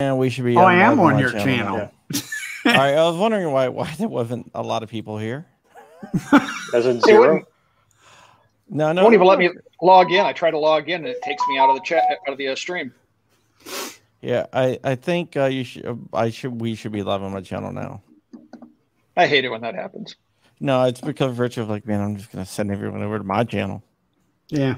and 0.00 0.18
we 0.18 0.30
should 0.30 0.44
be. 0.44 0.56
Oh, 0.56 0.60
I 0.62 0.74
am 0.74 0.98
live 0.98 1.14
on 1.14 1.18
your 1.18 1.30
channel. 1.30 1.76
now. 1.76 1.90
All 2.66 2.72
right, 2.72 2.94
I 2.94 3.04
was 3.04 3.16
wondering 3.16 3.50
why 3.52 3.68
why 3.68 3.92
there 3.98 4.08
wasn't 4.08 4.50
a 4.54 4.62
lot 4.62 4.82
of 4.82 4.88
people 4.88 5.18
here. 5.18 5.46
As 6.74 6.86
in 6.86 7.00
zero. 7.00 7.20
wouldn't, 7.20 7.44
No, 8.68 8.90
it 8.90 8.94
no, 8.94 9.02
won't 9.02 9.14
even 9.14 9.26
let 9.26 9.38
me 9.38 9.50
log 9.80 10.10
in. 10.12 10.20
I 10.24 10.32
try 10.32 10.50
to 10.50 10.58
log 10.58 10.88
in 10.88 10.96
and 10.96 11.06
it 11.06 11.22
takes 11.22 11.42
me 11.48 11.58
out 11.58 11.70
of 11.70 11.76
the 11.76 11.82
chat 11.82 12.04
out 12.26 12.32
of 12.32 12.38
the 12.38 12.48
uh, 12.48 12.56
stream. 12.56 12.92
Yeah, 14.20 14.46
I 14.52 14.78
I 14.82 14.94
think 14.94 15.36
uh, 15.36 15.46
you 15.46 15.64
should. 15.64 16.08
I 16.12 16.30
should. 16.30 16.60
We 16.60 16.74
should 16.74 16.92
be 16.92 17.02
live 17.02 17.22
on 17.22 17.32
my 17.32 17.40
channel 17.40 17.72
now. 17.72 18.02
I 19.16 19.26
hate 19.26 19.44
it 19.44 19.48
when 19.50 19.60
that 19.60 19.74
happens. 19.74 20.16
No, 20.60 20.84
it's 20.84 21.00
because 21.00 21.36
virtue 21.36 21.62
of 21.62 21.68
like, 21.68 21.86
man, 21.86 22.00
I'm 22.00 22.16
just 22.16 22.32
gonna 22.32 22.46
send 22.46 22.70
everyone 22.70 23.02
over 23.02 23.18
to 23.18 23.24
my 23.24 23.44
channel. 23.44 23.82
Yeah. 24.48 24.76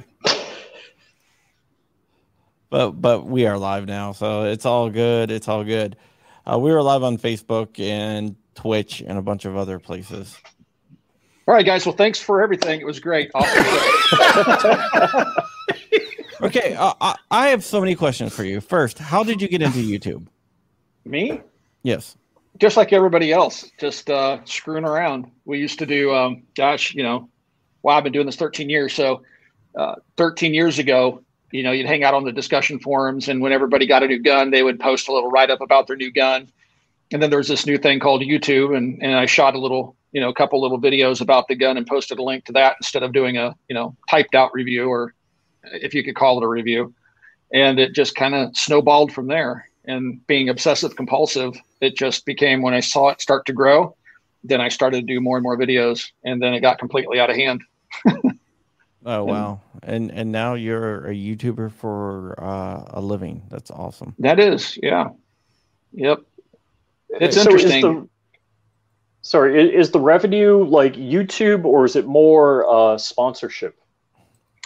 But 2.77 2.91
but 3.01 3.25
we 3.25 3.47
are 3.47 3.57
live 3.57 3.87
now, 3.87 4.13
so 4.13 4.45
it's 4.45 4.67
all 4.67 4.91
good. 4.91 5.31
It's 5.31 5.49
all 5.49 5.65
good. 5.65 5.97
Uh, 6.45 6.59
we 6.59 6.71
were 6.71 6.83
live 6.83 7.03
on 7.03 7.17
Facebook 7.17 7.81
and 7.81 8.37
Twitch 8.55 9.01
and 9.01 9.17
a 9.17 9.23
bunch 9.23 9.47
of 9.47 9.57
other 9.57 9.79
places. 9.79 10.37
All 11.49 11.55
right, 11.55 11.65
guys. 11.65 11.87
Well, 11.87 11.95
thanks 11.95 12.21
for 12.21 12.43
everything. 12.43 12.83
It 12.83 12.85
was 12.85 13.01
great. 13.01 13.31
Awesome. 13.35 13.65
Okay, 16.43 16.75
uh, 16.75 16.93
I 17.01 17.15
I 17.31 17.49
have 17.49 17.65
so 17.65 17.81
many 17.81 17.95
questions 17.95 18.35
for 18.35 18.45
you. 18.45 18.61
First, 18.61 18.99
how 18.99 19.25
did 19.25 19.41
you 19.41 19.49
get 19.49 19.63
into 19.63 19.79
YouTube? 19.79 20.27
me, 21.07 21.41
Yes. 21.83 22.15
just 22.59 22.77
like 22.77 22.93
everybody 22.93 23.33
else, 23.33 23.71
just 23.81 24.11
uh, 24.11 24.45
screwing 24.45 24.85
around. 24.85 25.31
We 25.47 25.59
used 25.61 25.79
to 25.79 25.87
do, 25.87 26.15
um, 26.15 26.43
gosh, 26.55 26.93
you 26.95 27.03
know, 27.03 27.31
well, 27.83 27.97
I've 27.97 28.05
been 28.05 28.13
doing 28.13 28.27
this 28.27 28.37
13 28.37 28.69
years. 28.69 28.93
So, 28.93 29.23
uh, 29.77 29.95
13 30.19 30.53
years 30.53 30.79
ago, 30.79 31.23
you 31.57 31.63
know, 31.63 31.73
you'd 31.73 31.87
hang 31.87 32.05
out 32.05 32.13
on 32.13 32.25
the 32.25 32.33
discussion 32.33 32.79
forums, 32.79 33.29
and 33.29 33.41
when 33.41 33.51
everybody 33.51 33.87
got 33.87 34.03
a 34.03 34.07
new 34.07 34.19
gun, 34.19 34.51
they 34.51 34.63
would 34.63 34.79
post 34.79 35.09
a 35.09 35.13
little 35.13 35.31
write 35.31 35.51
up 35.51 35.63
about 35.63 35.87
their 35.87 35.97
new 35.97 36.13
gun. 36.13 36.53
And 37.13 37.23
then 37.23 37.31
there 37.31 37.39
was 37.39 37.49
this 37.49 37.65
new 37.65 37.79
thing 37.79 37.99
called 37.99 38.21
YouTube, 38.21 38.77
and, 38.77 39.03
and 39.03 39.15
I 39.15 39.25
shot 39.25 39.55
a 39.55 39.59
little, 39.59 39.97
you 40.13 40.21
know, 40.21 40.29
a 40.29 40.35
couple 40.35 40.61
little 40.61 40.79
videos 40.79 41.23
about 41.23 41.49
the 41.49 41.55
gun 41.55 41.79
and 41.79 41.87
posted 41.87 42.19
a 42.19 42.23
link 42.23 42.45
to 42.45 42.53
that 42.53 42.77
instead 42.79 43.03
of 43.03 43.15
doing 43.15 43.39
a, 43.39 43.55
you 43.71 43.75
know, 43.75 43.97
typed 44.11 44.35
out 44.35 44.53
review 44.53 44.91
or 44.91 45.15
if 45.65 45.95
you 45.95 46.05
could 46.05 46.15
call 46.15 46.37
it 46.37 46.45
a 46.45 46.49
review. 46.49 46.93
And 47.55 47.79
it 47.79 47.95
just 47.95 48.17
kind 48.17 48.35
of 48.35 48.55
snowballed 48.55 49.13
from 49.13 49.29
there. 49.29 49.71
And 49.87 50.27
being 50.27 50.51
obsessive 50.51 50.95
compulsive, 50.95 51.55
it 51.81 51.97
just 51.97 52.27
became 52.27 52.61
when 52.61 52.75
I 52.75 52.81
saw 52.81 53.09
it 53.09 53.23
start 53.23 53.47
to 53.47 53.55
grow, 53.55 53.97
then 54.45 54.61
I 54.61 54.69
started 54.69 55.07
to 55.07 55.15
do 55.15 55.23
more 55.23 55.39
and 55.39 55.43
more 55.43 55.57
videos, 55.57 56.11
and 56.23 56.43
then 56.43 56.53
it 56.53 56.61
got 56.61 56.79
completely 56.79 57.19
out 57.19 57.31
of 57.31 57.37
hand. 57.37 57.63
Oh 59.05 59.25
wow. 59.25 59.61
And 59.83 60.11
and 60.11 60.33
now 60.33 60.55
you're 60.55 61.07
a 61.07 61.15
YouTuber 61.15 61.73
for 61.73 62.35
uh, 62.43 62.85
a 62.89 63.01
living. 63.01 63.43
That's 63.51 63.71
awesome. 63.71 64.15
That 64.19 64.41
is, 64.41 64.79
yeah, 64.83 65.09
yep. 65.93 66.21
It's 67.11 67.37
So 67.37 67.41
is 67.43 67.47
interesting. 67.47 67.81
the- 67.83 68.09
sorry, 69.23 69.75
is 69.75 69.91
the 69.91 70.01
revenue 70.01 70.65
like 70.65 70.95
YouTube 70.95 71.65
or 71.65 71.85
is 71.85 71.97
it 71.97 72.07
more 72.07 72.69
uh, 72.69 72.99
sponsorship? 72.99 73.77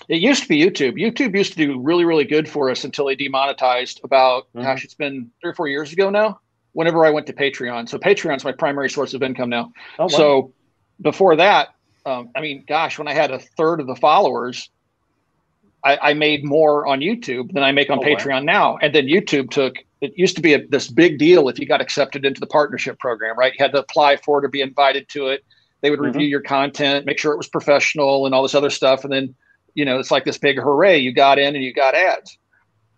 It 0.09 0.21
used 0.23 0.43
to 0.43 0.49
be 0.49 0.59
YouTube. 0.61 0.95
YouTube 0.99 1.37
used 1.37 1.53
to 1.53 1.59
do 1.59 1.79
really, 1.79 2.05
really 2.05 2.25
good 2.25 2.49
for 2.49 2.71
us 2.71 2.85
until 2.85 3.07
they 3.07 3.15
demonetized 3.15 4.01
about, 4.03 4.49
Mhm. 4.55 4.63
gosh, 4.63 4.85
it's 4.85 4.95
been 4.95 5.31
three 5.41 5.51
or 5.51 5.55
four 5.55 5.69
years 5.69 5.93
ago 5.93 6.09
now. 6.11 6.41
Whenever 6.73 7.05
I 7.05 7.11
went 7.11 7.27
to 7.27 7.33
Patreon, 7.33 7.89
so 7.89 7.99
Patreon's 7.99 8.45
my 8.45 8.53
primary 8.53 8.89
source 8.89 9.13
of 9.13 9.23
income 9.23 9.51
now. 9.51 9.73
Oh, 9.99 10.05
wow. 10.05 10.09
So 10.09 10.53
before 11.03 11.37
that, 11.37 11.69
um, 12.11 12.31
I 12.35 12.41
mean, 12.41 12.65
gosh, 12.67 12.99
when 12.99 13.09
I 13.09 13.15
had 13.15 13.31
a 13.31 13.39
third 13.39 13.81
of 13.81 13.87
the 13.87 13.97
followers, 13.97 14.69
I, 15.85 15.99
I 16.11 16.15
made 16.15 16.45
more 16.45 16.87
on 16.87 17.01
YouTube 17.01 17.53
than 17.53 17.63
I 17.63 17.73
make 17.73 17.91
on 17.91 17.99
Oh, 17.99 18.03
wow. 18.03 18.17
Patreon 18.17 18.45
now. 18.45 18.77
And 18.79 18.95
then 18.95 19.07
YouTube 19.07 19.51
took 19.51 19.77
it 20.01 20.13
used 20.17 20.35
to 20.37 20.43
be 20.43 20.55
a, 20.55 20.67
this 20.67 20.89
big 20.89 21.19
deal 21.19 21.49
if 21.49 21.59
you 21.59 21.67
got 21.67 21.83
accepted 21.83 22.25
into 22.25 22.41
the 22.41 22.47
partnership 22.47 22.99
program, 22.99 23.39
right? 23.39 23.53
You 23.53 23.63
had 23.63 23.73
to 23.73 23.81
apply 23.81 24.17
for 24.17 24.39
it 24.39 24.47
or 24.47 24.49
be 24.49 24.63
invited 24.63 25.09
to 25.11 25.29
it. 25.29 25.45
They 25.83 25.91
would 25.91 26.01
review 26.01 26.27
your 26.27 26.41
content, 26.41 27.07
make 27.07 27.19
sure 27.19 27.33
it 27.33 27.37
was 27.39 27.49
professional 27.49 28.27
and 28.27 28.35
all 28.35 28.43
this 28.43 28.55
other 28.55 28.71
stuff. 28.71 29.05
And 29.05 29.13
then, 29.13 29.35
you 29.75 29.85
know, 29.85 29.99
it's 29.99 30.11
like 30.11 30.25
this 30.25 30.39
big 30.39 30.59
hooray, 30.59 30.99
you 30.99 31.13
got 31.13 31.39
in 31.39 31.55
and 31.55 31.63
you 31.63 31.73
got 31.73 31.95
ads. 31.95 32.39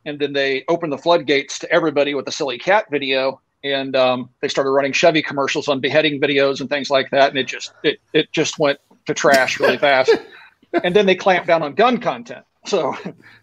And 0.04 0.18
then 0.18 0.32
they 0.32 0.64
opened 0.68 0.92
the 0.92 0.98
floodgates 0.98 1.58
to 1.60 1.72
everybody 1.72 2.14
with 2.14 2.24
the 2.24 2.32
silly 2.32 2.58
cat 2.58 2.86
video 2.90 3.40
and 3.64 3.94
um, 3.94 4.28
they 4.40 4.48
started 4.48 4.70
running 4.70 4.92
Chevy 4.92 5.22
commercials 5.22 5.68
on 5.68 5.80
beheading 5.80 6.20
videos 6.20 6.60
and 6.60 6.68
things 6.68 6.90
like 6.90 7.10
that, 7.10 7.30
and 7.30 7.38
it 7.38 7.46
just 7.46 7.72
it 7.82 8.00
it 8.12 8.32
just 8.32 8.58
went 8.58 8.78
to 9.06 9.14
trash 9.14 9.60
really 9.60 9.78
fast. 9.78 10.14
and 10.84 10.94
then 10.94 11.06
they 11.06 11.14
clamped 11.14 11.46
down 11.46 11.62
on 11.62 11.74
gun 11.74 11.98
content, 11.98 12.44
so 12.66 12.94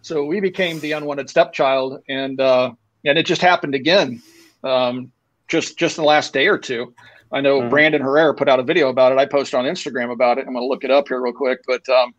so 0.02 0.24
we 0.24 0.40
became 0.40 0.80
the 0.80 0.92
unwanted 0.92 1.30
stepchild, 1.30 2.02
and 2.08 2.40
uh, 2.40 2.72
and 3.04 3.18
it 3.18 3.26
just 3.26 3.42
happened 3.42 3.74
again, 3.74 4.22
um, 4.64 5.12
just 5.48 5.78
just 5.78 5.98
in 5.98 6.02
the 6.02 6.08
last 6.08 6.32
day 6.32 6.46
or 6.46 6.58
two. 6.58 6.94
I 7.32 7.40
know 7.40 7.60
Mhm. 7.60 7.70
Brandon 7.70 8.02
Herrera 8.02 8.34
put 8.34 8.48
out 8.48 8.58
a 8.58 8.64
video 8.64 8.88
about 8.88 9.12
it. 9.12 9.18
I 9.18 9.24
posted 9.26 9.54
on 9.54 9.64
Instagram 9.64 10.10
about 10.10 10.38
it. 10.38 10.46
I'm 10.48 10.52
going 10.52 10.64
to 10.64 10.68
look 10.68 10.82
it 10.82 10.90
up 10.90 11.06
here 11.06 11.20
real 11.20 11.32
quick, 11.32 11.60
but 11.66 11.88
um, 11.88 12.12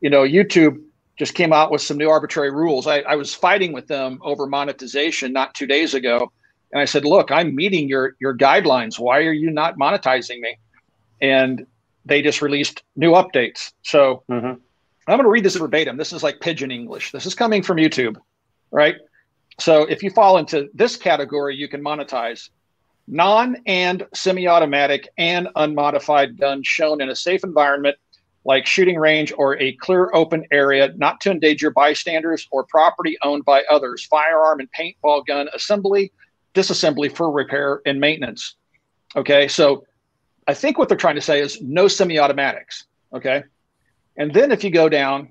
you 0.00 0.08
know, 0.08 0.22
YouTube 0.22 0.78
just 1.18 1.34
came 1.34 1.52
out 1.52 1.70
with 1.70 1.82
some 1.82 1.98
new 1.98 2.08
arbitrary 2.08 2.50
rules. 2.50 2.86
I, 2.86 3.00
I 3.00 3.16
was 3.16 3.34
fighting 3.34 3.74
with 3.74 3.88
them 3.88 4.18
over 4.22 4.46
monetization 4.46 5.34
not 5.34 5.54
two 5.54 5.66
days 5.66 5.92
ago 5.92 6.32
and 6.72 6.80
I 6.80 6.86
said, 6.86 7.04
"Look, 7.04 7.30
I'm 7.30 7.54
meeting 7.54 7.88
your 7.88 8.16
your 8.20 8.36
guidelines. 8.36 8.98
Why 8.98 9.18
are 9.24 9.32
you 9.32 9.50
not 9.50 9.76
monetizing 9.76 10.40
me?" 10.40 10.56
And 11.20 11.66
they 12.04 12.22
just 12.22 12.42
released 12.42 12.82
new 12.96 13.12
updates. 13.12 13.72
So 13.82 14.22
Mhm. 14.30 14.60
I'm 15.08 15.16
going 15.16 15.24
to 15.24 15.28
read 15.28 15.44
this 15.44 15.56
verbatim. 15.56 15.96
This 15.96 16.12
is 16.12 16.22
like 16.22 16.40
pidgin 16.40 16.70
English. 16.70 17.12
This 17.12 17.26
is 17.26 17.34
coming 17.34 17.62
from 17.62 17.76
YouTube, 17.76 18.16
right? 18.70 18.96
So 19.58 19.82
if 19.82 20.02
you 20.02 20.10
fall 20.10 20.38
into 20.38 20.68
this 20.74 20.96
category, 20.96 21.56
you 21.56 21.68
can 21.68 21.82
monetize 21.82 22.50
non 23.08 23.56
and 23.66 24.06
semi-automatic 24.14 25.08
and 25.18 25.48
unmodified 25.56 26.38
guns 26.38 26.66
shown 26.66 27.00
in 27.00 27.10
a 27.10 27.16
safe 27.16 27.42
environment 27.44 27.96
like 28.44 28.66
shooting 28.66 28.96
range 28.96 29.32
or 29.36 29.60
a 29.60 29.72
clear 29.76 30.10
open 30.14 30.44
area 30.50 30.92
not 30.96 31.20
to 31.20 31.30
endanger 31.30 31.70
bystanders 31.70 32.48
or 32.50 32.64
property 32.64 33.16
owned 33.22 33.44
by 33.44 33.62
others 33.70 34.04
firearm 34.04 34.60
and 34.60 34.68
paintball 34.72 35.24
gun 35.26 35.48
assembly 35.54 36.12
disassembly 36.54 37.14
for 37.14 37.30
repair 37.30 37.80
and 37.86 38.00
maintenance. 38.00 38.56
Okay, 39.16 39.48
so 39.48 39.84
I 40.46 40.54
think 40.54 40.78
what 40.78 40.88
they're 40.88 40.98
trying 40.98 41.14
to 41.14 41.20
say 41.20 41.40
is 41.40 41.60
no 41.62 41.88
semi 41.88 42.18
automatics. 42.18 42.84
Okay, 43.12 43.44
and 44.16 44.32
then 44.32 44.52
if 44.52 44.64
you 44.64 44.70
go 44.70 44.88
down, 44.88 45.30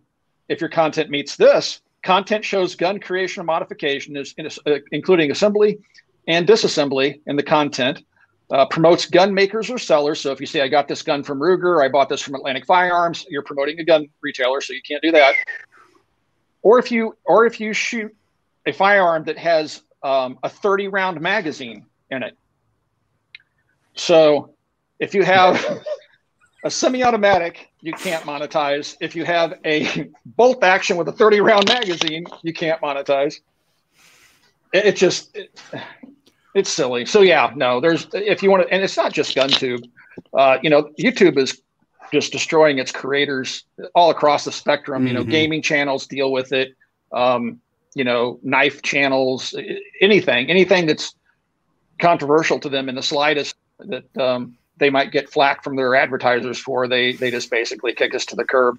if 0.50 0.62
your 0.62 0.70
content 0.70 1.10
meets 1.10 1.36
this, 1.36 1.82
content 2.04 2.46
shows 2.46 2.76
gun 2.76 3.00
creation 3.00 3.42
or 3.42 3.44
modification, 3.44 4.16
is 4.18 4.34
uh, 4.66 4.78
including 4.92 5.32
assembly 5.32 5.80
and 6.28 6.48
disassembly 6.48 7.20
in 7.26 7.36
the 7.36 7.44
content. 7.44 8.04
Uh, 8.52 8.66
promotes 8.66 9.06
gun 9.06 9.34
makers 9.34 9.70
or 9.70 9.78
sellers. 9.78 10.20
So 10.20 10.34
if 10.34 10.42
you 10.42 10.46
say 10.46 10.60
I 10.60 10.68
got 10.68 10.90
this 10.90 11.02
gun 11.02 11.24
from 11.24 11.40
Ruger, 11.40 11.82
I 11.82 11.88
bought 11.88 12.10
this 12.10 12.20
from 12.22 12.36
Atlantic 12.36 12.66
Firearms, 12.66 13.26
you're 13.30 13.44
promoting 13.44 13.80
a 13.80 13.86
gun 13.86 14.10
retailer, 14.20 14.60
so 14.60 14.74
you 14.74 14.82
can't 14.86 15.02
do 15.02 15.10
that. 15.12 15.36
Or 16.62 16.78
if 16.78 16.92
you 16.92 17.16
or 17.24 17.46
if 17.46 17.62
you 17.62 17.72
shoot 17.72 18.14
a 18.66 18.74
firearm 18.74 19.24
that 19.24 19.38
has 19.38 19.84
um, 20.04 20.38
a 20.44 20.50
30 20.50 20.90
round 20.90 21.22
magazine 21.22 21.86
in 22.10 22.24
it. 22.24 22.38
So 23.96 24.54
if 25.01 25.16
you 25.16 25.23
have 25.23 25.84
a 26.63 26.69
semi 26.72 27.03
automatic, 27.03 27.69
you 27.81 27.91
can't 27.94 28.23
monetize. 28.25 28.95
If 29.01 29.16
you 29.16 29.25
have 29.25 29.56
a 29.66 30.09
bolt 30.25 30.63
action 30.63 30.95
with 30.95 31.09
a 31.09 31.12
30 31.12 31.41
round 31.41 31.67
magazine, 31.67 32.25
you 32.44 32.53
can't 32.53 32.79
monetize. 32.81 33.35
It, 34.72 34.85
it 34.85 34.95
just, 34.95 35.35
it, 35.35 35.50
it's 36.53 36.69
silly. 36.69 37.06
So 37.06 37.22
yeah, 37.22 37.51
no, 37.56 37.81
there's, 37.81 38.07
if 38.13 38.44
you 38.44 38.51
want 38.51 38.63
to, 38.67 38.73
and 38.73 38.84
it's 38.84 38.95
not 38.95 39.12
just 39.12 39.35
GunTube. 39.35 39.89
Uh, 40.38 40.59
you 40.62 40.69
know, 40.69 40.89
YouTube 41.00 41.38
is 41.38 41.62
just 42.13 42.31
destroying 42.31 42.78
its 42.78 42.91
creators 42.91 43.66
all 43.95 44.12
across 44.12 44.45
the 44.45 44.51
spectrum. 44.51 45.07
You 45.07 45.13
know, 45.13 45.23
Mhm. 45.23 45.29
gaming 45.29 45.62
channels 45.62 46.07
deal 46.07 46.31
with 46.31 46.53
it. 46.53 46.69
Um, 47.12 47.59
you 47.95 48.03
know, 48.03 48.39
knife 48.44 48.81
channels, 48.83 49.53
anything, 50.00 50.50
anything 50.50 50.85
that's 50.85 51.13
controversial 52.00 52.59
to 52.59 52.69
them 52.69 52.88
in 52.88 52.95
the 52.95 53.01
slightest 53.04 53.56
that 53.80 54.18
um, 54.18 54.56
they 54.81 54.89
might 54.89 55.12
get 55.12 55.30
flack 55.30 55.63
from 55.63 55.75
their 55.75 55.95
advertisers 55.95 56.57
for, 56.57 56.88
they 56.88 57.13
they 57.13 57.30
just 57.30 57.51
basically 57.51 57.94
kick 57.94 58.13
us 58.16 58.25
to 58.25 58.36
the 58.36 58.44
curb. 58.44 58.78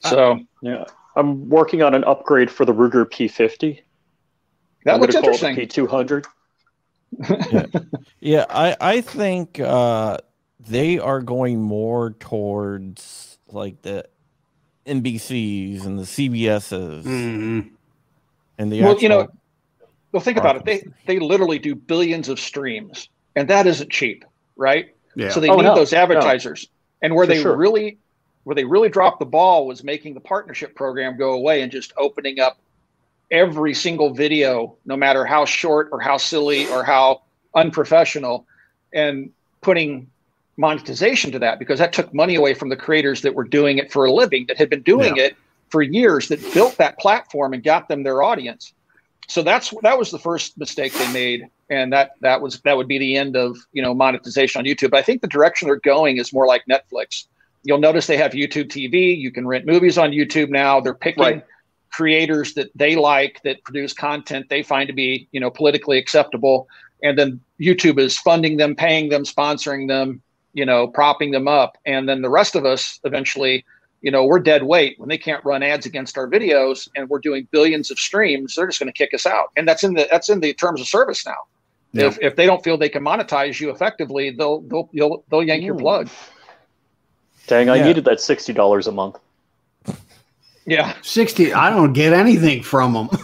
So 0.00 0.40
Yeah, 0.62 0.86
I'm 1.14 1.48
working 1.48 1.82
on 1.82 1.94
an 1.94 2.04
upgrade 2.04 2.50
for 2.50 2.64
the 2.64 2.72
Ruger 2.72 3.04
P50. 3.04 3.80
that 4.86 4.94
I'm 4.94 5.00
looks 5.00 5.14
gonna 5.14 5.26
it 5.26 5.28
interesting. 5.28 5.54
the 5.54 5.66
P200. 5.66 6.26
Yeah, 8.20 8.46
I 8.48 8.76
I 8.80 9.00
think 9.02 9.60
uh, 9.60 10.18
they 10.58 10.98
are 10.98 11.20
going 11.20 11.60
more 11.60 12.12
towards 12.12 13.36
like 13.48 13.82
the 13.82 14.06
NBCs 14.86 15.84
and 15.84 15.98
the 15.98 16.04
CBSs 16.04 17.02
Mhm. 17.04 17.70
and 18.58 18.72
the 18.72 18.82
Well, 18.82 18.98
you 18.98 19.08
know, 19.10 19.28
well, 20.12 20.22
think 20.22 20.38
about 20.38 20.56
it. 20.56 20.64
They 20.64 20.82
they 21.06 21.18
literally 21.18 21.58
do 21.58 21.74
billions 21.74 22.30
of 22.30 22.40
streams, 22.40 23.10
and 23.36 23.48
that 23.48 23.66
isn't 23.66 23.90
cheap, 23.90 24.24
right? 24.56 24.86
Yeah. 25.14 25.30
So 25.30 25.40
they 25.40 25.48
Oh, 25.48 25.56
need 25.56 25.64
no, 25.64 25.74
those 25.74 25.92
advertisers. 25.92 26.68
And 27.02 27.14
where 27.14 27.26
For 27.26 27.34
they 27.34 27.42
sure. 27.42 27.56
really 27.56 27.98
where 28.44 28.54
they 28.54 28.64
really 28.64 28.88
dropped 28.88 29.20
the 29.20 29.26
ball 29.26 29.66
was 29.66 29.84
making 29.84 30.14
the 30.14 30.20
partnership 30.20 30.74
program 30.74 31.16
go 31.16 31.32
away 31.32 31.62
and 31.62 31.70
just 31.70 31.92
opening 31.96 32.40
up 32.40 32.58
every 33.30 33.72
single 33.72 34.12
video, 34.12 34.76
no 34.84 34.96
matter 34.96 35.24
how 35.24 35.44
short 35.44 35.88
or 35.92 36.00
how 36.00 36.16
silly 36.16 36.66
or 36.68 36.82
how 36.82 37.22
unprofessional, 37.54 38.46
and 38.92 39.30
putting 39.60 40.08
monetization 40.56 41.32
to 41.32 41.38
that 41.38 41.58
because 41.58 41.78
that 41.78 41.92
took 41.92 42.12
money 42.12 42.34
away 42.34 42.52
from 42.52 42.68
the 42.68 42.76
creators 42.76 43.22
that 43.22 43.34
were 43.34 43.44
doing 43.44 43.78
it 43.78 43.90
for 43.92 44.04
a 44.04 44.12
living, 44.12 44.44
that 44.46 44.58
had 44.58 44.68
been 44.68 44.82
doing 44.82 45.16
yeah. 45.16 45.24
it 45.24 45.36
for 45.70 45.80
years, 45.80 46.28
that 46.28 46.40
built 46.52 46.76
that 46.76 46.98
platform 46.98 47.54
and 47.54 47.62
got 47.62 47.88
them 47.88 48.02
their 48.02 48.22
audience. 48.22 48.74
So 49.28 49.42
that's 49.42 49.72
that 49.82 49.98
was 49.98 50.10
the 50.10 50.18
first 50.18 50.58
mistake 50.58 50.92
they 50.92 51.12
made, 51.12 51.46
and 51.70 51.92
that 51.92 52.12
that 52.20 52.40
was 52.40 52.60
that 52.60 52.76
would 52.76 52.88
be 52.88 52.98
the 52.98 53.16
end 53.16 53.36
of 53.36 53.56
you 53.72 53.82
know 53.82 53.94
monetization 53.94 54.58
on 54.58 54.64
YouTube. 54.64 54.90
But 54.90 54.98
I 54.98 55.02
think 55.02 55.22
the 55.22 55.28
direction 55.28 55.68
they're 55.68 55.76
going 55.76 56.18
is 56.18 56.32
more 56.32 56.46
like 56.46 56.64
Netflix. 56.70 57.26
You'll 57.62 57.78
notice 57.78 58.06
they 58.06 58.16
have 58.16 58.32
YouTube 58.32 58.66
TV. 58.66 59.16
You 59.16 59.30
can 59.30 59.46
rent 59.46 59.64
movies 59.64 59.96
on 59.96 60.10
YouTube 60.10 60.50
now. 60.50 60.80
They're 60.80 60.94
picking 60.94 61.22
right. 61.22 61.44
creators 61.92 62.54
that 62.54 62.70
they 62.74 62.96
like 62.96 63.40
that 63.44 63.62
produce 63.62 63.92
content 63.92 64.48
they 64.48 64.62
find 64.62 64.88
to 64.88 64.92
be 64.92 65.28
you 65.30 65.40
know 65.40 65.50
politically 65.50 65.98
acceptable, 65.98 66.68
and 67.02 67.18
then 67.18 67.40
YouTube 67.60 67.98
is 67.98 68.18
funding 68.18 68.56
them, 68.56 68.74
paying 68.74 69.08
them, 69.08 69.22
sponsoring 69.22 69.86
them, 69.86 70.20
you 70.52 70.66
know, 70.66 70.88
propping 70.88 71.30
them 71.30 71.46
up, 71.46 71.78
and 71.86 72.08
then 72.08 72.22
the 72.22 72.30
rest 72.30 72.56
of 72.56 72.66
us 72.66 72.98
eventually 73.04 73.64
you 74.02 74.10
know, 74.10 74.24
we're 74.24 74.40
dead 74.40 74.64
weight 74.64 74.98
when 74.98 75.08
they 75.08 75.18
can't 75.18 75.44
run 75.44 75.62
ads 75.62 75.86
against 75.86 76.18
our 76.18 76.28
videos 76.28 76.88
and 76.96 77.08
we're 77.08 77.20
doing 77.20 77.46
billions 77.50 77.90
of 77.90 77.98
streams, 77.98 78.54
they're 78.54 78.66
just 78.66 78.80
going 78.80 78.92
to 78.92 78.96
kick 78.96 79.14
us 79.14 79.26
out. 79.26 79.52
And 79.56 79.66
that's 79.66 79.84
in 79.84 79.94
the 79.94 80.06
that's 80.10 80.28
in 80.28 80.40
the 80.40 80.52
terms 80.54 80.80
of 80.80 80.88
service 80.88 81.24
now. 81.24 81.36
Yeah. 81.92 82.06
If 82.06 82.18
if 82.20 82.36
they 82.36 82.46
don't 82.46 82.62
feel 82.64 82.76
they 82.76 82.88
can 82.88 83.04
monetize 83.04 83.60
you 83.60 83.70
effectively, 83.70 84.30
they'll 84.30 84.60
they'll 84.62 84.90
they'll, 84.92 85.24
they'll 85.30 85.42
yank 85.42 85.62
your 85.62 85.76
plug. 85.76 86.08
Dang, 87.46 87.68
I 87.68 87.76
yeah. 87.76 87.84
needed 87.84 88.04
that 88.06 88.20
sixty 88.20 88.52
dollars 88.52 88.86
a 88.86 88.92
month. 88.92 89.18
Yeah, 90.66 90.94
sixty. 91.02 91.52
I 91.52 91.70
don't 91.70 91.92
get 91.92 92.12
anything 92.12 92.62
from 92.62 92.92
them. 92.92 93.08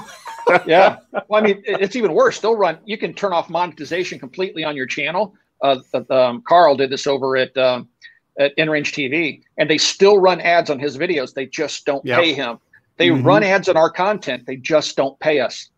yeah, 0.67 0.97
well, 1.29 1.43
I 1.43 1.45
mean, 1.45 1.63
it's 1.67 1.95
even 1.95 2.15
worse. 2.15 2.41
They'll 2.41 2.57
run. 2.57 2.79
You 2.87 2.97
can 2.97 3.13
turn 3.13 3.33
off 3.33 3.51
monetization 3.51 4.19
completely 4.19 4.65
on 4.65 4.77
your 4.77 4.87
channel. 4.87 5.35
Uh, 5.63 5.81
um, 6.11 6.43
Karl 6.43 6.75
did 6.77 6.91
this 6.91 7.07
over 7.07 7.37
at 7.37 7.55
um, 7.59 7.89
at 8.39 8.57
InRange 8.57 8.93
TV, 8.93 9.43
and 9.57 9.69
they 9.69 9.79
still 9.79 10.19
run 10.19 10.41
ads 10.41 10.71
on 10.71 10.79
his 10.79 10.97
videos. 10.97 11.35
They 11.35 11.47
just 11.47 11.85
don't 11.85 12.05
yep. 12.05 12.21
pay 12.21 12.33
him. 12.33 12.59
They 12.97 13.09
mm-hmm. 13.09 13.27
run 13.27 13.43
ads 13.43 13.69
on 13.69 13.77
our 13.77 13.91
content. 13.91 14.47
They 14.47 14.57
just 14.57 14.97
don't 14.97 15.19
pay 15.21 15.41
us. 15.41 15.71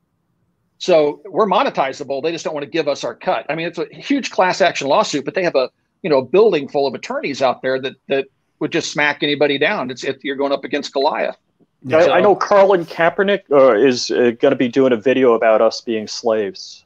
So 0.79 1.21
we're 1.27 1.47
monetizable. 1.47 2.23
They 2.23 2.33
just 2.33 2.45
don't 2.45 2.55
want 2.55 2.65
to 2.65 2.71
give 2.71 2.89
us 2.89 3.05
our 3.05 3.15
cut. 3.15 3.45
I 3.49 3.55
mean, 3.55 3.67
it's 3.67 3.79
a 3.79 3.87
huge 3.91 4.31
class 4.31 4.61
action 4.61 4.89
lawsuit, 4.89 5.25
but 5.25 5.35
they 5.35 5.43
have 5.43 5.55
a 5.55 5.71
you 6.03 6.09
know 6.09 6.19
a 6.19 6.25
building 6.25 6.69
full 6.69 6.87
of 6.87 6.95
attorneys 6.95 7.43
out 7.43 7.61
there 7.61 7.81
that 7.81 7.95
that 8.09 8.27
would 8.61 8.73
just 8.73 8.91
smack 8.91 9.23
anybody 9.23 9.59
down. 9.59 9.91
It's 9.91 10.05
if 10.05 10.25
you're 10.25 10.37
going 10.37 10.53
up 10.53 10.65
against 10.65 10.93
Goliath. 10.93 11.37
Yeah, 11.83 12.05
so, 12.05 12.13
I 12.13 12.21
know 12.21 12.37
Colin 12.37 12.85
Kaepernick 12.85 13.51
uh, 13.51 13.73
is 13.73 14.11
uh, 14.11 14.33
going 14.39 14.51
to 14.53 14.57
be 14.57 14.69
doing 14.69 14.93
a 14.93 14.99
video 14.99 15.33
about 15.33 15.63
us 15.63 15.81
being 15.81 16.07
slaves. 16.07 16.85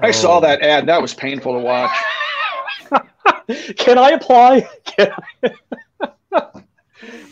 I 0.00 0.08
oh. 0.08 0.12
saw 0.12 0.40
that 0.40 0.62
ad. 0.62 0.86
That 0.86 1.02
was 1.02 1.14
painful 1.14 1.52
to 1.52 1.58
watch. 1.58 1.96
Can 3.76 3.98
I 3.98 4.10
apply? 4.10 4.68
Can 4.84 5.12
I? 5.42 5.50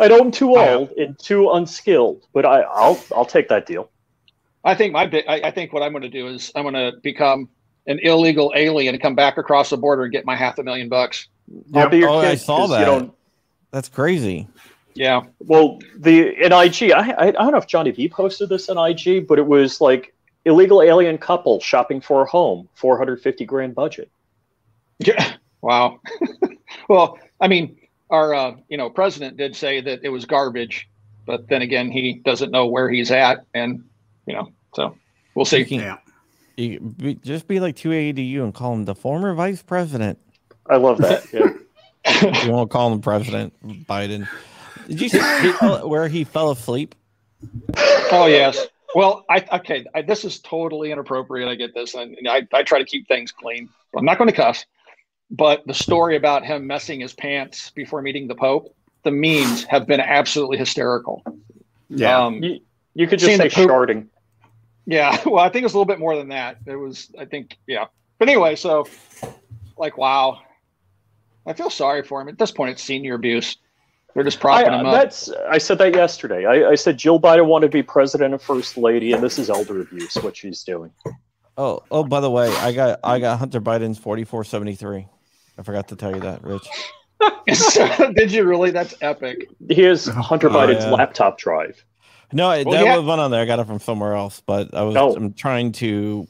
I 0.01 0.09
know 0.09 0.19
I'm 0.19 0.31
too 0.31 0.57
old 0.57 0.91
and 0.93 1.19
too 1.19 1.51
unskilled, 1.51 2.27
but 2.33 2.45
I, 2.45 2.61
will 2.61 2.99
I'll 3.15 3.25
take 3.25 3.49
that 3.49 3.67
deal. 3.67 3.91
I 4.65 4.75
think 4.75 4.93
my 4.93 5.07
bit. 5.07 5.25
I, 5.29 5.41
I 5.43 5.51
think 5.51 5.73
what 5.73 5.83
I'm 5.83 5.93
going 5.93 6.03
to 6.03 6.09
do 6.09 6.29
is 6.29 6.51
I'm 6.55 6.65
going 6.65 6.75
to 6.75 6.99
become 7.01 7.49
an 7.87 7.99
illegal 8.03 8.53
alien 8.55 8.95
and 8.95 9.03
come 9.03 9.15
back 9.15 9.39
across 9.39 9.71
the 9.71 9.77
border 9.77 10.05
and 10.05 10.13
get 10.13 10.25
my 10.25 10.37
half 10.37 10.59
a 10.59 10.63
million 10.63 10.89
bucks. 10.89 11.29
I'll 11.75 11.89
be 11.89 11.99
your 11.99 12.11
oh, 12.11 12.21
kid 12.21 12.31
I 12.31 12.35
saw 12.35 12.67
that. 12.67 13.11
That's 13.71 13.89
crazy. 13.89 14.49
Yeah. 14.95 15.23
Well, 15.39 15.79
the 15.97 16.35
in 16.45 16.53
IG, 16.53 16.93
I, 16.93 17.11
I 17.11 17.27
I 17.29 17.31
don't 17.31 17.53
know 17.53 17.59
if 17.59 17.67
Johnny 17.67 17.91
V 17.91 18.09
posted 18.09 18.49
this 18.49 18.69
in 18.69 18.77
IG, 18.77 19.27
but 19.27 19.39
it 19.39 19.47
was 19.47 19.81
like 19.81 20.15
illegal 20.45 20.83
alien 20.83 21.19
couple 21.19 21.61
shopping 21.61 22.01
for 22.01 22.23
a 22.23 22.27
home, 22.27 22.69
450 22.75 23.45
grand 23.45 23.75
budget. 23.75 24.11
Yeah. 24.99 25.35
Wow. 25.63 26.01
well, 26.89 27.19
I 27.41 27.49
mean, 27.49 27.79
our 28.11 28.35
uh, 28.35 28.57
you 28.69 28.77
know 28.77 28.91
president 28.91 29.37
did 29.37 29.55
say 29.57 29.81
that 29.81 30.01
it 30.03 30.09
was 30.09 30.25
garbage, 30.25 30.89
but 31.27 31.49
then 31.49 31.63
again, 31.63 31.91
he 31.91 32.15
doesn't 32.15 32.51
know 32.51 32.67
where 32.67 32.91
he's 32.91 33.11
at, 33.11 33.45
and 33.55 33.85
you 34.27 34.35
know, 34.35 34.53
so 34.75 34.97
we'll 35.35 35.45
see. 35.45 35.63
yeah. 35.63 35.99
You 36.57 36.81
be, 36.81 37.15
just 37.15 37.49
be 37.49 37.59
like 37.59 37.77
2ADU 37.77 38.43
and 38.43 38.53
call 38.53 38.75
him 38.75 38.85
the 38.85 38.95
former 38.95 39.33
vice 39.35 39.63
president. 39.63 40.19
I 40.69 40.77
love 40.77 40.99
that. 40.99 41.25
Yeah. 42.03 42.45
you 42.45 42.51
won't 42.51 42.71
call 42.71 42.91
him 42.91 43.03
President 43.03 43.53
Biden. 43.87 44.27
Did 44.89 45.03
you 45.03 45.11
see 45.11 45.19
where 45.19 45.43
he, 45.43 45.53
fell, 45.53 45.87
where 45.87 46.09
he 46.09 46.25
fell 46.25 46.51
asleep? 46.51 46.95
Oh 48.11 48.25
yes. 48.25 48.67
Well, 48.95 49.27
I 49.29 49.45
okay. 49.53 49.85
I, 49.95 50.01
this 50.01 50.25
is 50.25 50.41
totally 50.41 50.93
inappropriate. 50.93 51.47
I 51.47 51.57
get 51.57 51.75
this, 51.75 51.93
and, 51.93 52.17
and 52.17 52.27
I, 52.27 52.47
I 52.55 52.63
try 52.63 52.79
to 52.79 52.87
keep 52.87 53.07
things 53.07 53.33
clean. 53.33 53.69
I'm 53.95 54.07
not 54.07 54.17
going 54.17 54.31
to 54.31 54.35
cuss. 54.35 54.65
But 55.31 55.67
the 55.67 55.75
story 55.75 56.17
about 56.17 56.45
him 56.45 56.67
messing 56.67 57.01
his 57.01 57.13
pants 57.13 57.71
before 57.71 58.03
meeting 58.03 58.27
the 58.27 58.35
Pope, 58.35 58.75
the 59.05 59.11
memes 59.13 59.65
have 59.65 59.87
been 59.87 60.01
absolutely 60.01 60.59
hysterical. 60.59 61.23
Yeah. 61.89 62.25
Um, 62.25 62.43
you, 62.43 62.61
you, 62.95 63.07
could 63.07 63.21
just 63.21 63.37
say 63.37 63.49
sharding. 63.49 64.09
Yeah. 64.87 65.17
Well, 65.27 65.45
I 65.45 65.49
think 65.49 65.65
it's 65.65 65.75
a 65.75 65.77
little 65.77 65.87
bit 65.87 66.01
more 66.01 66.17
than 66.17 66.29
that. 66.29 66.59
It 66.67 66.77
was, 66.77 67.13
I 67.19 67.25
think, 67.25 67.57
yeah. 67.67 67.87
But 68.19 68.29
anyway, 68.29 68.57
so 68.57 68.87
like, 69.77 69.97
wow. 69.97 70.41
I 71.47 71.53
feel 71.53 71.71
sorry 71.71 72.03
for 72.03 72.21
him. 72.21 72.29
At 72.29 72.39
this 72.39 72.51
point, 72.51 72.73
it's 72.73 72.83
senior 72.83 73.15
abuse. 73.15 73.57
They're 74.15 74.25
just 74.25 74.41
propping 74.41 74.73
I, 74.73 74.81
him 74.81 74.87
up. 74.87 74.93
That's 74.93 75.31
I 75.49 75.59
said 75.59 75.79
that 75.79 75.95
yesterday. 75.95 76.45
I, 76.45 76.71
I 76.71 76.75
said 76.75 76.99
Jill 76.99 77.21
Biden 77.21 77.47
wanted 77.47 77.69
to 77.69 77.73
be 77.73 77.83
president 77.83 78.35
and 78.35 78.43
first 78.43 78.77
lady, 78.77 79.13
and 79.13 79.23
this 79.23 79.39
is 79.39 79.49
elder 79.49 79.81
abuse. 79.81 80.17
What 80.17 80.37
she's 80.37 80.63
doing. 80.65 80.91
Oh, 81.57 81.83
oh! 81.91 82.05
By 82.05 82.21
the 82.21 82.31
way, 82.31 82.49
I 82.57 82.73
got 82.73 83.01
I 83.05 83.21
got 83.21 83.39
Hunter 83.39 83.61
Biden's 83.61 83.99
forty 83.99 84.25
four 84.25 84.45
seventy 84.45 84.75
three. 84.75 85.07
I 85.59 85.63
forgot 85.63 85.89
to 85.89 85.97
tell 85.97 86.15
you 86.15 86.21
that, 86.21 86.43
Rich. 86.43 86.67
Did 88.15 88.33
you 88.33 88.45
really? 88.45 88.71
That's 88.71 88.95
epic. 89.01 89.49
Here's 89.69 90.09
oh, 90.09 90.13
Hunter 90.13 90.49
oh, 90.49 90.53
Biden's 90.53 90.85
yeah. 90.85 90.91
laptop 90.91 91.39
drive. 91.39 91.85
No, 92.33 92.49
well, 92.49 92.65
that 92.65 92.85
yeah. 92.85 92.97
was 92.97 93.07
one 93.07 93.19
on 93.19 93.31
there. 93.31 93.43
I 93.43 93.45
got 93.45 93.59
it 93.59 93.67
from 93.67 93.81
somewhere 93.81 94.15
else, 94.15 94.41
but 94.45 94.73
I 94.75 94.83
was 94.83 94.97
oh. 94.97 95.15
I'm 95.17 95.33
trying 95.33 95.73
to 95.73 96.29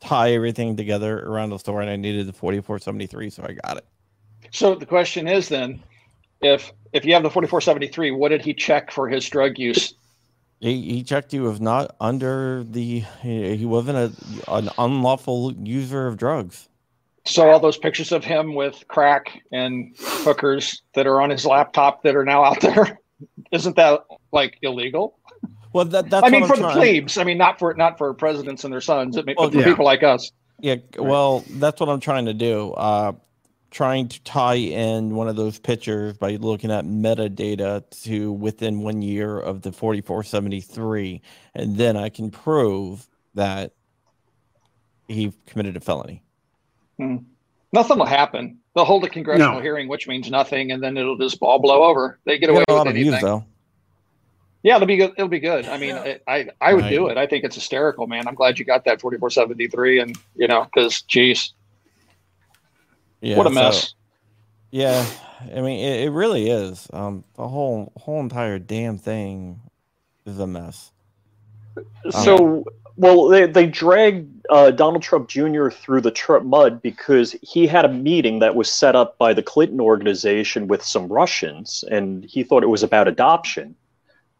tie 0.00 0.32
everything 0.32 0.76
together 0.76 1.20
around 1.20 1.50
the 1.50 1.58
store, 1.58 1.80
and 1.80 1.90
I 1.90 1.96
needed 1.96 2.26
the 2.26 2.32
4473, 2.32 3.30
so 3.30 3.44
I 3.44 3.52
got 3.52 3.78
it. 3.78 3.86
So 4.50 4.74
the 4.74 4.86
question 4.86 5.28
is 5.28 5.48
then, 5.48 5.82
if 6.42 6.72
if 6.92 7.04
you 7.04 7.14
have 7.14 7.22
the 7.22 7.30
4473, 7.30 8.10
what 8.10 8.28
did 8.28 8.42
he 8.42 8.54
check 8.54 8.90
for 8.90 9.08
his 9.08 9.28
drug 9.28 9.58
use? 9.58 9.94
He, 10.60 10.80
he 10.80 11.02
checked 11.02 11.32
you 11.32 11.50
if 11.50 11.60
not 11.60 11.94
under 12.00 12.64
the 12.64 13.00
he 13.22 13.66
wasn't 13.66 13.98
a 13.98 14.52
an 14.52 14.70
unlawful 14.78 15.52
user 15.54 16.06
of 16.06 16.16
drugs. 16.16 16.68
So 17.26 17.50
all 17.50 17.58
those 17.58 17.78
pictures 17.78 18.12
of 18.12 18.22
him 18.22 18.54
with 18.54 18.84
crack 18.88 19.40
and 19.50 19.94
hookers 19.98 20.82
that 20.94 21.06
are 21.06 21.22
on 21.22 21.30
his 21.30 21.46
laptop 21.46 22.02
that 22.02 22.16
are 22.16 22.24
now 22.24 22.44
out 22.44 22.60
there, 22.60 22.98
isn't 23.52 23.76
that 23.76 24.00
like 24.32 24.58
illegal? 24.62 25.18
Well, 25.72 25.86
that, 25.86 26.10
that's 26.10 26.24
I 26.24 26.30
mean, 26.30 26.46
for 26.46 26.54
I'm 26.54 26.62
the 26.62 26.68
trying. 26.68 26.76
plebes. 26.76 27.18
I 27.18 27.24
mean, 27.24 27.38
not 27.38 27.58
for 27.58 27.74
not 27.74 27.98
for 27.98 28.12
presidents 28.14 28.64
and 28.64 28.72
their 28.72 28.80
sons. 28.80 29.16
It, 29.16 29.26
well, 29.36 29.50
for 29.50 29.58
yeah. 29.58 29.64
people 29.64 29.84
like 29.84 30.02
us. 30.02 30.30
Yeah. 30.60 30.76
Well, 30.96 31.44
that's 31.50 31.80
what 31.80 31.88
I'm 31.88 32.00
trying 32.00 32.26
to 32.26 32.34
do. 32.34 32.72
Uh, 32.72 33.12
trying 33.74 34.06
to 34.06 34.22
tie 34.22 34.54
in 34.54 35.16
one 35.16 35.26
of 35.26 35.34
those 35.34 35.58
pictures 35.58 36.16
by 36.16 36.36
looking 36.36 36.70
at 36.70 36.84
metadata 36.84 37.82
to 38.04 38.30
within 38.32 38.82
one 38.82 39.02
year 39.02 39.40
of 39.40 39.62
the 39.62 39.72
4473, 39.72 41.20
and 41.56 41.76
then 41.76 41.96
I 41.96 42.08
can 42.08 42.30
prove 42.30 43.08
that 43.34 43.72
he 45.08 45.32
committed 45.46 45.76
a 45.76 45.80
felony. 45.80 46.22
Hmm. 46.98 47.16
Nothing 47.72 47.98
will 47.98 48.06
happen. 48.06 48.58
They'll 48.74 48.84
hold 48.84 49.04
a 49.04 49.08
congressional 49.08 49.54
no. 49.54 49.60
hearing, 49.60 49.88
which 49.88 50.06
means 50.06 50.30
nothing, 50.30 50.70
and 50.70 50.82
then 50.82 50.96
it'll 50.96 51.16
just 51.16 51.38
all 51.40 51.58
blow 51.58 51.84
over. 51.84 52.18
They 52.24 52.38
get 52.38 52.50
away 52.50 52.64
with 52.68 52.86
anything. 52.86 53.10
Views, 53.10 53.20
though. 53.20 53.44
Yeah, 54.64 54.76
it'll 54.76 54.86
be 54.86 54.96
good. 54.96 55.12
It'll 55.16 55.28
be 55.28 55.40
good. 55.40 55.66
I 55.66 55.76
mean, 55.76 55.94
I 55.94 56.20
I, 56.26 56.48
I 56.60 56.72
would 56.72 56.84
right. 56.84 56.90
do 56.90 57.08
it. 57.08 57.18
I 57.18 57.26
think 57.26 57.44
it's 57.44 57.54
hysterical, 57.54 58.06
man. 58.06 58.26
I'm 58.26 58.34
glad 58.34 58.58
you 58.58 58.64
got 58.64 58.86
that 58.86 59.00
4473, 59.00 60.00
and 60.00 60.16
you 60.36 60.48
know, 60.48 60.64
because 60.64 61.02
geez, 61.02 61.52
yeah, 63.20 63.36
what 63.36 63.46
a 63.46 63.50
mess. 63.50 63.94
Yeah, 64.70 65.04
I 65.54 65.60
mean, 65.60 65.84
it, 65.84 66.04
it 66.04 66.10
really 66.10 66.48
is. 66.48 66.88
Um, 66.92 67.24
the 67.36 67.46
whole 67.46 67.92
whole 67.96 68.20
entire 68.20 68.58
damn 68.58 68.96
thing 68.98 69.60
is 70.24 70.38
a 70.38 70.46
mess. 70.46 70.92
So, 72.10 72.58
um, 72.58 72.64
well, 72.96 73.28
they 73.28 73.46
they 73.46 73.66
dragged 73.66 74.33
uh, 74.50 74.70
Donald 74.70 75.02
Trump 75.02 75.28
Jr. 75.28 75.68
through 75.70 76.00
the 76.00 76.10
Trump 76.10 76.44
mud 76.44 76.82
because 76.82 77.34
he 77.42 77.66
had 77.66 77.84
a 77.84 77.88
meeting 77.88 78.40
that 78.40 78.54
was 78.54 78.70
set 78.70 78.94
up 78.94 79.16
by 79.18 79.32
the 79.32 79.42
Clinton 79.42 79.80
organization 79.80 80.68
with 80.68 80.82
some 80.82 81.08
Russians, 81.08 81.84
and 81.90 82.24
he 82.24 82.42
thought 82.42 82.62
it 82.62 82.68
was 82.68 82.82
about 82.82 83.08
adoption. 83.08 83.74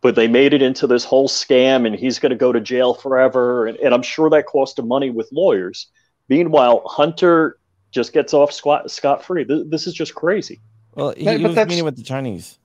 But 0.00 0.16
they 0.16 0.28
made 0.28 0.52
it 0.52 0.60
into 0.60 0.86
this 0.86 1.04
whole 1.04 1.28
scam, 1.28 1.86
and 1.86 1.96
he's 1.96 2.18
going 2.18 2.30
to 2.30 2.36
go 2.36 2.52
to 2.52 2.60
jail 2.60 2.92
forever. 2.92 3.66
And, 3.66 3.78
and 3.78 3.94
I'm 3.94 4.02
sure 4.02 4.28
that 4.30 4.44
cost 4.44 4.78
him 4.78 4.86
money 4.86 5.08
with 5.08 5.32
lawyers. 5.32 5.86
Meanwhile, 6.28 6.82
Hunter 6.86 7.58
just 7.90 8.12
gets 8.12 8.34
off 8.34 8.52
scot 8.52 9.24
free. 9.24 9.44
This, 9.44 9.62
this, 9.66 9.86
is 9.86 9.94
just 9.94 10.14
crazy. 10.14 10.60
Well, 10.94 11.14
he, 11.16 11.24
he 11.38 11.46
was 11.46 11.56
meeting 11.56 11.84
with 11.84 11.96
the 11.96 12.02
Chinese. 12.02 12.58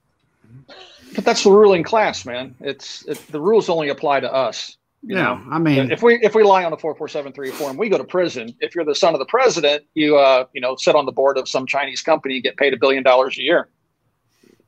but 1.15 1.23
that's 1.23 1.43
the 1.43 1.51
ruling 1.51 1.83
class, 1.83 2.25
man. 2.25 2.55
It's 2.59 3.05
it, 3.07 3.25
the 3.31 3.39
rules 3.39 3.69
only 3.69 3.87
apply 3.87 4.19
to 4.19 4.33
us. 4.33 4.75
You 5.01 5.15
yeah, 5.15 5.23
know? 5.23 5.41
I 5.49 5.59
mean, 5.59 5.91
if 5.91 6.03
we 6.03 6.15
if 6.21 6.35
we 6.35 6.43
lie 6.43 6.65
on 6.65 6.73
a 6.73 6.77
four 6.77 6.93
four 6.93 7.07
seven 7.07 7.31
three 7.31 7.51
form, 7.51 7.77
we 7.77 7.87
go 7.87 7.97
to 7.97 8.03
prison. 8.03 8.53
If 8.59 8.75
you're 8.75 8.83
the 8.83 8.95
son 8.95 9.13
of 9.13 9.19
the 9.19 9.25
president, 9.25 9.85
you 9.93 10.17
uh 10.17 10.45
you 10.53 10.59
know 10.59 10.75
sit 10.75 10.93
on 10.95 11.05
the 11.05 11.11
board 11.11 11.37
of 11.37 11.47
some 11.47 11.65
Chinese 11.65 12.01
company, 12.01 12.35
and 12.35 12.43
get 12.43 12.57
paid 12.57 12.73
a 12.73 12.77
billion 12.77 13.03
dollars 13.03 13.37
a 13.37 13.41
year. 13.41 13.69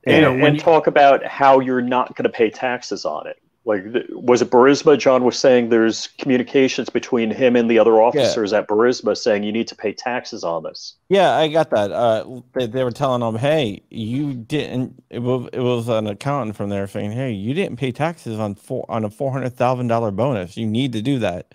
And, 0.06 0.16
You 0.16 0.22
know, 0.22 0.34
when 0.34 0.54
and 0.54 0.60
talk 0.60 0.88
about 0.88 1.26
how 1.26 1.60
you're 1.60 1.82
not 1.82 2.16
going 2.16 2.24
to 2.24 2.30
pay 2.30 2.50
taxes 2.50 3.06
on 3.06 3.28
it. 3.28 3.38
Like, 3.64 3.84
was 4.10 4.42
it 4.42 4.50
Burisma? 4.50 4.98
John 4.98 5.24
was 5.24 5.38
saying 5.38 5.70
there's 5.70 6.08
communications 6.18 6.90
between 6.90 7.30
him 7.30 7.56
and 7.56 7.70
the 7.70 7.78
other 7.78 8.02
officers 8.02 8.54
at 8.54 8.68
Burisma 8.68 9.16
saying 9.16 9.44
you 9.44 9.52
need 9.52 9.68
to 9.68 9.76
pay 9.76 9.94
taxes 9.94 10.44
on 10.44 10.64
this. 10.64 10.96
Yeah, 11.10 11.38
I 11.38 11.48
got 11.48 11.70
that. 11.70 11.92
Uh, 11.92 12.42
they, 12.54 12.66
they 12.66 12.84
were 12.84 12.92
telling 12.92 13.22
him, 13.22 13.36
"Hey, 13.40 13.84
you 13.92 14.34
didn't." 14.34 15.04
It 15.12 15.20
was, 15.20 15.48
it 15.54 15.60
was 15.60 15.90
an 15.90 16.08
accountant 16.08 16.56
from 16.56 16.70
there 16.70 16.88
saying, 16.88 17.12
"Hey, 17.12 17.34
you 17.34 17.54
didn't 17.54 17.78
pay 17.78 17.92
taxes 17.92 18.40
on 18.40 18.56
four 18.56 18.84
on 18.90 19.06
a 19.06 19.12
four 19.12 19.32
hundred 19.32 19.56
thousand 19.56 19.88
dollar 19.88 20.10
bonus. 20.10 20.58
You 20.58 20.66
need 20.66 20.94
to 20.94 21.02
do 21.04 21.20
that." 21.20 21.54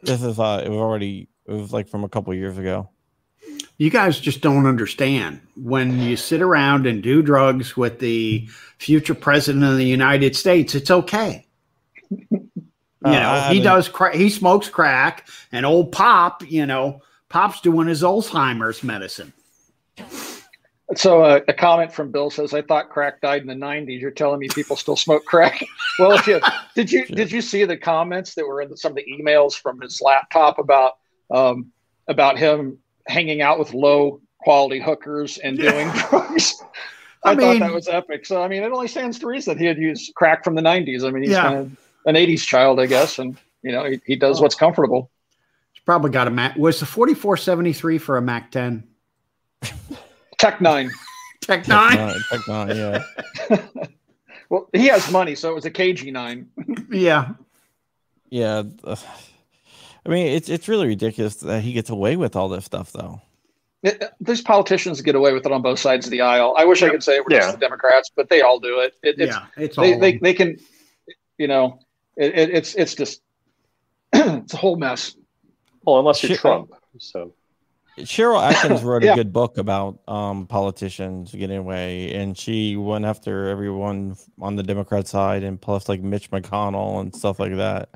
This 0.00 0.22
is 0.22 0.38
uh, 0.38 0.62
it 0.64 0.70
was 0.70 0.78
already 0.78 1.28
it 1.46 1.52
was 1.52 1.72
like 1.72 1.86
from 1.86 2.02
a 2.02 2.08
couple 2.08 2.32
years 2.32 2.56
ago. 2.56 2.88
You 3.82 3.90
guys 3.90 4.20
just 4.20 4.42
don't 4.42 4.66
understand 4.66 5.40
when 5.56 5.98
you 6.00 6.16
sit 6.16 6.40
around 6.40 6.86
and 6.86 7.02
do 7.02 7.20
drugs 7.20 7.76
with 7.76 7.98
the 7.98 8.46
future 8.78 9.12
president 9.12 9.64
of 9.64 9.76
the 9.76 9.84
United 9.84 10.36
States. 10.36 10.74
It's 10.76 10.90
okay. 10.90 11.46
You 13.04 13.10
Uh, 13.10 13.18
know, 13.18 13.30
I 13.30 13.52
he 13.52 13.60
does. 13.60 13.88
Cra- 13.88 14.16
he 14.16 14.30
smokes 14.30 14.68
crack, 14.68 15.26
and 15.50 15.66
old 15.66 15.90
Pop, 15.90 16.48
you 16.48 16.66
know, 16.66 17.02
Pop's 17.28 17.60
doing 17.60 17.88
his 17.88 18.04
Alzheimer's 18.04 18.84
medicine. 18.84 19.32
So 20.94 21.24
uh, 21.24 21.40
a 21.48 21.52
comment 21.52 21.92
from 21.92 22.12
Bill 22.12 22.30
says, 22.30 22.54
"I 22.54 22.62
thought 22.62 22.90
crack 22.90 23.20
died 23.20 23.42
in 23.42 23.48
the 23.48 23.54
'90s. 23.54 24.00
You're 24.00 24.12
telling 24.12 24.38
me 24.38 24.46
people 24.54 24.76
still 24.76 24.94
smoke 24.94 25.24
crack?" 25.24 25.64
well, 25.98 26.12
if 26.12 26.28
you 26.28 26.40
did 26.76 26.92
you 26.92 27.04
did 27.06 27.32
you 27.32 27.42
see 27.42 27.64
the 27.64 27.76
comments 27.76 28.36
that 28.36 28.46
were 28.46 28.62
in 28.62 28.76
some 28.76 28.92
of 28.92 28.96
the 28.96 29.06
emails 29.20 29.54
from 29.54 29.80
his 29.80 30.00
laptop 30.00 30.60
about 30.60 30.92
um, 31.28 31.72
about 32.06 32.38
him 32.38 32.78
hanging 33.06 33.40
out 33.42 33.58
with 33.58 33.74
low 33.74 34.20
quality 34.40 34.80
hookers 34.80 35.38
and 35.38 35.56
doing 35.58 35.90
drugs? 36.10 36.54
I, 37.24 37.32
I 37.32 37.36
thought 37.36 37.58
that 37.60 37.72
was 37.72 37.88
epic. 37.88 38.26
So 38.26 38.42
I 38.42 38.48
mean, 38.48 38.62
it 38.62 38.72
only 38.72 38.88
stands 38.88 39.18
to 39.20 39.26
reason 39.26 39.54
that 39.54 39.60
he 39.60 39.66
had 39.66 39.78
used 39.78 40.12
crack 40.14 40.42
from 40.44 40.54
the 40.54 40.62
'90s. 40.62 41.06
I 41.06 41.10
mean, 41.10 41.22
he's 41.22 41.32
Yeah. 41.32 41.42
kind 41.42 41.56
of 41.58 41.76
an 42.06 42.14
'80s 42.16 42.44
child, 42.44 42.80
I 42.80 42.86
guess, 42.86 43.18
and 43.18 43.36
you 43.62 43.70
know 43.72 43.84
he, 43.84 44.00
he 44.06 44.16
does 44.16 44.40
what's 44.40 44.54
comfortable. 44.56 45.10
He's 45.72 45.82
probably 45.84 46.10
got 46.10 46.26
a 46.26 46.30
Mac. 46.30 46.56
Was 46.56 46.80
the 46.80 46.86
forty 46.86 47.14
four 47.14 47.36
seventy 47.36 47.72
three 47.72 47.98
for 47.98 48.16
a 48.16 48.22
Mac 48.22 48.50
ten? 48.50 48.84
Tec 50.38 50.60
Nine. 50.60 50.90
Tech 51.42 51.60
Tec 51.64 51.68
nine. 51.68 51.94
Nine, 51.96 52.20
Tec 52.30 52.48
Nine, 52.48 52.76
yeah. 52.76 53.04
Well, 54.48 54.68
he 54.74 54.88
has 54.88 55.10
money, 55.10 55.34
so 55.34 55.50
it 55.50 55.54
was 55.54 55.64
a 55.64 55.70
KG 55.70 56.12
Nine. 56.12 56.46
Yeah. 56.90 57.30
Yeah. 58.28 58.64
Uh, 58.84 58.96
uh, 60.06 60.08
I 60.08 60.12
mean, 60.12 60.26
it's 60.28 60.48
it's 60.48 60.68
really 60.68 60.86
ridiculous 60.86 61.36
that 61.36 61.62
he 61.62 61.72
gets 61.72 61.90
away 61.90 62.16
with 62.16 62.36
all 62.36 62.48
this 62.48 62.64
stuff, 62.64 62.92
though. 62.92 63.20
It, 63.82 64.04
these 64.20 64.40
politicians 64.42 65.00
get 65.00 65.16
away 65.16 65.32
with 65.32 65.44
it 65.44 65.50
on 65.50 65.60
both 65.60 65.80
sides 65.80 66.06
of 66.06 66.12
the 66.12 66.20
aisle. 66.20 66.54
I 66.56 66.64
wish 66.64 66.82
I 66.84 66.90
could 66.90 67.02
say 67.02 67.16
it 67.16 67.24
were 67.24 67.32
Yeah. 67.32 67.40
just 67.40 67.54
the 67.54 67.58
Democrats, 67.60 68.10
but 68.14 68.28
they 68.30 68.40
all 68.40 68.60
do 68.60 68.78
it. 68.78 68.94
it 69.02 69.16
it's, 69.18 69.34
yeah. 69.34 69.46
It's 69.56 69.76
all. 69.76 69.82
they, 69.84 69.98
they, 69.98 70.18
they 70.18 70.34
can, 70.34 70.56
you 71.36 71.48
know, 71.48 71.80
it, 72.16 72.38
it, 72.38 72.50
it's 72.50 72.74
it's 72.76 72.94
just 72.94 73.22
it's 74.12 74.54
a 74.54 74.56
whole 74.56 74.76
mess. 74.76 75.16
Well, 75.84 75.98
unless 75.98 76.22
you're 76.22 76.30
Shit. 76.30 76.38
Trump. 76.40 76.70
So 76.98 77.32
Cheryl 77.98 78.40
Atkins 78.50 78.82
wrote 78.84 79.02
Yeah. 79.02 79.14
a 79.14 79.16
good 79.16 79.32
book 79.32 79.58
about 79.58 79.98
um, 80.06 80.46
politicians 80.46 81.32
getting 81.34 81.56
away, 81.58 82.14
and 82.14 82.38
she 82.38 82.76
went 82.76 83.04
after 83.04 83.48
everyone 83.48 84.16
on 84.40 84.54
the 84.54 84.62
Democrat 84.62 85.08
side, 85.08 85.42
and 85.42 85.60
plus 85.60 85.88
like 85.88 86.00
Mitch 86.02 86.30
McConnell 86.30 87.00
and 87.00 87.12
stuff 87.14 87.40
like 87.40 87.56
that. 87.56 87.88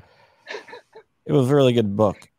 It 1.27 1.33
was 1.33 1.49
a 1.49 1.55
really 1.55 1.73
good 1.73 1.95
book. 1.95 2.29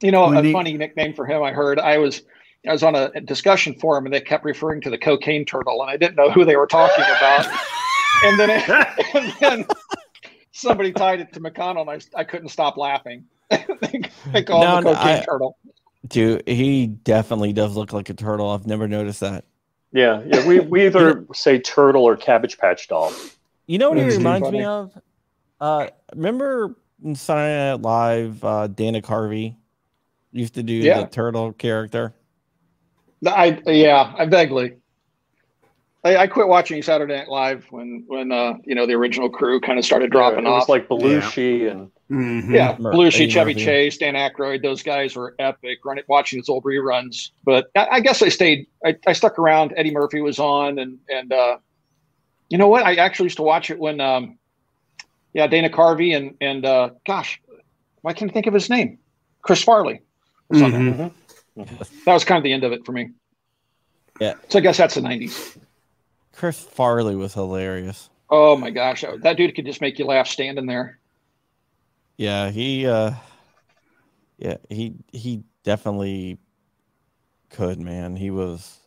You 0.00 0.12
know, 0.12 0.32
a 0.32 0.52
funny 0.52 0.74
nickname 0.76 1.12
for 1.12 1.26
him 1.26 1.42
I 1.42 1.52
heard. 1.52 1.78
I 1.80 1.98
was 1.98 2.22
I 2.68 2.72
was 2.72 2.82
on 2.82 2.94
a 2.94 3.20
discussion 3.20 3.74
forum 3.74 4.04
and 4.04 4.14
they 4.14 4.20
kept 4.20 4.44
referring 4.44 4.80
to 4.82 4.90
the 4.90 4.98
cocaine 4.98 5.44
turtle, 5.44 5.82
and 5.82 5.90
I 5.90 5.96
didn't 5.96 6.16
know 6.16 6.30
who 6.30 6.44
they 6.44 6.56
were 6.56 6.66
talking 6.68 7.04
about. 7.04 7.46
and 8.24 8.38
then 8.38 8.50
and 9.14 9.32
then 9.40 9.66
somebody 10.52 10.92
tied 10.92 11.20
it 11.20 11.32
to 11.32 11.40
McConnell, 11.40 11.90
and 11.90 12.02
I, 12.14 12.20
I 12.20 12.24
couldn't 12.24 12.48
stop 12.48 12.76
laughing. 12.76 13.24
they, 13.50 14.02
they 14.32 14.42
call 14.44 14.62
him 14.62 14.68
No, 14.68 14.76
the 14.76 14.80
no, 14.82 14.94
cocaine 14.94 15.16
I- 15.18 15.24
turtle. 15.24 15.56
Dude, 16.06 16.48
he 16.48 16.86
definitely 16.86 17.52
does 17.52 17.76
look 17.76 17.92
like 17.92 18.08
a 18.08 18.14
turtle. 18.14 18.50
I've 18.50 18.66
never 18.66 18.86
noticed 18.86 19.18
that. 19.20 19.44
yeah, 19.92 20.22
yeah, 20.26 20.46
we, 20.46 20.60
we 20.60 20.86
either 20.86 21.26
say 21.34 21.58
turtle 21.58 22.04
or 22.04 22.16
cabbage 22.16 22.56
patch 22.56 22.86
doll. 22.86 23.12
You 23.66 23.78
know 23.78 23.90
what 23.90 23.98
he 23.98 24.04
reminds 24.04 24.46
funny. 24.46 24.58
me 24.58 24.64
of? 24.64 24.92
Uh, 25.60 25.88
remember 26.14 26.76
in 27.04 27.14
Saturday 27.14 27.72
Night 27.72 27.82
Live, 27.82 28.44
uh, 28.44 28.66
Dana 28.66 29.00
Carvey 29.00 29.56
used 30.32 30.54
to 30.54 30.62
do 30.62 30.72
Yeah. 30.74 31.00
the 31.02 31.06
turtle 31.08 31.52
character. 31.52 32.14
I 33.26 33.60
yeah, 33.66 34.14
I 34.16 34.26
vaguely. 34.26 34.76
I, 36.04 36.16
I 36.16 36.26
quit 36.28 36.46
watching 36.46 36.80
Saturday 36.82 37.16
Night 37.16 37.28
Live 37.28 37.66
when 37.70 38.04
when 38.06 38.30
uh, 38.30 38.54
you 38.64 38.74
know 38.74 38.86
the 38.86 38.94
original 38.94 39.28
crew 39.28 39.60
kind 39.60 39.78
of 39.78 39.84
started 39.84 40.10
dropping 40.12 40.46
it 40.46 40.50
was 40.50 40.62
off. 40.64 40.68
like 40.68 40.88
Belushi 40.88 41.70
and 41.70 41.90
Mhm. 42.10 42.54
yeah, 42.54 42.74
Mur- 42.78 42.92
Belushi, 42.94 43.14
Eddie 43.16 43.28
Chevy 43.30 43.52
Murphy. 43.52 43.64
Chase, 43.66 43.98
Dan 43.98 44.14
Aykroyd, 44.14 44.62
those 44.62 44.82
guys 44.82 45.14
were 45.14 45.34
epic. 45.38 45.80
Running, 45.84 46.04
watching 46.08 46.38
his 46.38 46.48
old 46.48 46.64
reruns, 46.64 47.32
but 47.44 47.66
I, 47.76 47.86
I 47.92 48.00
guess 48.00 48.22
I 48.22 48.28
stayed. 48.30 48.66
I, 48.84 48.96
I 49.06 49.12
stuck 49.12 49.38
around. 49.38 49.74
Eddie 49.76 49.90
Murphy 49.90 50.20
was 50.22 50.38
on, 50.38 50.78
and 50.78 50.98
and 51.10 51.32
uh, 51.32 51.58
you 52.48 52.56
know 52.56 52.68
what? 52.68 52.84
I 52.86 52.94
actually 52.94 53.24
used 53.26 53.36
to 53.38 53.42
watch 53.42 53.70
it 53.70 53.78
when, 53.78 54.00
um, 54.00 54.38
yeah, 55.32 55.46
Dana 55.46 55.68
Carvey 55.70 56.16
and 56.16 56.34
and 56.40 56.64
uh, 56.64 56.90
gosh, 57.06 57.40
why 58.02 58.12
can't 58.12 58.30
I 58.30 58.34
think 58.34 58.46
of 58.46 58.54
his 58.54 58.70
name? 58.70 58.98
Chris 59.42 59.62
Farley. 59.62 60.00
was 60.48 60.62
on 60.62 60.70
there. 60.72 60.80
Mhm. 60.80 61.14
That 62.04 62.14
was 62.14 62.24
kind 62.24 62.38
of 62.38 62.44
the 62.44 62.52
end 62.52 62.64
of 62.64 62.72
it 62.72 62.84
for 62.86 62.92
me. 62.92 63.10
Yeah. 64.20 64.34
So 64.48 64.58
I 64.58 64.62
guess 64.62 64.76
that's 64.76 64.94
the 64.94 65.00
'90s. 65.00 65.56
Chris 66.32 66.60
Farley 66.60 67.16
was 67.16 67.34
hilarious. 67.34 68.10
Oh 68.30 68.56
my 68.56 68.70
gosh, 68.70 69.04
that 69.22 69.36
dude 69.36 69.54
could 69.54 69.64
just 69.66 69.80
make 69.80 69.98
you 69.98 70.04
laugh 70.04 70.28
standing 70.28 70.66
there. 70.66 70.98
Yeah, 72.16 72.50
he 72.50 72.86
uh 72.86 73.12
yeah, 74.38 74.56
he 74.68 74.94
he 75.12 75.42
definitely 75.64 76.38
could, 77.50 77.80
man. 77.80 78.16
He 78.16 78.30
was 78.30 78.78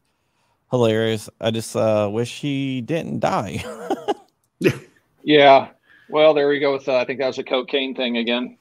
hilarious. 0.69 1.29
I 1.39 1.51
just 1.51 1.75
uh 1.75 2.09
wish 2.11 2.39
he 2.39 2.81
didn't 2.81 3.19
die. 3.19 3.63
Yeah. 5.23 5.69
Well, 6.11 6.33
there 6.33 6.47
we 6.47 6.59
go 6.59 6.73
with 6.73 6.87
uh, 6.87 6.97
I 6.97 7.05
think 7.05 7.19
that 7.19 7.27
was 7.27 7.37
a 7.37 7.43
cocaine 7.43 7.95
thing 7.95 8.17
again. 8.17 8.57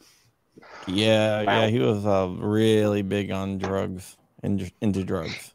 yeah, 0.86 1.42
Wow. 1.42 1.60
yeah, 1.60 1.66
he 1.68 1.78
was 1.78 2.06
uh 2.06 2.28
really 2.38 3.02
big 3.02 3.30
on 3.30 3.58
drugs 3.58 4.16
and 4.42 4.70
into 4.80 5.04
drugs. 5.04 5.52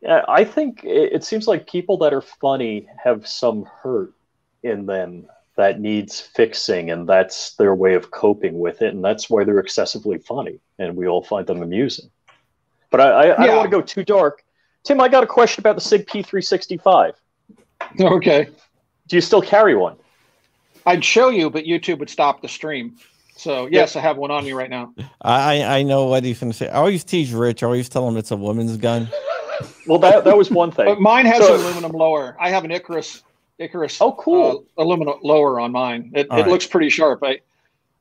Yeah, 0.00 0.24
I 0.28 0.44
think 0.44 0.84
it, 0.84 1.12
it 1.12 1.24
seems 1.24 1.48
like 1.48 1.68
people 1.68 1.96
that 1.98 2.14
are 2.14 2.20
funny 2.22 2.86
have 3.02 3.26
some 3.26 3.64
hurt 3.82 4.12
in 4.62 4.86
them 4.86 5.26
that 5.56 5.80
needs 5.80 6.20
fixing, 6.20 6.90
and 6.90 7.08
that's 7.08 7.56
their 7.56 7.74
way 7.74 7.94
of 7.94 8.12
coping 8.12 8.60
with 8.60 8.80
it, 8.80 8.94
and 8.94 9.04
that's 9.04 9.28
why 9.28 9.42
they're 9.42 9.58
excessively 9.58 10.18
funny, 10.18 10.60
and 10.78 10.94
we 10.96 11.08
all 11.08 11.22
find 11.22 11.48
them 11.48 11.62
amusing. 11.62 12.08
But 12.90 13.00
I, 13.00 13.10
I, 13.30 13.42
I 13.42 13.46
don't 13.46 13.56
want 13.56 13.70
to 13.70 13.76
go 13.76 13.82
too 13.82 14.04
dark. 14.04 14.44
Tim, 14.84 15.00
I 15.00 15.08
got 15.08 15.24
a 15.24 15.26
question 15.26 15.60
about 15.60 15.74
the 15.74 15.80
Sig 15.80 16.06
P365. 16.06 17.12
Okay. 18.00 18.48
Do 19.08 19.16
you 19.16 19.20
still 19.20 19.42
carry 19.42 19.74
one? 19.74 19.96
I'd 20.88 21.04
show 21.04 21.28
you, 21.28 21.50
but 21.50 21.64
YouTube 21.64 21.98
would 21.98 22.10
stop 22.10 22.40
the 22.42 22.48
stream. 22.48 22.96
So 23.36 23.68
yes, 23.70 23.94
I 23.94 24.00
have 24.00 24.16
one 24.16 24.30
on 24.30 24.44
me 24.44 24.52
right 24.52 24.70
now. 24.70 24.92
I 25.22 25.60
I 25.62 25.78
I 25.78 25.82
know 25.82 26.06
what 26.06 26.24
he's 26.24 26.40
gonna 26.40 26.52
say. 26.52 26.68
I 26.68 26.74
always 26.78 27.04
tease 27.04 27.32
Rich, 27.32 27.62
I 27.62 27.66
always 27.66 27.88
tell 27.88 28.06
him 28.08 28.16
it's 28.16 28.30
a 28.32 28.36
woman's 28.36 28.76
gun. 28.76 29.08
Well, 29.86 29.98
that 30.00 30.24
that 30.24 30.36
was 30.36 30.50
one 30.50 30.70
But 30.70 30.86
thing. 30.86 31.02
mine 31.02 31.26
has 31.26 31.38
So- 31.46 31.54
an 31.54 31.60
aluminum 31.60 31.92
lower. 31.92 32.36
I 32.40 32.50
have 32.50 32.64
an 32.64 32.70
Icarus 32.72 33.22
Icarus 33.58 34.00
Oh, 34.00 34.12
cool. 34.12 34.64
uh, 34.78 34.82
aluminum 34.82 35.16
lower 35.22 35.58
on 35.60 35.72
mine. 35.72 36.12
It, 36.14 36.28
All 36.30 36.38
it 36.38 36.42
right. 36.42 36.50
looks 36.50 36.66
pretty 36.66 36.90
sharp. 36.90 37.22
I 37.22 37.40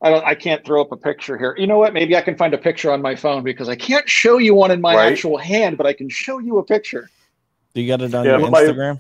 I 0.02 0.10
don't 0.12 0.24
I 0.26 0.36
can't 0.36 0.64
throw 0.66 0.82
up 0.82 0.92
a 0.92 0.98
picture 0.98 1.38
here. 1.38 1.56
You 1.58 1.68
know 1.68 1.78
what? 1.80 1.94
Maybe 1.94 2.16
I 2.16 2.22
can 2.22 2.36
find 2.36 2.54
a 2.54 2.58
picture 2.58 2.92
on 2.92 3.02
my 3.02 3.16
phone 3.16 3.44
because 3.44 3.68
I 3.70 3.76
can't 3.76 4.08
show 4.10 4.38
you 4.38 4.54
one 4.56 4.72
in 4.72 4.82
my 4.82 4.96
Right. 4.96 5.12
actual 5.12 5.38
hand, 5.38 5.78
but 5.78 5.86
I 5.88 5.94
can 5.94 6.10
show 6.10 6.40
you 6.40 6.58
a 6.58 6.64
picture. 6.64 7.10
Do 7.74 7.82
you 7.82 7.88
got 7.88 8.02
it 8.02 8.14
on 8.16 8.24
Yeah, 8.26 8.32
your 8.38 8.40
but 8.42 8.52
my- 8.52 8.62
Instagram? 8.64 9.00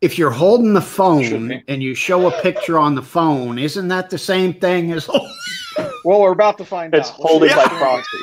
If 0.00 0.18
you're 0.18 0.30
holding 0.30 0.74
the 0.74 0.80
phone 0.80 1.62
and 1.68 1.82
you 1.82 1.94
show 1.94 2.26
a 2.28 2.42
picture 2.42 2.78
on 2.78 2.94
the 2.94 3.02
phone, 3.02 3.58
isn't 3.58 3.88
that 3.88 4.10
the 4.10 4.18
same 4.18 4.52
thing 4.54 4.92
as 4.92 5.08
Well, 6.04 6.20
we're 6.20 6.32
about 6.32 6.58
to 6.58 6.64
find 6.64 6.94
It's 6.94 7.08
out. 7.10 7.14
It's 7.18 7.22
holding 7.28 7.48
Yeah. 7.50 7.56
by 7.56 7.78
proxy. 7.78 8.18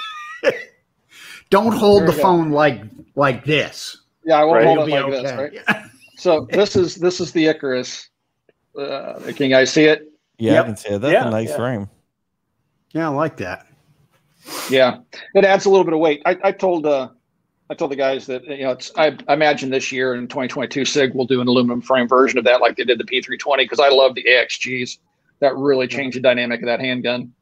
don't 1.49 1.73
hold 1.73 2.03
the 2.03 2.11
go. 2.13 2.21
phone 2.21 2.51
like 2.51 2.81
like 3.15 3.43
this? 3.45 3.97
Yeah, 4.25 4.39
I 4.39 4.43
won't 4.43 4.57
Right. 4.57 4.65
hold 4.65 4.77
It'll 4.87 4.87
it 4.87 5.05
be 5.07 5.13
like 5.13 5.23
this, 5.23 5.31
okay. 5.31 5.59
right? 5.67 5.85
So 6.17 6.47
this 6.51 6.75
is 6.77 6.95
this 6.95 7.19
is 7.19 7.31
the 7.33 7.47
Icarus. 7.47 8.07
Uh, 8.79 9.19
can 9.35 9.35
you 9.47 9.49
guys 9.49 9.71
see 9.73 9.85
it? 9.85 10.07
Yeah, 10.37 10.53
Yep. 10.53 10.63
I 10.63 10.67
can 10.67 10.77
see 10.77 10.89
it. 10.89 11.01
That's 11.01 11.11
Yeah, 11.13 11.27
a 11.27 11.31
nice 11.31 11.49
yeah. 11.49 11.55
frame. 11.57 11.89
Yeah, 12.93 13.05
I 13.09 13.11
like 13.11 13.35
that. 13.37 13.67
Yeah, 14.69 14.97
it 15.35 15.43
adds 15.43 15.65
a 15.65 15.69
little 15.69 15.83
bit 15.83 15.93
of 15.93 15.99
weight. 15.99 16.21
I, 16.25 16.37
I 16.43 16.51
told 16.53 16.85
uh, 16.85 17.09
I 17.73 17.75
told 17.75 17.89
the 17.89 17.95
guys 17.95 18.27
that 18.27 18.45
you 18.45 18.65
know 18.65 18.71
it's 18.71 18.91
I, 18.95 19.17
I 19.27 19.33
imagine 19.33 19.71
this 19.71 19.91
year 19.91 20.13
in 20.13 20.27
2022 20.27 20.85
Sig 20.85 21.15
will 21.15 21.25
do 21.25 21.41
an 21.41 21.47
aluminum 21.47 21.81
frame 21.81 22.07
version 22.07 22.37
of 22.37 22.45
that 22.45 22.61
like 22.61 22.77
they 22.77 22.83
did 22.83 22.99
the 22.99 23.03
P320 23.03 23.57
because 23.57 23.79
I 23.79 23.89
love 23.89 24.13
the 24.13 24.23
AXGs. 24.23 24.99
That 25.39 25.55
really 25.57 25.87
changed 25.87 26.15
the 26.15 26.21
dynamic 26.21 26.61
of 26.61 26.67
that 26.67 26.79
handgun. 26.79 27.33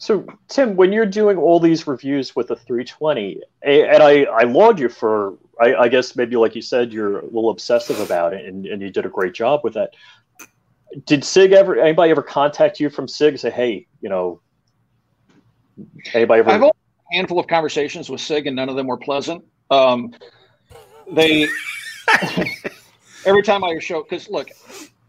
So, 0.00 0.26
Tim, 0.48 0.74
when 0.74 0.92
you're 0.92 1.06
doing 1.06 1.38
all 1.38 1.60
these 1.60 1.86
reviews 1.86 2.34
with 2.34 2.48
the 2.48 2.56
320, 2.56 3.40
and 3.62 4.02
I, 4.02 4.24
I 4.24 4.42
laud 4.42 4.78
you 4.78 4.90
for, 4.90 5.38
I, 5.58 5.74
I, 5.74 5.88
guess 5.88 6.16
maybe 6.16 6.36
like 6.36 6.54
you 6.54 6.60
said, 6.60 6.92
you're 6.92 7.20
a 7.20 7.24
little 7.24 7.48
obsessive 7.48 7.98
about 8.00 8.34
it, 8.34 8.44
and, 8.44 8.66
and 8.66 8.82
you 8.82 8.90
did 8.90 9.06
a 9.06 9.08
great 9.08 9.32
job 9.32 9.60
with 9.64 9.72
that. 9.72 9.94
Did 11.06 11.24
Sig 11.24 11.52
ever, 11.52 11.80
anybody 11.80 12.10
ever 12.10 12.22
contact 12.22 12.78
you 12.78 12.90
from 12.90 13.08
Sig 13.08 13.28
and 13.28 13.40
say, 13.40 13.50
hey, 13.50 13.86
you 14.02 14.10
know, 14.10 14.42
anybody 16.12 16.40
ever? 16.40 16.70
I've 17.06 17.12
only 17.12 17.16
a 17.16 17.20
handful 17.20 17.38
of 17.38 17.46
conversations 17.46 18.10
with 18.10 18.20
Sig, 18.20 18.46
and 18.46 18.56
none 18.56 18.68
of 18.68 18.76
them 18.76 18.86
were 18.86 18.96
pleasant. 18.96 19.44
Um, 19.70 20.14
they, 21.10 21.48
every 23.26 23.42
time 23.42 23.64
I 23.64 23.78
show, 23.78 24.02
because 24.02 24.28
look, 24.28 24.48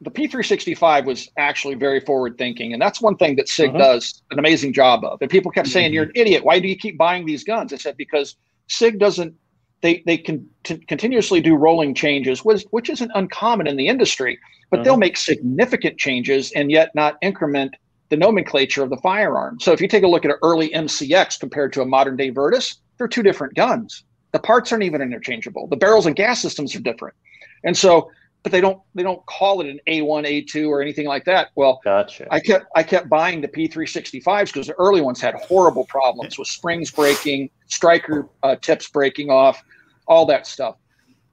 the 0.02 0.12
P365 0.12 1.06
was 1.06 1.30
actually 1.38 1.76
very 1.76 2.00
forward 2.00 2.38
thinking. 2.38 2.74
And 2.74 2.82
that's 2.82 3.02
one 3.02 3.18
thing 3.18 3.36
that 3.38 3.50
SIG 3.50 3.70
uh-huh. 3.70 3.78
does 3.80 4.22
an 4.32 4.40
amazing 4.40 4.74
job 4.74 5.04
of. 5.04 5.22
And 5.22 5.30
people 5.30 5.52
kept 5.52 5.68
saying, 5.68 5.88
mm-hmm. 5.88 5.94
You're 5.94 6.04
an 6.06 6.12
idiot. 6.16 6.44
Why 6.44 6.60
do 6.60 6.68
you 6.68 6.76
keep 6.76 6.98
buying 6.98 7.26
these 7.26 7.44
guns? 7.44 7.74
I 7.74 7.78
said, 7.78 7.98
Because 7.98 8.36
SIG 8.68 9.00
doesn't, 9.00 9.34
they, 9.82 10.04
they 10.06 10.18
can 10.18 10.48
t- 10.64 10.78
continuously 10.88 11.42
do 11.42 11.56
rolling 11.56 11.96
changes, 11.96 12.46
which, 12.46 12.64
which 12.72 12.90
isn't 12.90 13.12
uncommon 13.16 13.66
in 13.68 13.76
the 13.76 13.88
industry, 13.88 14.40
but 14.70 14.80
uh-huh. 14.80 14.84
they'll 14.84 14.98
make 14.98 15.18
significant 15.18 15.98
changes 15.98 16.52
and 16.52 16.72
yet 16.72 16.94
not 16.94 17.18
increment 17.22 17.76
the 18.10 18.18
nomenclature 18.18 18.84
of 18.84 18.90
the 18.90 18.98
firearm. 18.98 19.60
So 19.60 19.72
if 19.72 19.82
you 19.82 19.88
take 19.88 20.04
a 20.04 20.08
look 20.08 20.26
at 20.26 20.32
an 20.32 20.38
early 20.42 20.70
MCX 20.70 21.40
compared 21.40 21.74
to 21.74 21.82
a 21.82 21.86
modern 21.86 22.16
day 22.16 22.30
Virtus, 22.30 22.80
they're 22.98 23.08
two 23.08 23.24
different 23.24 23.56
guns. 23.56 24.04
The 24.32 24.40
parts 24.40 24.72
aren't 24.72 24.84
even 24.84 25.02
interchangeable. 25.02 25.68
The 25.68 25.78
barrels 25.78 26.06
and 26.06 26.16
gas 26.16 26.42
systems 26.42 26.76
are 26.76 26.80
different. 26.80 27.16
And 27.64 27.76
so 27.76 28.10
but 28.48 28.54
they 28.54 28.62
don't 28.62 28.82
they 28.96 29.04
don't 29.04 29.26
call 29.26 29.60
it 29.60 29.68
an 29.68 29.80
A1, 29.88 30.26
A2 30.26 30.70
or 30.70 30.82
anything 30.82 31.06
like 31.06 31.26
that. 31.26 31.50
Well, 31.56 31.82
gotcha. 31.84 32.28
I 32.32 32.40
kept 32.40 32.68
I 32.78 32.84
kept 32.84 33.10
buying 33.10 33.42
the 33.42 33.48
P365s 33.50 34.46
because 34.46 34.68
the 34.68 34.74
early 34.76 35.02
ones 35.02 35.20
had 35.20 35.36
horrible 35.36 35.86
problems 35.86 36.40
with 36.40 36.48
springs 36.48 36.90
breaking, 36.90 37.50
striker 37.66 38.30
uh, 38.44 38.56
tips 38.56 38.90
breaking 38.90 39.30
off, 39.30 39.62
all 40.08 40.26
that 40.28 40.48
stuff. 40.48 40.78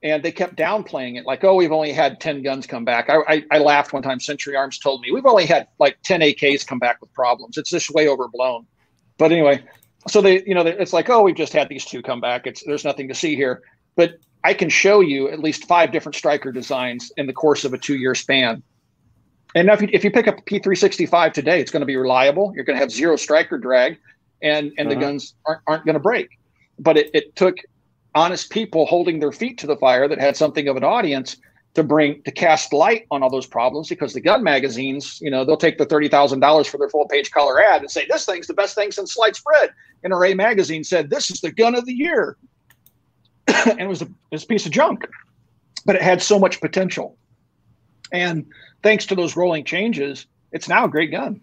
And 0.04 0.22
they 0.22 0.32
kept 0.32 0.56
downplaying 0.56 1.18
it, 1.18 1.24
like, 1.24 1.42
oh, 1.44 1.54
we've 1.54 1.72
only 1.72 1.90
had 1.90 2.20
10 2.20 2.42
guns 2.42 2.66
come 2.66 2.84
back. 2.84 3.08
I, 3.08 3.20
I, 3.26 3.44
I 3.52 3.58
laughed 3.58 3.94
one 3.94 4.02
time. 4.02 4.20
Century 4.20 4.54
Arms 4.54 4.78
told 4.78 5.00
me 5.00 5.10
we've 5.10 5.24
only 5.24 5.46
had 5.46 5.66
like 5.78 5.96
10 6.02 6.20
AKs 6.20 6.66
come 6.66 6.78
back 6.78 7.00
with 7.00 7.10
problems. 7.14 7.56
It's 7.56 7.70
just 7.70 7.90
way 7.90 8.06
overblown. 8.06 8.66
But 9.16 9.32
anyway, 9.32 9.64
so 10.06 10.20
they, 10.20 10.44
you 10.44 10.54
know, 10.54 10.60
it's 10.60 10.92
like, 10.92 11.08
oh, 11.08 11.22
we've 11.22 11.34
just 11.34 11.54
had 11.54 11.70
these 11.70 11.86
two 11.86 12.02
come 12.02 12.20
back. 12.20 12.46
It's 12.46 12.62
there's 12.64 12.84
nothing 12.84 13.08
to 13.08 13.14
see 13.14 13.34
here. 13.34 13.62
But 13.96 14.18
I 14.44 14.52
can 14.52 14.68
show 14.68 15.00
you 15.00 15.30
at 15.30 15.40
least 15.40 15.66
five 15.66 15.90
different 15.90 16.16
striker 16.16 16.52
designs 16.52 17.10
in 17.16 17.26
the 17.26 17.32
course 17.32 17.64
of 17.64 17.72
a 17.72 17.78
two 17.78 17.96
year 17.96 18.14
span. 18.14 18.62
And 19.54 19.70
if 19.70 19.80
you, 19.80 19.88
if 19.92 20.04
you 20.04 20.10
pick 20.10 20.28
up 20.28 20.36
a 20.38 20.42
P365 20.42 21.32
today, 21.32 21.60
it's 21.60 21.70
going 21.70 21.80
to 21.80 21.86
be 21.86 21.96
reliable. 21.96 22.52
You're 22.54 22.64
going 22.64 22.76
to 22.76 22.80
have 22.80 22.90
zero 22.90 23.16
striker 23.16 23.56
drag, 23.56 23.98
and 24.42 24.72
and 24.76 24.88
uh-huh. 24.88 24.94
the 24.94 25.00
guns 25.00 25.34
aren't, 25.46 25.62
aren't 25.66 25.84
going 25.86 25.94
to 25.94 26.00
break. 26.00 26.28
But 26.78 26.98
it, 26.98 27.10
it 27.14 27.36
took 27.36 27.56
honest 28.14 28.50
people 28.50 28.86
holding 28.86 29.18
their 29.18 29.32
feet 29.32 29.58
to 29.58 29.66
the 29.66 29.76
fire 29.76 30.08
that 30.08 30.20
had 30.20 30.36
something 30.36 30.68
of 30.68 30.76
an 30.76 30.84
audience 30.84 31.36
to 31.74 31.82
bring 31.82 32.22
to 32.22 32.30
cast 32.30 32.72
light 32.72 33.06
on 33.10 33.22
all 33.22 33.30
those 33.30 33.46
problems 33.46 33.88
because 33.88 34.14
the 34.14 34.20
gun 34.20 34.44
magazines, 34.44 35.18
you 35.20 35.30
know, 35.30 35.44
they'll 35.44 35.56
take 35.56 35.76
the 35.76 35.84
thirty 35.84 36.08
thousand 36.08 36.40
dollars 36.40 36.66
for 36.66 36.78
their 36.78 36.88
full 36.88 37.06
page 37.08 37.30
color 37.32 37.60
ad 37.60 37.80
and 37.80 37.90
say 37.90 38.06
this 38.08 38.24
thing's 38.24 38.46
the 38.46 38.54
best 38.54 38.74
thing 38.74 38.92
since 38.92 39.14
sliced 39.14 39.42
bread. 39.44 39.70
NRA 40.04 40.36
magazine 40.36 40.84
said 40.84 41.10
this 41.10 41.30
is 41.30 41.40
the 41.40 41.50
gun 41.50 41.74
of 41.74 41.84
the 41.84 41.92
year. 41.92 42.36
and 43.66 43.80
it 43.80 43.88
was 43.88 44.02
a, 44.02 44.06
it 44.06 44.32
was 44.32 44.44
a 44.44 44.46
piece 44.46 44.66
of 44.66 44.72
junk, 44.72 45.06
but 45.84 45.96
it 45.96 46.02
had 46.02 46.22
so 46.22 46.38
much 46.38 46.60
potential. 46.60 47.16
And 48.12 48.46
thanks 48.82 49.06
to 49.06 49.14
those 49.14 49.36
rolling 49.36 49.64
changes, 49.64 50.26
it's 50.52 50.68
now 50.68 50.84
a 50.84 50.88
great 50.88 51.10
gun. 51.10 51.40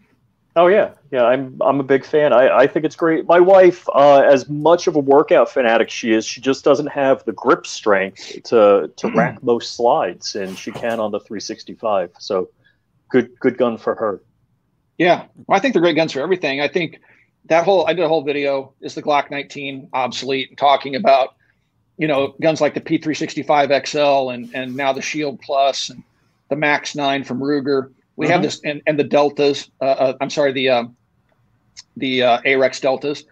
Oh 0.55 0.67
yeah, 0.67 0.91
yeah. 1.12 1.24
I'm 1.24 1.58
I'm 1.62 1.79
a 1.79 1.84
big 1.84 2.05
fan. 2.05 2.34
I, 2.34 2.50
I 2.50 2.67
think 2.67 2.86
it's 2.86 2.96
great. 2.96 3.25
My 3.25 3.39
wife, 3.39 3.88
uh, 3.93 4.20
as 4.20 4.50
much 4.50 4.88
of 4.88 4.96
a 4.96 5.00
workout 5.00 5.50
fanatic 5.50 5.89
she 5.89 6.12
is, 6.12 6.25
she 6.25 6.41
just 6.41 6.63
doesn't 6.65 6.88
have 6.88 7.24
the 7.24 7.31
grip 7.31 7.65
strength 7.65 8.43
to 8.43 8.91
to 8.95 9.12
rack 9.15 9.41
most 9.41 9.75
slides, 9.75 10.36
and 10.36 10.58
she 10.58 10.71
can 10.71 10.99
on 10.99 11.12
the 11.12 11.19
365. 11.19 12.12
So, 12.19 12.49
good 13.10 13.38
good 13.39 13.58
gun 13.58 13.78
for 13.78 13.95
her. 13.95 14.21
Yeah, 14.97 15.25
well, 15.47 15.58
I 15.58 15.60
think 15.60 15.73
they're 15.73 15.82
great 15.82 15.95
guns 15.95 16.12
for 16.12 16.19
everything. 16.19 16.60
I 16.60 16.67
think 16.67 16.99
that 17.45 17.63
whole 17.63 17.88
I 17.88 17.93
did 17.93 18.04
a 18.04 18.10
whole 18.10 18.23
video 18.23 18.73
is 18.82 18.93
the 18.93 19.02
Glock 19.02 19.32
19 19.32 19.89
obsolete, 19.93 20.58
talking 20.58 20.95
about 20.95 21.36
you 22.02 22.08
know, 22.08 22.34
guns 22.41 22.60
like 22.60 22.73
the 22.73 22.82
P365 22.82 23.88
XL 23.88 24.32
and 24.32 24.49
and 24.56 24.75
now 24.75 24.91
the 24.91 25.04
Shield 25.04 25.39
Plus 25.39 25.89
and 25.89 26.04
the 26.49 26.56
Max 26.56 26.95
9 26.95 27.23
from 27.23 27.39
Ruger. 27.39 27.91
We 28.15 28.26
mm-hmm. 28.26 28.34
have 28.34 28.41
this 28.41 28.62
and, 28.63 28.82
and 28.88 29.00
the 29.00 29.04
Deltas. 29.04 29.69
Uh, 29.80 29.86
uh, 29.86 30.17
I'm 30.21 30.30
sorry, 30.30 30.52
the 30.52 30.69
uh, 30.69 30.84
the 31.97 32.24
uh, 32.24 32.41
Arex 32.41 32.82
Deltas. 32.82 33.24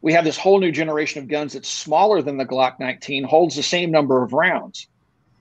We 0.00 0.12
have 0.12 0.24
this 0.24 0.36
whole 0.36 0.58
new 0.58 0.72
generation 0.72 1.22
of 1.22 1.28
guns 1.28 1.52
that's 1.52 1.68
smaller 1.68 2.22
than 2.22 2.36
the 2.36 2.44
Glock 2.44 2.80
19, 2.80 3.22
holds 3.22 3.54
the 3.54 3.62
same 3.62 3.92
number 3.92 4.24
of 4.24 4.32
rounds, 4.32 4.88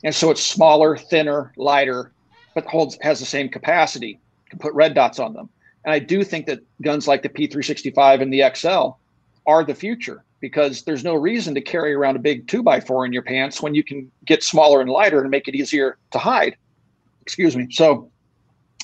and 0.04 0.14
so 0.14 0.30
it's 0.30 0.46
smaller, 0.46 0.96
thinner, 0.96 1.52
lighter, 1.58 2.12
but 2.54 2.66
holds 2.66 2.98
has 3.02 3.20
the 3.20 3.26
same 3.26 3.50
capacity. 3.50 4.20
Can 4.50 4.60
put 4.60 4.74
red 4.74 4.94
dots 4.94 5.18
on 5.18 5.34
them. 5.34 5.50
And 5.86 5.94
I 5.94 6.00
do 6.00 6.24
think 6.24 6.46
that 6.46 6.60
guns 6.82 7.08
like 7.08 7.24
the 7.24 7.30
P365 7.30 8.22
and 8.22 8.34
the 8.34 8.44
XL 8.54 9.00
are 9.48 9.64
the 9.64 9.74
future 9.74 10.24
because 10.40 10.84
there's 10.84 11.04
no 11.04 11.16
reason 11.16 11.56
to 11.56 11.62
carry 11.62 11.94
around 11.94 12.16
a 12.16 12.20
big 12.20 12.48
two 12.48 12.62
by 12.62 12.80
four 12.80 13.06
in 13.06 13.14
your 13.14 13.22
pants 13.22 13.62
when 13.62 13.76
you 13.76 13.84
can 13.84 14.12
get 14.26 14.44
smaller 14.44 14.82
and 14.82 14.90
lighter 14.90 15.22
and 15.22 15.30
make 15.30 15.48
it 15.48 15.56
easier 15.56 15.98
to 16.12 16.18
hide. 16.18 16.56
Excuse 17.22 17.56
me. 17.56 17.68
So, 17.72 18.10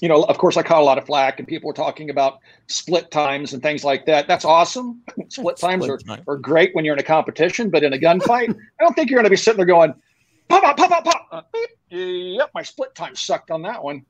you 0.01 0.07
know, 0.07 0.23
of 0.23 0.37
course, 0.37 0.57
I 0.57 0.63
caught 0.63 0.81
a 0.81 0.85
lot 0.85 0.97
of 0.97 1.05
flack, 1.05 1.39
and 1.39 1.47
people 1.47 1.67
were 1.67 1.73
talking 1.73 2.09
about 2.09 2.39
split 2.67 3.09
times 3.09 3.53
and 3.53 3.63
things 3.63 3.83
like 3.83 4.05
that. 4.05 4.27
That's 4.27 4.45
awesome. 4.45 5.01
split 5.29 5.57
times 5.57 5.85
split 5.85 6.01
are, 6.03 6.15
time. 6.17 6.23
are 6.27 6.37
great 6.37 6.75
when 6.75 6.85
you're 6.85 6.93
in 6.93 6.99
a 6.99 7.03
competition, 7.03 7.69
but 7.69 7.83
in 7.83 7.93
a 7.93 7.97
gunfight, 7.97 8.49
I 8.49 8.83
don't 8.83 8.93
think 8.93 9.09
you're 9.09 9.17
going 9.17 9.25
to 9.25 9.29
be 9.31 9.37
sitting 9.37 9.57
there 9.57 9.65
going, 9.65 9.93
pop, 10.49 10.63
pop, 10.63 10.77
pop, 10.77 10.89
pop, 10.89 11.05
pop. 11.05 11.27
Uh, 11.31 11.41
yep, 11.89 12.51
my 12.53 12.61
split 12.61 12.93
time 12.93 13.15
sucked 13.15 13.49
on 13.49 13.63
that 13.63 13.83
one. 13.83 14.05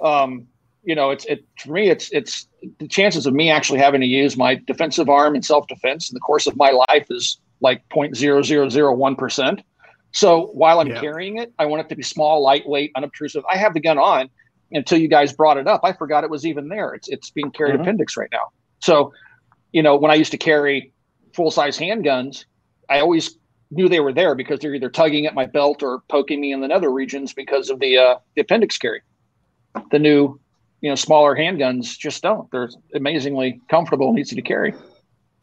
Um, 0.00 0.46
you 0.84 0.94
know, 0.94 1.10
it's 1.10 1.24
it 1.26 1.44
for 1.58 1.72
me. 1.72 1.90
It's 1.90 2.10
it's 2.12 2.48
the 2.78 2.88
chances 2.88 3.26
of 3.26 3.34
me 3.34 3.50
actually 3.50 3.78
having 3.78 4.00
to 4.00 4.06
use 4.06 4.36
my 4.36 4.56
defensive 4.66 5.08
arm 5.08 5.36
in 5.36 5.42
self 5.42 5.66
defense 5.68 6.10
in 6.10 6.14
the 6.14 6.20
course 6.20 6.46
of 6.46 6.56
my 6.56 6.70
life 6.70 7.06
is 7.10 7.38
like 7.60 7.88
0.0001 7.90 9.18
percent. 9.18 9.62
So 10.10 10.46
while 10.48 10.80
I'm 10.80 10.88
yeah. 10.88 11.00
carrying 11.00 11.38
it, 11.38 11.52
I 11.58 11.66
want 11.66 11.82
it 11.82 11.88
to 11.88 11.96
be 11.96 12.02
small, 12.02 12.42
lightweight, 12.42 12.92
unobtrusive. 12.96 13.44
I 13.50 13.56
have 13.56 13.74
the 13.74 13.80
gun 13.80 13.98
on 13.98 14.28
until 14.72 14.98
you 14.98 15.08
guys 15.08 15.32
brought 15.32 15.58
it 15.58 15.66
up. 15.66 15.80
I 15.84 15.92
forgot 15.92 16.24
it 16.24 16.30
was 16.30 16.46
even 16.46 16.68
there. 16.68 16.94
It's 16.94 17.08
it's 17.08 17.30
being 17.30 17.50
carried 17.50 17.74
mm-hmm. 17.74 17.82
appendix 17.82 18.16
right 18.16 18.30
now. 18.32 18.50
So, 18.80 19.12
you 19.72 19.82
know, 19.82 19.96
when 19.96 20.10
I 20.10 20.14
used 20.14 20.32
to 20.32 20.38
carry 20.38 20.92
full 21.34 21.50
size 21.50 21.78
handguns, 21.78 22.44
I 22.88 23.00
always 23.00 23.38
knew 23.70 23.88
they 23.88 24.00
were 24.00 24.12
there 24.12 24.34
because 24.34 24.60
they're 24.60 24.74
either 24.74 24.90
tugging 24.90 25.26
at 25.26 25.34
my 25.34 25.46
belt 25.46 25.82
or 25.82 26.02
poking 26.08 26.40
me 26.40 26.52
in 26.52 26.60
the 26.60 26.68
nether 26.68 26.90
regions 26.90 27.32
because 27.32 27.70
of 27.70 27.80
the 27.80 27.98
uh, 27.98 28.16
the 28.34 28.42
appendix 28.42 28.76
carry. 28.78 29.02
The 29.90 29.98
new 29.98 30.38
you 30.80 30.90
know 30.90 30.94
smaller 30.94 31.36
handguns 31.36 31.98
just 31.98 32.22
don't. 32.22 32.50
They're 32.50 32.70
amazingly 32.94 33.60
comfortable 33.68 34.10
and 34.10 34.18
easy 34.18 34.36
to 34.36 34.42
carry. 34.42 34.74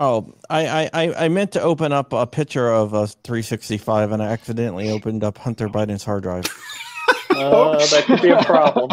Oh, 0.01 0.33
I, 0.49 0.89
I, 0.93 1.25
I 1.25 1.27
meant 1.27 1.51
to 1.53 1.61
open 1.61 1.91
up 1.91 2.13
a 2.13 2.25
picture 2.25 2.71
of 2.71 2.93
a 2.93 3.07
365 3.07 4.13
and 4.13 4.23
I 4.23 4.27
accidentally 4.27 4.89
opened 4.89 5.25
up 5.25 5.37
Hunter 5.37 5.67
Biden's 5.67 6.05
hard 6.05 6.23
drive. 6.23 6.45
uh, 7.31 7.77
that 7.77 8.05
could 8.05 8.21
be 8.21 8.29
a 8.29 8.41
problem. 8.43 8.91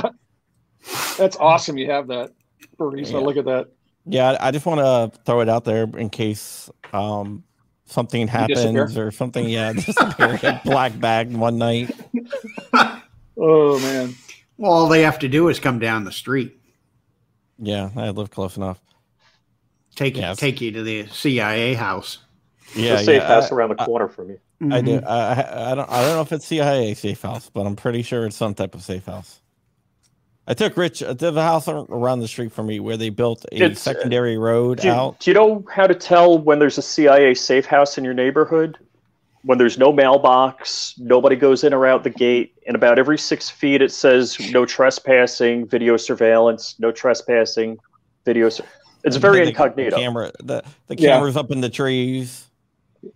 That's 1.17 1.37
awesome. 1.37 1.79
You 1.79 1.91
have 1.91 2.09
that. 2.09 2.33
Barista, 2.79 3.13
yeah. 3.13 3.19
look 3.19 3.37
at 3.37 3.45
that. 3.47 3.69
Yeah, 4.07 4.37
I 4.41 4.51
just 4.51 4.67
want 4.67 4.81
to 4.81 5.19
throw 5.25 5.41
it 5.41 5.49
out 5.49 5.65
there 5.65 5.85
in 5.85 6.11
case 6.11 6.71
um, 6.93 7.43
something 7.87 8.29
happens 8.29 8.97
or 8.97 9.11
something. 9.11 9.49
Yeah, 9.49 9.73
disappear. 9.73 10.61
black 10.65 10.99
bag 10.99 11.33
one 11.33 11.59
night. 11.59 11.91
oh 13.37 13.81
man. 13.81 14.15
Well, 14.59 14.73
all 14.73 14.89
they 14.89 15.03
have 15.03 15.19
to 15.21 15.29
do 15.29 15.49
is 15.49 15.59
come 15.59 15.79
down 15.79 16.05
the 16.05 16.13
street. 16.13 16.59
Yeah, 17.59 17.91
I 17.97 18.11
live 18.11 18.31
close 18.31 18.57
enough. 18.57 18.81
Take 19.95 20.17
you, 20.17 20.35
take 20.37 20.61
you 20.61 20.73
to 20.73 20.83
the 20.83 21.07
CIA 21.09 21.75
house. 21.75 22.19
Yeah, 22.75 22.97
the 22.97 23.05
safe 23.05 23.23
yeah, 23.23 23.29
house 23.29 23.51
I, 23.51 23.55
around 23.55 23.71
the 23.71 23.85
corner 23.85 24.09
I, 24.09 24.13
from 24.13 24.31
you. 24.31 24.41
I 24.71 24.81
do. 24.81 25.01
Mm-hmm. 25.01 25.09
I, 25.09 25.71
I 25.73 25.75
don't. 25.75 25.91
I 25.91 26.03
don't 26.03 26.17
know 26.17 26.21
if 26.21 26.33
it's 26.33 26.47
CIA 26.47 26.95
safe 26.95 27.23
house, 27.23 27.51
but 27.53 27.67
I'm 27.67 27.77
pretty 27.77 28.03
sure 28.03 28.27
it's 28.27 28.37
some 28.37 28.55
type 28.55 28.75
of 28.75 28.83
safe 28.83 29.07
house. 29.07 29.41
I 30.47 30.55
took 30.55 30.77
Rich 30.77 31.01
to 31.01 31.15
the 31.15 31.43
house 31.43 31.67
around 31.69 32.21
the 32.21 32.29
street 32.29 32.53
from 32.53 32.67
me 32.67 32.79
where 32.79 32.97
they 32.97 33.11
built 33.11 33.45
a 33.51 33.65
it's, 33.65 33.87
uh, 33.87 33.95
secondary 33.95 34.39
road 34.39 34.81
do 34.81 34.89
you, 34.89 34.95
out. 34.95 35.19
Do 35.21 35.31
you 35.31 35.35
know 35.35 35.65
how 35.73 35.87
to 35.87 35.95
tell 35.95 36.39
when 36.39 36.59
there's 36.59 36.79
a 36.79 36.83
CIA 36.83 37.35
safe 37.35 37.67
house 37.67 37.99
in 37.99 38.05
your 38.05 38.15
neighborhood? 38.15 38.79
when 39.47 39.59
there's 39.59 39.79
no 39.79 39.93
mailbox, 39.93 40.95
nobody 40.99 41.37
goes 41.37 41.63
in 41.63 41.73
or 41.73 41.87
out 41.87 42.03
the 42.03 42.11
gate, 42.11 42.53
and 42.67 42.75
about 42.75 42.99
every 42.99 43.17
six 43.17 43.49
feet 43.49 43.81
it 43.81 43.93
says 43.93 44.37
no 44.51 44.67
trespassing, 44.67 45.65
video 45.69 45.97
surveillance, 45.97 46.75
no 46.81 46.91
trespassing, 46.91 47.79
video. 48.25 48.49
Sur- 48.49 48.65
it's 49.05 49.15
very 49.15 49.43
the, 49.43 49.51
incognito. 49.51 49.91
The 49.91 50.03
camera, 50.03 50.33
the, 50.41 50.65
the 50.89 50.97
camera's 50.97 51.37
yeah. 51.37 51.41
up 51.41 51.53
in 51.53 51.61
the 51.61 51.71
trees. 51.71 52.47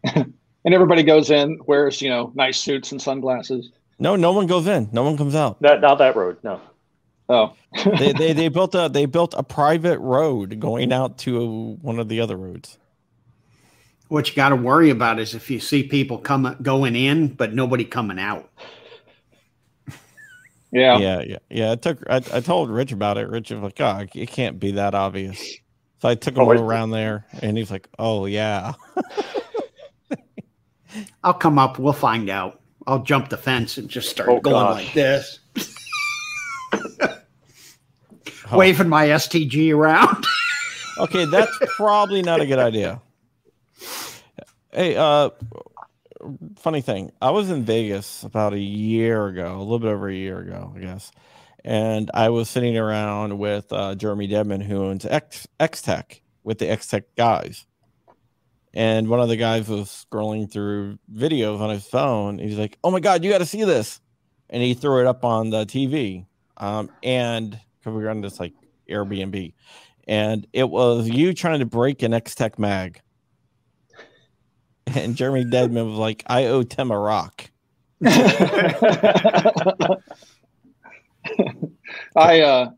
And 0.63 0.75
everybody 0.75 1.03
goes 1.03 1.31
in, 1.31 1.59
wears, 1.67 2.03
you 2.03 2.11
know, 2.11 2.33
nice 2.35 2.59
suits 2.59 2.93
and 2.93 3.01
sunglasses. 3.01 3.71
No, 3.99 4.15
no 4.15 4.33
one 4.33 4.47
goes 4.47 4.67
in. 4.67 4.91
No 4.93 5.03
one 5.03 5.17
comes 5.17 5.35
out. 5.35 5.59
Not, 5.63 5.81
not 5.81 5.97
that 5.99 6.15
road. 6.17 6.37
No. 6.43 6.61
Oh, 7.33 7.55
they, 7.85 8.13
they 8.19 8.33
they 8.33 8.49
built 8.49 8.75
a 8.75 8.89
they 8.89 9.07
built 9.07 9.35
a 9.39 9.43
private 9.45 10.01
road 10.01 10.59
going 10.59 10.93
out 10.93 11.17
to 11.19 11.79
one 11.81 11.99
of 12.01 12.09
the 12.09 12.21
other 12.21 12.37
roads. 12.37 12.77
What 14.09 14.29
you 14.29 14.35
got 14.35 14.49
to 14.49 14.57
worry 14.57 14.91
about 14.91 15.21
is 15.21 15.35
if 15.37 15.49
you 15.49 15.61
see 15.61 15.85
people 15.85 16.19
coming 16.19 16.57
going 16.61 16.97
in, 16.97 17.29
but 17.29 17.55
nobody 17.55 17.85
coming 17.85 18.19
out. 18.19 18.51
yeah. 20.73 20.99
Yeah, 20.99 21.21
yeah, 21.21 21.39
yeah. 21.49 21.73
It 21.73 21.83
took. 21.83 22.03
I, 22.11 22.17
I 22.17 22.41
told 22.41 22.71
Rich 22.71 22.91
about 22.91 23.17
it. 23.19 23.29
Rich 23.29 23.53
was 23.53 23.63
like, 23.63 23.81
"Oh, 23.81 24.05
it 24.13 24.29
can't 24.31 24.59
be 24.59 24.73
that 24.73 24.97
obvious." 24.97 25.39
So 26.03 26.09
I 26.09 26.17
took 26.17 26.35
him 26.37 26.43
Oh, 26.43 26.51
around 26.51 26.91
there, 26.91 27.27
and 27.41 27.57
he's 27.57 27.71
like, 27.71 27.89
"Oh 28.01 28.27
yeah." 28.27 28.73
I'll 31.23 31.35
come 31.35 31.59
up. 31.61 31.79
We'll 31.79 31.93
find 31.93 32.29
out. 32.29 32.61
I'll 32.89 33.03
jump 33.05 33.29
the 33.29 33.37
fence 33.37 33.79
and 33.79 33.89
just 33.89 34.09
start 34.11 34.29
Oh, 34.29 34.41
going 34.41 34.55
gosh. 34.57 34.85
like 34.87 34.93
this, 34.95 35.39
waving 38.53 38.89
my 38.89 39.09
STG 39.09 39.75
around. 39.75 40.25
Okay, 40.99 41.25
that's 41.25 41.57
probably 41.77 42.21
not 42.21 42.43
a 42.43 42.47
good 42.47 42.59
idea. 42.59 43.01
Hey, 44.71 44.97
uh 44.97 45.31
funny 46.57 46.81
thing. 46.81 47.13
I 47.21 47.31
was 47.31 47.51
in 47.51 47.65
Vegas 47.65 48.23
about 48.23 48.53
a 48.53 48.59
year 48.59 49.27
ago, 49.27 49.57
a 49.57 49.61
little 49.61 49.79
bit 49.79 49.89
over 49.89 50.09
a 50.09 50.15
year 50.15 50.39
ago, 50.39 50.73
I 50.77 50.81
guess. 50.81 51.11
And 51.65 52.11
I 52.15 52.31
was 52.31 52.49
sitting 52.49 52.77
around 52.77 53.39
with 53.39 53.73
uh, 53.73 53.95
Jeremy 53.95 54.29
Dedman, 54.29 54.63
who 54.63 54.85
owns 54.85 55.05
X 55.05 55.47
X 55.59 55.83
Tech 55.83 56.23
with 56.43 56.59
the 56.59 56.71
X 56.71 56.87
Tech 56.87 57.05
guys. 57.17 57.67
And 58.73 59.09
one 59.09 59.21
of 59.21 59.29
the 59.29 59.37
guys 59.37 59.69
was 59.69 60.07
scrolling 60.11 60.51
through 60.51 60.99
videos 61.13 61.61
on 61.61 61.71
his 61.71 61.85
phone. 61.85 62.39
He's 62.39 62.57
like, 62.57 62.79
"Oh 62.85 62.91
my 62.91 63.01
god, 63.01 63.25
you 63.25 63.31
got 63.31 63.39
to 63.39 63.47
see 63.47 63.65
this!" 63.65 64.01
And 64.49 64.63
he 64.63 64.75
threw 64.75 65.01
it 65.01 65.07
up 65.07 65.25
on 65.25 65.51
the 65.51 65.67
TV. 65.67 66.27
Um, 66.57 66.91
and 67.03 67.59
because 67.81 67.97
we 67.97 68.03
were 68.03 68.11
on 68.11 68.21
this 68.21 68.39
like 68.39 68.53
Airbnb, 68.89 69.53
and 70.07 70.47
it 70.53 70.69
was 70.69 71.09
you 71.09 71.33
trying 71.33 71.61
to 71.61 71.67
break 71.67 72.03
an 72.03 72.15
X 72.15 72.35
Tech 72.35 72.59
mag. 72.59 73.01
And 74.87 75.15
Jeremy 75.15 75.45
Deadman 75.45 75.87
was 75.87 75.99
like, 75.99 76.25
I 76.27 76.47
owe 76.47 76.63
Tim 76.65 76.91
a 76.91 76.99
rock. 76.99 77.49
I 82.17 82.41
uh 82.41 82.71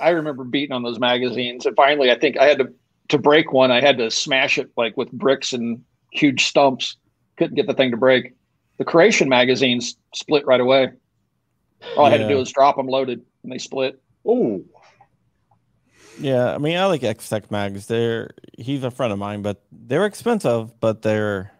I 0.00 0.10
remember 0.10 0.44
beating 0.44 0.72
on 0.72 0.82
those 0.82 0.98
magazines 0.98 1.66
and 1.66 1.76
finally 1.76 2.10
I 2.10 2.18
think 2.18 2.38
I 2.38 2.46
had 2.46 2.58
to 2.58 2.72
to 3.10 3.18
break 3.18 3.52
one 3.52 3.70
I 3.70 3.82
had 3.82 3.98
to 3.98 4.10
smash 4.10 4.58
it 4.58 4.70
like 4.76 4.96
with 4.96 5.12
bricks 5.12 5.52
and 5.52 5.84
huge 6.12 6.46
stumps. 6.46 6.96
Couldn't 7.36 7.56
get 7.56 7.66
the 7.66 7.74
thing 7.74 7.90
to 7.90 7.96
break. 7.98 8.32
The 8.78 8.84
creation 8.84 9.28
magazines 9.28 9.96
split 10.14 10.46
right 10.46 10.60
away. 10.60 10.92
All 11.96 12.06
I 12.06 12.10
had 12.10 12.18
to 12.18 12.28
do 12.28 12.36
was 12.36 12.50
drop 12.50 12.76
them 12.76 12.86
loaded 12.86 13.22
and 13.42 13.52
they 13.52 13.58
split 13.58 14.00
Oh, 14.28 14.62
Yeah, 16.20 16.54
I 16.54 16.58
mean, 16.58 16.76
I 16.76 16.84
like 16.84 17.02
X 17.02 17.28
Tech 17.28 17.50
mags. 17.50 17.86
They're 17.86 18.30
he's 18.58 18.84
a 18.84 18.90
friend 18.90 19.12
of 19.12 19.18
mine, 19.18 19.42
but 19.42 19.62
they're 19.72 20.04
expensive, 20.04 20.78
but 20.80 21.02
they're 21.02 21.52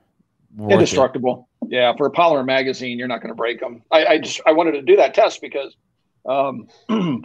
worth 0.54 0.70
it. 0.70 0.74
indestructible 0.74 1.48
yeah 1.68 1.94
for 1.96 2.06
a 2.06 2.10
polymer 2.10 2.44
magazine 2.44 2.98
you're 2.98 3.08
not 3.08 3.20
going 3.20 3.28
to 3.28 3.34
break 3.34 3.60
them 3.60 3.82
I, 3.90 4.06
I 4.06 4.18
just 4.18 4.40
I 4.46 4.52
wanted 4.52 4.72
to 4.72 4.82
do 4.82 4.96
that 4.96 5.14
test 5.14 5.40
because 5.40 5.76
um 6.26 6.66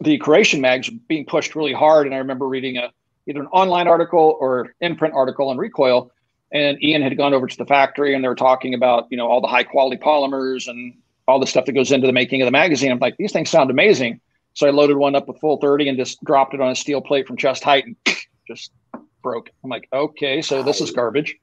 the 0.00 0.18
creation 0.18 0.60
mags 0.60 0.88
being 0.90 1.26
pushed 1.26 1.54
really 1.54 1.72
hard 1.72 2.06
and 2.06 2.14
I 2.14 2.18
remember 2.18 2.46
reading 2.46 2.76
a 2.78 2.90
either 3.26 3.40
an 3.40 3.46
online 3.48 3.86
article 3.86 4.36
or 4.40 4.74
in 4.80 4.96
print 4.96 5.14
article 5.14 5.48
on 5.48 5.58
recoil 5.58 6.10
and 6.52 6.82
Ian 6.82 7.02
had 7.02 7.16
gone 7.16 7.34
over 7.34 7.46
to 7.46 7.56
the 7.56 7.66
factory 7.66 8.14
and 8.14 8.24
they 8.24 8.28
were 8.28 8.34
talking 8.34 8.74
about 8.74 9.06
you 9.10 9.16
know 9.16 9.28
all 9.28 9.40
the 9.40 9.48
high 9.48 9.64
quality 9.64 9.96
polymers 9.96 10.68
and 10.68 10.94
all 11.26 11.38
the 11.38 11.46
stuff 11.46 11.66
that 11.66 11.72
goes 11.72 11.92
into 11.92 12.06
the 12.06 12.12
making 12.12 12.40
of 12.40 12.46
the 12.46 12.50
magazine. 12.52 12.90
I'm 12.90 12.98
like, 12.98 13.18
these 13.18 13.32
things 13.32 13.50
sound 13.50 13.70
amazing. 13.70 14.18
So 14.58 14.66
I 14.66 14.70
loaded 14.70 14.96
one 14.96 15.14
up 15.14 15.28
with 15.28 15.38
full 15.38 15.58
30 15.58 15.88
and 15.88 15.96
just 15.96 16.22
dropped 16.24 16.52
it 16.52 16.60
on 16.60 16.72
a 16.72 16.74
steel 16.74 17.00
plate 17.00 17.28
from 17.28 17.36
chest 17.36 17.62
height 17.62 17.84
and 17.86 17.94
just 18.48 18.72
broke. 19.22 19.50
I'm 19.62 19.70
like, 19.70 19.86
okay, 19.92 20.42
so 20.42 20.64
this 20.64 20.80
is 20.80 20.90
garbage. 20.90 21.36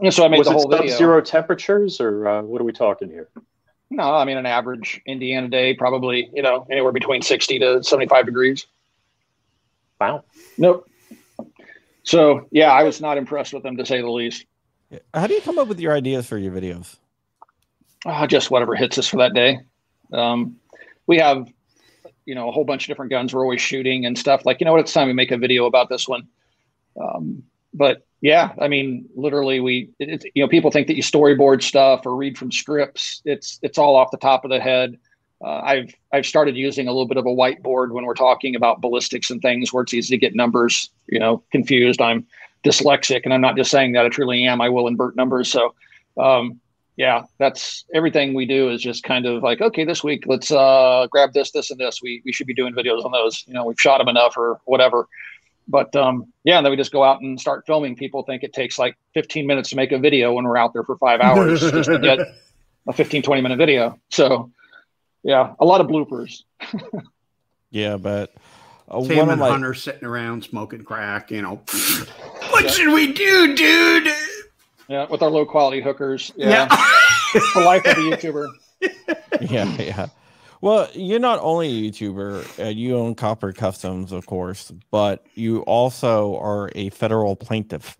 And 0.00 0.14
so 0.14 0.24
I 0.24 0.28
made 0.28 0.38
was 0.38 0.46
the 0.46 0.52
it 0.52 0.56
whole 0.56 0.68
video. 0.68 0.86
sub-zero 0.86 1.20
temperatures, 1.20 2.00
or 2.00 2.28
uh, 2.28 2.42
what 2.42 2.60
are 2.60 2.64
we 2.64 2.70
talking 2.72 3.08
here? 3.08 3.28
No, 3.90 4.14
I 4.14 4.24
mean 4.24 4.36
an 4.36 4.46
average 4.46 5.00
Indiana 5.04 5.48
day, 5.48 5.74
probably 5.74 6.30
you 6.32 6.42
know 6.42 6.64
anywhere 6.70 6.92
between 6.92 7.22
60 7.22 7.58
to 7.58 7.82
75 7.82 8.26
degrees. 8.26 8.68
Wow. 10.00 10.22
Nope. 10.56 10.88
So 12.04 12.46
yeah, 12.52 12.70
I 12.70 12.84
was 12.84 13.00
not 13.00 13.18
impressed 13.18 13.52
with 13.52 13.64
them 13.64 13.76
to 13.78 13.84
say 13.84 14.00
the 14.00 14.08
least. 14.10 14.46
How 15.12 15.26
do 15.26 15.34
you 15.34 15.40
come 15.40 15.58
up 15.58 15.66
with 15.66 15.80
your 15.80 15.92
ideas 15.92 16.28
for 16.28 16.38
your 16.38 16.52
videos? 16.52 16.98
uh, 18.06 18.26
just 18.28 18.48
whatever 18.50 18.76
hits 18.76 18.96
us 18.96 19.08
for 19.08 19.16
that 19.16 19.34
day. 19.34 19.58
Um, 20.12 20.56
we 21.06 21.18
have, 21.18 21.52
you 22.28 22.34
know, 22.34 22.46
a 22.46 22.52
whole 22.52 22.64
bunch 22.64 22.84
of 22.84 22.88
different 22.88 23.10
guns 23.10 23.32
we're 23.32 23.40
always 23.40 23.62
shooting 23.62 24.04
and 24.04 24.18
stuff. 24.18 24.44
Like, 24.44 24.60
you 24.60 24.66
know 24.66 24.72
what, 24.72 24.82
it's 24.82 24.92
time 24.92 25.06
we 25.06 25.14
make 25.14 25.32
a 25.32 25.38
video 25.38 25.64
about 25.64 25.88
this 25.88 26.06
one. 26.06 26.28
Um, 27.00 27.42
but 27.72 28.06
yeah, 28.20 28.52
I 28.60 28.68
mean, 28.68 29.08
literally, 29.16 29.60
we, 29.60 29.88
it, 29.98 30.10
it's 30.10 30.24
you 30.34 30.44
know, 30.44 30.48
people 30.48 30.70
think 30.70 30.88
that 30.88 30.96
you 30.96 31.02
storyboard 31.02 31.62
stuff 31.62 32.04
or 32.04 32.14
read 32.14 32.36
from 32.36 32.52
scripts. 32.52 33.22
It's 33.24 33.58
it's 33.62 33.78
all 33.78 33.96
off 33.96 34.10
the 34.10 34.18
top 34.18 34.44
of 34.44 34.50
the 34.50 34.60
head. 34.60 34.98
Uh, 35.42 35.60
I've 35.60 35.94
I've 36.12 36.26
started 36.26 36.54
using 36.54 36.86
a 36.86 36.90
little 36.90 37.06
bit 37.06 37.16
of 37.16 37.24
a 37.24 37.30
whiteboard 37.30 37.92
when 37.92 38.04
we're 38.04 38.14
talking 38.14 38.54
about 38.54 38.82
ballistics 38.82 39.30
and 39.30 39.40
things 39.40 39.72
where 39.72 39.82
it's 39.82 39.94
easy 39.94 40.14
to 40.14 40.20
get 40.20 40.34
numbers, 40.34 40.90
you 41.06 41.18
know, 41.18 41.42
confused. 41.50 42.02
I'm 42.02 42.26
dyslexic, 42.62 43.22
and 43.24 43.32
I'm 43.32 43.40
not 43.40 43.56
just 43.56 43.70
saying 43.70 43.92
that. 43.92 44.04
I 44.04 44.10
truly 44.10 44.44
am. 44.44 44.60
I 44.60 44.68
will 44.68 44.86
invert 44.86 45.16
numbers. 45.16 45.50
So, 45.50 45.74
um, 46.18 46.60
yeah, 46.98 47.22
that's 47.38 47.84
everything 47.94 48.34
we 48.34 48.44
do 48.44 48.70
is 48.70 48.82
just 48.82 49.04
kind 49.04 49.24
of 49.24 49.40
like, 49.40 49.60
okay, 49.60 49.84
this 49.84 50.02
week 50.02 50.24
let's 50.26 50.50
uh, 50.50 51.06
grab 51.08 51.32
this, 51.32 51.52
this, 51.52 51.70
and 51.70 51.78
this. 51.78 52.00
We 52.02 52.20
we 52.24 52.32
should 52.32 52.48
be 52.48 52.54
doing 52.54 52.74
videos 52.74 53.04
on 53.04 53.12
those. 53.12 53.44
You 53.46 53.54
know, 53.54 53.66
we've 53.66 53.78
shot 53.78 53.98
them 53.98 54.08
enough 54.08 54.36
or 54.36 54.60
whatever. 54.64 55.06
But 55.68 55.94
um, 55.94 56.32
yeah, 56.42 56.56
and 56.56 56.66
then 56.66 56.72
we 56.72 56.76
just 56.76 56.90
go 56.90 57.04
out 57.04 57.20
and 57.20 57.38
start 57.40 57.64
filming. 57.66 57.94
People 57.94 58.24
think 58.24 58.42
it 58.42 58.52
takes 58.52 58.80
like 58.80 58.96
15 59.14 59.46
minutes 59.46 59.70
to 59.70 59.76
make 59.76 59.92
a 59.92 59.98
video 59.98 60.32
when 60.32 60.44
we're 60.44 60.56
out 60.56 60.72
there 60.72 60.82
for 60.82 60.98
five 60.98 61.20
hours 61.20 61.60
just 61.60 61.88
to 61.88 62.00
get 62.00 62.18
a 62.88 62.92
15, 62.92 63.22
20 63.22 63.42
minute 63.42 63.58
video. 63.58 63.96
So 64.08 64.50
yeah, 65.22 65.54
a 65.60 65.64
lot 65.64 65.80
of 65.80 65.86
bloopers. 65.86 66.42
Yeah, 67.70 67.96
but 67.96 68.34
uh, 68.90 69.02
Tim 69.02 69.18
one 69.18 69.26
of 69.26 69.28
and 69.28 69.40
my 69.40 69.50
Hunter 69.50 69.74
sitting 69.74 70.04
around 70.04 70.42
smoking 70.42 70.82
crack, 70.82 71.30
you 71.30 71.42
know. 71.42 71.62
what 72.50 72.70
should 72.72 72.92
we 72.92 73.12
do, 73.12 73.54
dude? 73.54 74.08
Yeah, 74.88 75.06
with 75.08 75.22
our 75.22 75.30
low 75.30 75.44
quality 75.44 75.80
hookers. 75.80 76.32
Yeah, 76.36 76.66
the 77.54 77.60
life 77.60 77.84
of 77.86 77.98
a 77.98 78.00
YouTuber. 78.00 78.48
yeah, 79.42 79.76
yeah. 79.80 80.06
Well, 80.60 80.88
you're 80.94 81.20
not 81.20 81.38
only 81.40 81.68
a 81.68 81.90
YouTuber. 81.90 82.66
Uh, 82.66 82.68
you 82.68 82.96
own 82.96 83.14
Copper 83.14 83.52
Customs, 83.52 84.12
of 84.12 84.26
course, 84.26 84.72
but 84.90 85.24
you 85.34 85.60
also 85.62 86.36
are 86.38 86.70
a 86.74 86.90
federal 86.90 87.36
plaintiff. 87.36 87.96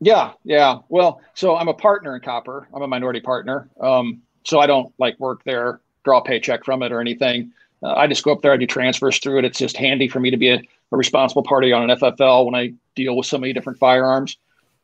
Yeah, 0.00 0.32
yeah. 0.44 0.78
Well, 0.88 1.20
so 1.34 1.56
I'm 1.56 1.68
a 1.68 1.74
partner 1.74 2.16
in 2.16 2.22
Copper. 2.22 2.66
I'm 2.74 2.82
a 2.82 2.88
minority 2.88 3.20
partner. 3.20 3.68
Um, 3.80 4.22
so 4.44 4.58
I 4.58 4.66
don't 4.66 4.92
like 4.98 5.18
work 5.20 5.44
there, 5.44 5.80
draw 6.04 6.18
a 6.18 6.24
paycheck 6.24 6.64
from 6.64 6.82
it 6.82 6.90
or 6.90 7.00
anything. 7.00 7.52
Uh, 7.82 7.94
I 7.94 8.08
just 8.08 8.24
go 8.24 8.32
up 8.32 8.42
there, 8.42 8.52
I 8.52 8.56
do 8.56 8.66
transfers 8.66 9.18
through 9.18 9.38
it. 9.38 9.44
It's 9.44 9.58
just 9.58 9.76
handy 9.76 10.08
for 10.08 10.18
me 10.18 10.30
to 10.30 10.36
be 10.36 10.48
a, 10.48 10.56
a 10.56 10.96
responsible 10.96 11.44
party 11.44 11.72
on 11.72 11.88
an 11.88 11.96
FFL 11.96 12.46
when 12.46 12.54
I 12.56 12.74
deal 12.96 13.16
with 13.16 13.26
so 13.26 13.38
many 13.38 13.52
different 13.52 13.78
firearms. 13.78 14.36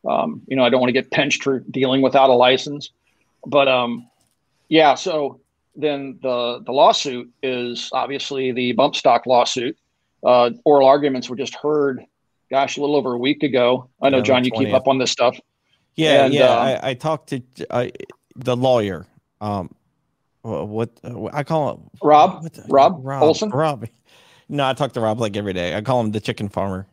Um, 0.07 0.41
you 0.47 0.55
know, 0.55 0.63
I 0.63 0.69
don't 0.69 0.79
want 0.79 0.89
to 0.89 0.93
get 0.93 1.11
pinched 1.11 1.43
for 1.43 1.59
dealing 1.59 2.01
without 2.01 2.29
a 2.29 2.33
license. 2.33 2.91
But 3.45 3.67
um, 3.67 4.07
yeah, 4.67 4.95
so 4.95 5.39
then 5.75 6.19
the 6.21 6.61
the 6.65 6.71
lawsuit 6.71 7.31
is 7.43 7.89
obviously 7.93 8.51
the 8.51 8.71
bump 8.73 8.95
stock 8.95 9.25
lawsuit. 9.25 9.77
Uh, 10.23 10.51
oral 10.65 10.87
arguments 10.87 11.29
were 11.29 11.35
just 11.35 11.55
heard 11.55 12.03
gosh, 12.49 12.77
a 12.77 12.81
little 12.81 12.95
over 12.95 13.13
a 13.13 13.17
week 13.17 13.43
ago. 13.43 13.89
I 14.01 14.09
know, 14.09 14.17
Yeah, 14.17 14.23
John, 14.23 14.43
you 14.43 14.51
keep 14.51 14.73
up 14.73 14.87
on 14.87 14.97
this 14.97 15.11
stuff. 15.11 15.39
Yeah, 15.95 16.25
And, 16.25 16.33
yeah. 16.33 16.49
um, 16.49 16.59
I, 16.67 16.79
I 16.89 16.93
talked 16.95 17.29
to 17.29 17.41
I, 17.69 17.91
the 18.35 18.57
lawyer. 18.57 19.05
Um, 19.39 19.69
wha- 20.43 20.63
what 20.63 20.89
uh, 21.03 21.25
I 21.31 21.43
call 21.43 21.75
him 21.75 21.89
Rob, 22.01 22.43
the- 22.43 22.65
Rob 22.67 23.05
Olson? 23.05 23.49
Rob. 23.51 23.87
No, 24.47 24.67
I 24.67 24.73
talk 24.73 24.93
to 24.93 24.99
Rob 24.99 25.19
like 25.19 25.37
every 25.37 25.53
day. 25.53 25.75
I 25.75 25.81
call 25.81 26.01
him 26.01 26.11
the 26.11 26.19
chicken 26.19 26.49
farmer. 26.49 26.87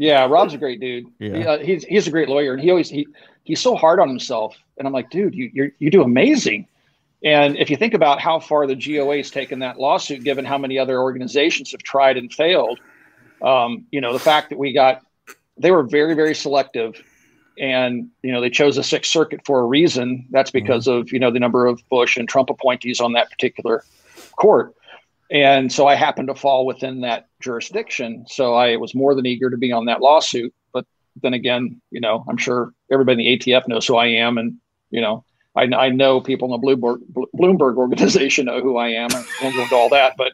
Yeah, 0.00 0.24
Rob's 0.24 0.54
a 0.54 0.56
great 0.56 0.80
dude. 0.80 1.08
Yeah. 1.18 1.36
He, 1.36 1.46
uh, 1.46 1.58
he's 1.58 1.84
he's 1.84 2.06
a 2.06 2.10
great 2.10 2.30
lawyer, 2.30 2.54
and 2.54 2.62
he 2.62 2.70
always 2.70 2.88
he 2.88 3.06
he's 3.44 3.60
so 3.60 3.76
hard 3.76 4.00
on 4.00 4.08
himself. 4.08 4.56
And 4.78 4.86
I'm 4.88 4.94
like, 4.94 5.10
dude, 5.10 5.34
you 5.34 5.50
you 5.52 5.72
you 5.78 5.90
do 5.90 6.02
amazing. 6.02 6.66
And 7.22 7.58
if 7.58 7.68
you 7.68 7.76
think 7.76 7.92
about 7.92 8.18
how 8.18 8.40
far 8.40 8.66
the 8.66 8.74
GOA's 8.74 9.30
taken 9.30 9.58
that 9.58 9.78
lawsuit, 9.78 10.24
given 10.24 10.46
how 10.46 10.56
many 10.56 10.78
other 10.78 10.98
organizations 11.02 11.72
have 11.72 11.82
tried 11.82 12.16
and 12.16 12.32
failed, 12.32 12.80
um, 13.42 13.84
you 13.90 14.00
know, 14.00 14.14
the 14.14 14.18
fact 14.18 14.48
that 14.48 14.58
we 14.58 14.72
got 14.72 15.02
they 15.58 15.70
were 15.70 15.82
very 15.82 16.14
very 16.14 16.34
selective, 16.34 16.94
and 17.58 18.08
you 18.22 18.32
know 18.32 18.40
they 18.40 18.48
chose 18.48 18.76
the 18.76 18.82
Sixth 18.82 19.12
Circuit 19.12 19.42
for 19.44 19.60
a 19.60 19.66
reason. 19.66 20.26
That's 20.30 20.50
because 20.50 20.86
of 20.86 21.12
you 21.12 21.18
know 21.18 21.30
the 21.30 21.40
number 21.40 21.66
of 21.66 21.86
Bush 21.90 22.16
and 22.16 22.26
Trump 22.26 22.48
appointees 22.48 23.00
on 23.00 23.12
that 23.12 23.28
particular 23.30 23.84
court. 24.36 24.74
And 25.30 25.72
so 25.72 25.86
I 25.86 25.94
happened 25.94 26.28
to 26.28 26.34
fall 26.34 26.66
within 26.66 27.02
that 27.02 27.28
jurisdiction. 27.40 28.24
So 28.28 28.54
I 28.54 28.76
was 28.76 28.94
more 28.94 29.14
than 29.14 29.26
eager 29.26 29.48
to 29.48 29.56
be 29.56 29.70
on 29.70 29.84
that 29.84 30.00
lawsuit. 30.00 30.52
But 30.72 30.86
then 31.22 31.34
again, 31.34 31.80
you 31.90 32.00
know, 32.00 32.24
I'm 32.28 32.36
sure 32.36 32.72
everybody 32.90 33.26
in 33.26 33.38
the 33.40 33.52
ATF 33.52 33.68
knows 33.68 33.86
who 33.86 33.96
I 33.96 34.06
am, 34.06 34.38
and 34.38 34.56
you 34.90 35.00
know, 35.00 35.24
I, 35.54 35.62
I 35.62 35.90
know 35.90 36.20
people 36.20 36.52
in 36.52 36.60
the 36.60 36.66
Bloomberg 36.66 36.98
Bloomberg 37.34 37.76
organization 37.76 38.46
know 38.46 38.60
who 38.60 38.76
I 38.76 38.88
am. 38.88 39.10
I 39.12 39.24
won't 39.42 39.54
go 39.54 39.62
into 39.62 39.76
all 39.76 39.88
that, 39.90 40.16
but 40.16 40.32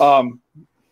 um, 0.00 0.40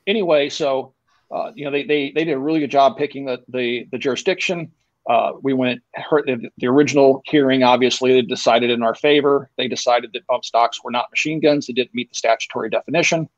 anyway, 0.07 0.49
so 0.49 0.95
uh, 1.31 1.53
you 1.55 1.65
know, 1.65 1.71
they, 1.71 1.85
they 1.85 2.13
they 2.13 2.25
did 2.25 2.33
a 2.33 2.39
really 2.39 2.61
good 2.61 2.71
job 2.71 2.97
picking 2.97 3.27
the 3.27 3.43
the, 3.49 3.87
the 3.91 3.99
jurisdiction. 3.99 4.73
Uh, 5.09 5.33
we 5.41 5.53
went 5.53 5.83
the, 5.95 6.51
the, 6.59 6.67
original 6.67 7.23
hearing. 7.27 7.63
Obviously, 7.63 8.13
they 8.13 8.23
decided 8.23 8.71
in 8.71 8.83
our 8.83 8.95
favor. 8.95 9.51
They 9.57 9.69
decided 9.69 10.11
that 10.13 10.27
bump 10.27 10.45
stocks 10.45 10.83
were 10.83 10.91
not 10.91 11.11
machine 11.11 11.39
guns. 11.39 11.67
They 11.67 11.75
didn't 11.75 11.95
meet 11.95 12.09
the 12.09 12.17
statutory 12.17 12.71
definition. 12.71 13.29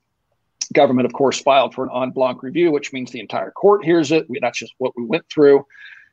Government, 0.72 1.06
of 1.06 1.12
course, 1.12 1.40
filed 1.40 1.74
for 1.74 1.84
an 1.84 1.90
en 1.94 2.10
banc 2.10 2.42
review, 2.42 2.70
which 2.70 2.92
means 2.92 3.10
the 3.10 3.20
entire 3.20 3.50
court 3.50 3.84
hears 3.84 4.12
it. 4.12 4.28
We, 4.30 4.38
that's 4.40 4.58
just 4.58 4.72
what 4.78 4.92
we 4.96 5.04
went 5.04 5.24
through, 5.32 5.66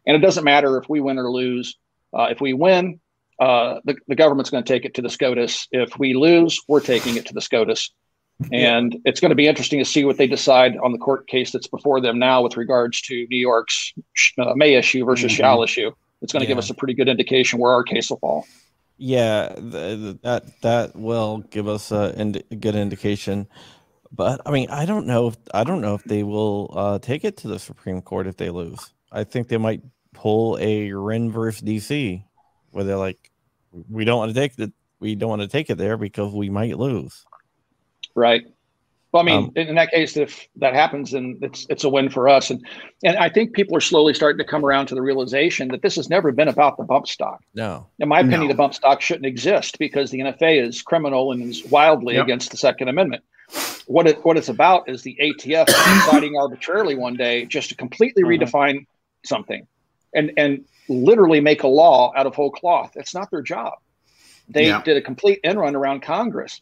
and 0.05 0.15
it 0.15 0.19
doesn't 0.19 0.43
matter 0.43 0.77
if 0.77 0.89
we 0.89 0.99
win 0.99 1.17
or 1.17 1.31
lose. 1.31 1.77
Uh, 2.13 2.27
if 2.31 2.41
we 2.41 2.53
win, 2.53 2.99
uh, 3.39 3.79
the, 3.85 3.95
the 4.07 4.15
government's 4.15 4.49
going 4.49 4.63
to 4.63 4.73
take 4.73 4.85
it 4.85 4.93
to 4.95 5.01
the 5.01 5.09
SCOTUS. 5.09 5.67
If 5.71 5.97
we 5.97 6.13
lose, 6.13 6.61
we're 6.67 6.81
taking 6.81 7.17
it 7.17 7.25
to 7.27 7.33
the 7.33 7.41
SCOTUS. 7.41 7.91
And 8.51 8.97
it's 9.05 9.19
going 9.19 9.29
to 9.29 9.35
be 9.35 9.47
interesting 9.47 9.79
to 9.79 9.85
see 9.85 10.03
what 10.03 10.17
they 10.17 10.27
decide 10.27 10.77
on 10.77 10.91
the 10.91 10.97
court 10.97 11.27
case 11.27 11.51
that's 11.51 11.67
before 11.67 12.01
them 12.01 12.19
now 12.19 12.41
with 12.41 12.57
regards 12.57 13.01
to 13.03 13.25
New 13.29 13.37
York's 13.37 13.93
uh, 14.37 14.53
may 14.55 14.73
issue 14.73 15.05
versus 15.05 15.31
mm-hmm. 15.31 15.37
shall 15.37 15.63
issue. 15.63 15.91
It's 16.21 16.33
going 16.33 16.41
to 16.41 16.45
yeah. 16.45 16.49
give 16.49 16.57
us 16.57 16.69
a 16.69 16.73
pretty 16.73 16.93
good 16.93 17.07
indication 17.07 17.59
where 17.59 17.71
our 17.71 17.83
case 17.83 18.09
will 18.09 18.19
fall. 18.19 18.45
Yeah, 18.97 19.53
that 19.57 20.53
that 20.61 20.95
will 20.95 21.39
give 21.49 21.67
us 21.67 21.91
a, 21.91 22.13
a 22.17 22.55
good 22.55 22.75
indication. 22.75 23.47
But 24.11 24.41
I 24.45 24.51
mean, 24.51 24.69
I 24.69 24.85
don't 24.85 25.05
know 25.05 25.27
if 25.27 25.37
I 25.53 25.63
don't 25.63 25.81
know 25.81 25.95
if 25.95 26.03
they 26.03 26.23
will 26.23 26.73
uh, 26.73 26.99
take 26.99 27.25
it 27.25 27.37
to 27.37 27.49
the 27.49 27.59
Supreme 27.59 28.01
Court 28.01 28.27
if 28.27 28.37
they 28.37 28.49
lose. 28.49 28.93
I 29.11 29.25
think 29.25 29.49
they 29.49 29.57
might 29.57 29.81
pull 30.13 30.57
a 30.61 30.91
Wrenn 30.91 31.31
versus 31.31 31.61
DC, 31.61 32.23
where 32.71 32.83
they're 32.85 32.95
like, 32.95 33.31
we 33.89 34.05
don't 34.05 34.17
want 34.17 34.33
to 34.33 34.39
take 34.39 34.57
it. 34.57 34.71
We 34.99 35.15
don't 35.15 35.29
want 35.29 35.41
to 35.41 35.47
take 35.49 35.69
it 35.69 35.77
there 35.77 35.97
because 35.97 36.33
we 36.33 36.49
might 36.49 36.77
lose. 36.77 37.25
Right. 38.15 38.45
Well, 39.15 39.23
I 39.23 39.25
mean, 39.27 39.45
um, 39.45 39.51
in 39.55 39.75
that 39.75 39.91
case, 39.91 40.17
if 40.17 40.45
that 40.57 40.73
happens, 40.73 41.11
then 41.11 41.39
it's 41.41 41.65
it's 41.69 41.85
a 41.85 41.89
win 41.89 42.09
for 42.09 42.27
us. 42.27 42.49
And 42.49 42.65
and 43.01 43.15
I 43.15 43.29
think 43.29 43.53
people 43.53 43.77
are 43.77 43.79
slowly 43.79 44.13
starting 44.13 44.37
to 44.39 44.43
come 44.43 44.65
around 44.65 44.87
to 44.87 44.95
the 44.95 45.01
realization 45.01 45.69
that 45.69 45.81
this 45.81 45.95
has 45.95 46.09
never 46.09 46.33
been 46.33 46.49
about 46.49 46.75
the 46.75 46.83
bump 46.83 47.07
stock. 47.07 47.41
No. 47.53 47.87
In 47.99 48.09
my 48.09 48.19
opinion, 48.19 48.41
no. 48.41 48.47
the 48.49 48.55
bump 48.55 48.73
stock 48.73 48.99
shouldn't 48.99 49.25
exist 49.25 49.79
because 49.79 50.11
the 50.11 50.19
NFA 50.19 50.61
is 50.61 50.81
criminal 50.81 51.31
and 51.31 51.41
is 51.43 51.63
wildly 51.67 52.15
yep. 52.15 52.25
against 52.25 52.51
the 52.51 52.57
Second 52.57 52.89
Amendment. 52.89 53.23
What 53.87 54.05
it 54.05 54.25
what 54.25 54.35
it's 54.35 54.49
about 54.49 54.89
is 54.89 55.03
the 55.03 55.17
ATF 55.21 55.65
deciding 56.05 56.35
arbitrarily 56.35 56.95
one 56.95 57.15
day 57.15 57.45
just 57.45 57.69
to 57.69 57.75
completely 57.75 58.23
mm-hmm. 58.23 58.43
redefine 58.43 58.85
something, 59.23 59.65
and 60.13 60.33
and 60.35 60.65
literally 60.89 61.39
make 61.39 61.63
a 61.63 61.69
law 61.69 62.11
out 62.17 62.25
of 62.25 62.35
whole 62.35 62.51
cloth. 62.51 62.91
It's 62.97 63.15
not 63.15 63.31
their 63.31 63.41
job. 63.41 63.75
They 64.49 64.67
yeah. 64.67 64.81
did 64.81 64.97
a 64.97 65.01
complete 65.01 65.39
end 65.45 65.57
run 65.57 65.73
around 65.73 66.01
Congress 66.01 66.59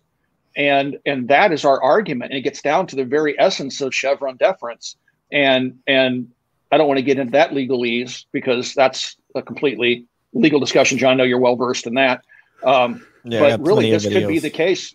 and 0.55 0.97
and 1.05 1.27
that 1.27 1.51
is 1.51 1.65
our 1.65 1.81
argument. 1.81 2.31
And 2.31 2.37
it 2.37 2.41
gets 2.41 2.61
down 2.61 2.87
to 2.87 2.95
the 2.95 3.05
very 3.05 3.39
essence 3.39 3.81
of 3.81 3.93
chevron 3.93 4.37
deference. 4.37 4.95
And 5.31 5.79
and 5.87 6.29
i 6.71 6.77
don't 6.77 6.87
want 6.87 6.97
to 6.97 7.03
get 7.03 7.19
into 7.19 7.31
that 7.31 7.51
legalese 7.51 8.25
because 8.31 8.73
that's 8.73 9.15
a 9.35 9.41
completely 9.41 10.05
legal 10.33 10.59
discussion 10.59 10.97
john. 10.97 11.11
I 11.11 11.15
know 11.15 11.23
you're 11.23 11.39
well 11.39 11.55
versed 11.55 11.87
in 11.87 11.95
that. 11.95 12.23
Um, 12.63 13.05
yeah, 13.23 13.39
but 13.39 13.61
really 13.61 13.91
this 13.91 14.07
could 14.07 14.27
be 14.27 14.39
the 14.39 14.49
case. 14.49 14.93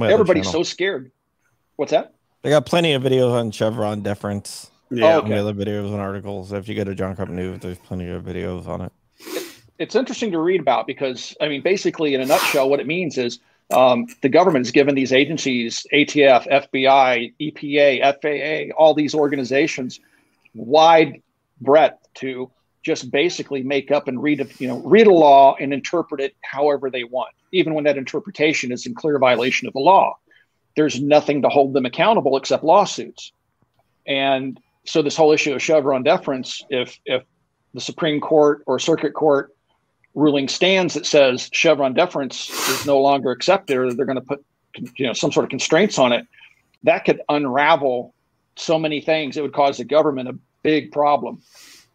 Everybody's 0.00 0.50
so 0.50 0.62
scared. 0.62 1.10
What's 1.76 1.92
that? 1.92 2.14
They 2.42 2.50
got 2.50 2.66
plenty 2.66 2.92
of 2.94 3.02
videos 3.02 3.32
on 3.32 3.50
chevron 3.50 4.02
deference. 4.02 4.70
Yeah. 4.90 5.16
Oh, 5.16 5.18
okay. 5.20 5.38
other 5.38 5.54
videos 5.54 5.92
and 5.92 6.00
articles. 6.00 6.52
If 6.52 6.68
you 6.68 6.74
go 6.74 6.84
to 6.84 6.94
john 6.94 7.14
Crump 7.16 7.30
news 7.30 7.60
there's 7.60 7.78
plenty 7.78 8.08
of 8.08 8.22
videos 8.24 8.66
on 8.66 8.82
it. 8.82 8.92
It's 9.78 9.94
interesting 9.94 10.30
to 10.32 10.38
read 10.38 10.60
about 10.60 10.86
because 10.86 11.34
i 11.40 11.48
mean 11.48 11.62
basically 11.62 12.14
in 12.14 12.20
a 12.20 12.26
nutshell 12.26 12.68
what 12.68 12.80
it 12.80 12.86
means 12.86 13.16
is 13.18 13.40
um, 13.70 14.06
the 14.22 14.28
government 14.28 14.64
has 14.66 14.72
given 14.72 14.94
these 14.94 15.12
agencies, 15.12 15.86
ATF, 15.92 16.48
FBI, 16.48 17.34
EPA, 17.40 18.20
FAA, 18.20 18.74
all 18.76 18.94
these 18.94 19.14
organizations, 19.14 20.00
wide 20.54 21.22
breadth 21.60 22.08
to 22.14 22.50
just 22.82 23.10
basically 23.10 23.62
make 23.62 23.90
up 23.90 24.08
and 24.08 24.22
read 24.22 24.40
a, 24.40 24.46
you 24.58 24.66
know 24.66 24.80
read 24.80 25.06
a 25.06 25.12
law 25.12 25.54
and 25.60 25.72
interpret 25.72 26.20
it 26.20 26.34
however 26.42 26.90
they 26.90 27.04
want, 27.04 27.34
even 27.52 27.74
when 27.74 27.84
that 27.84 27.96
interpretation 27.96 28.72
is 28.72 28.86
in 28.86 28.94
clear 28.94 29.18
violation 29.18 29.68
of 29.68 29.74
the 29.74 29.80
law. 29.80 30.16
There's 30.76 31.00
nothing 31.00 31.42
to 31.42 31.48
hold 31.48 31.74
them 31.74 31.84
accountable 31.84 32.36
except 32.36 32.64
lawsuits. 32.64 33.32
And 34.06 34.58
so 34.84 35.02
this 35.02 35.16
whole 35.16 35.32
issue 35.32 35.52
of 35.52 35.62
Chevron 35.62 36.02
deference, 36.02 36.64
if 36.70 36.98
if 37.04 37.22
the 37.74 37.80
Supreme 37.80 38.20
Court 38.20 38.62
or 38.66 38.78
Circuit 38.78 39.12
Court 39.12 39.54
ruling 40.14 40.48
stands 40.48 40.94
that 40.94 41.06
says 41.06 41.48
Chevron 41.52 41.94
deference 41.94 42.50
is 42.68 42.86
no 42.86 43.00
longer 43.00 43.30
accepted, 43.30 43.76
or 43.76 43.92
they're 43.92 44.06
going 44.06 44.20
to 44.20 44.24
put 44.24 44.44
you 44.96 45.06
know 45.06 45.12
some 45.12 45.32
sort 45.32 45.44
of 45.44 45.50
constraints 45.50 45.98
on 45.98 46.12
it, 46.12 46.26
that 46.84 47.04
could 47.04 47.20
unravel 47.28 48.14
so 48.56 48.78
many 48.78 49.00
things. 49.00 49.36
It 49.36 49.42
would 49.42 49.52
cause 49.52 49.78
the 49.78 49.84
government 49.84 50.28
a 50.28 50.38
big 50.62 50.92
problem 50.92 51.42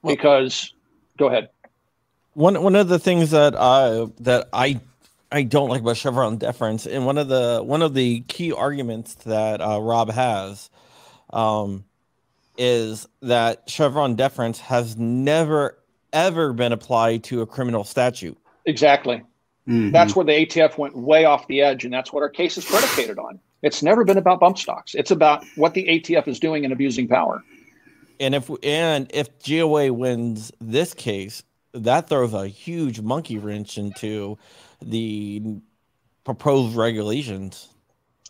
because. 0.06 0.72
Go 1.18 1.28
ahead. 1.28 1.48
One 2.34 2.62
one 2.62 2.76
of 2.76 2.90
the 2.90 3.00
things 3.00 3.32
that 3.32 3.56
I 3.56 4.06
that 4.20 4.50
I 4.52 4.82
I 5.32 5.44
don't 5.44 5.70
like 5.70 5.82
about 5.82 5.98
Chevron 5.98 6.38
deference, 6.38 6.86
and 6.86 7.06
one 7.06 7.18
of 7.18 7.28
the 7.28 7.62
one 7.64 7.82
of 7.82 7.94
the 7.94 8.22
key 8.22 8.52
arguments 8.52 9.16
that 9.26 9.62
uh, 9.62 9.80
Rob 9.82 10.12
has, 10.12 10.70
um, 11.32 11.86
is 12.58 13.08
that 13.22 13.70
Chevron 13.70 14.16
deference 14.16 14.60
has 14.60 14.98
never 14.98 15.78
ever 16.16 16.54
been 16.54 16.72
applied 16.72 17.24
to 17.26 17.42
a 17.42 17.46
criminal 17.46 17.84
statute. 17.84 18.38
Exactly. 18.66 19.18
Mm-hmm. 19.68 19.92
That's 19.92 20.16
where 20.16 20.26
the 20.26 20.32
ATF 20.32 20.78
went 20.78 20.96
way 20.96 21.26
off 21.26 21.48
the 21.48 21.62
edge, 21.62 21.86
and 21.86 21.94
that's 21.94 22.14
what 22.14 22.24
our 22.24 22.30
case 22.30 22.58
is 22.58 22.66
predicated 22.66 23.20
on. 23.20 23.40
It's 23.62 23.84
never 23.84 24.04
been 24.04 24.18
about 24.18 24.40
bump 24.40 24.58
stocks. 24.58 24.96
It's 24.96 25.12
about 25.12 25.44
what 25.56 25.74
the 25.74 25.86
ATF 25.86 26.28
is 26.28 26.40
doing 26.40 26.64
and 26.64 26.74
abusing 26.74 27.08
power. 27.08 27.44
And 28.20 28.34
if 28.36 28.50
and 28.64 29.10
if 29.14 29.28
GOA 29.44 29.92
wins 29.92 30.52
this 30.62 30.94
case, 30.94 31.44
that 31.74 32.08
throws 32.08 32.34
a 32.34 32.48
huge 32.48 33.02
monkey 33.02 33.38
wrench 33.38 33.78
into 33.78 34.38
the 34.82 35.58
proposed 36.24 36.76
regulations. 36.76 37.70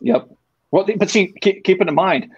Yep. 0.02 0.30
Well, 0.72 0.88
but 0.98 1.10
see, 1.10 1.34
keep, 1.42 1.64
keep 1.64 1.82
it 1.82 1.88
in 1.88 1.96
mind. 1.96 2.32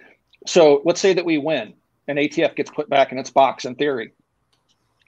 So 0.46 0.82
let's 0.84 1.00
say 1.00 1.14
that 1.14 1.24
we 1.24 1.38
win, 1.38 1.74
and 2.06 2.18
ATF 2.18 2.54
gets 2.56 2.70
put 2.70 2.88
back 2.88 3.12
in 3.12 3.18
its 3.18 3.30
box 3.30 3.64
in 3.64 3.74
theory 3.76 4.12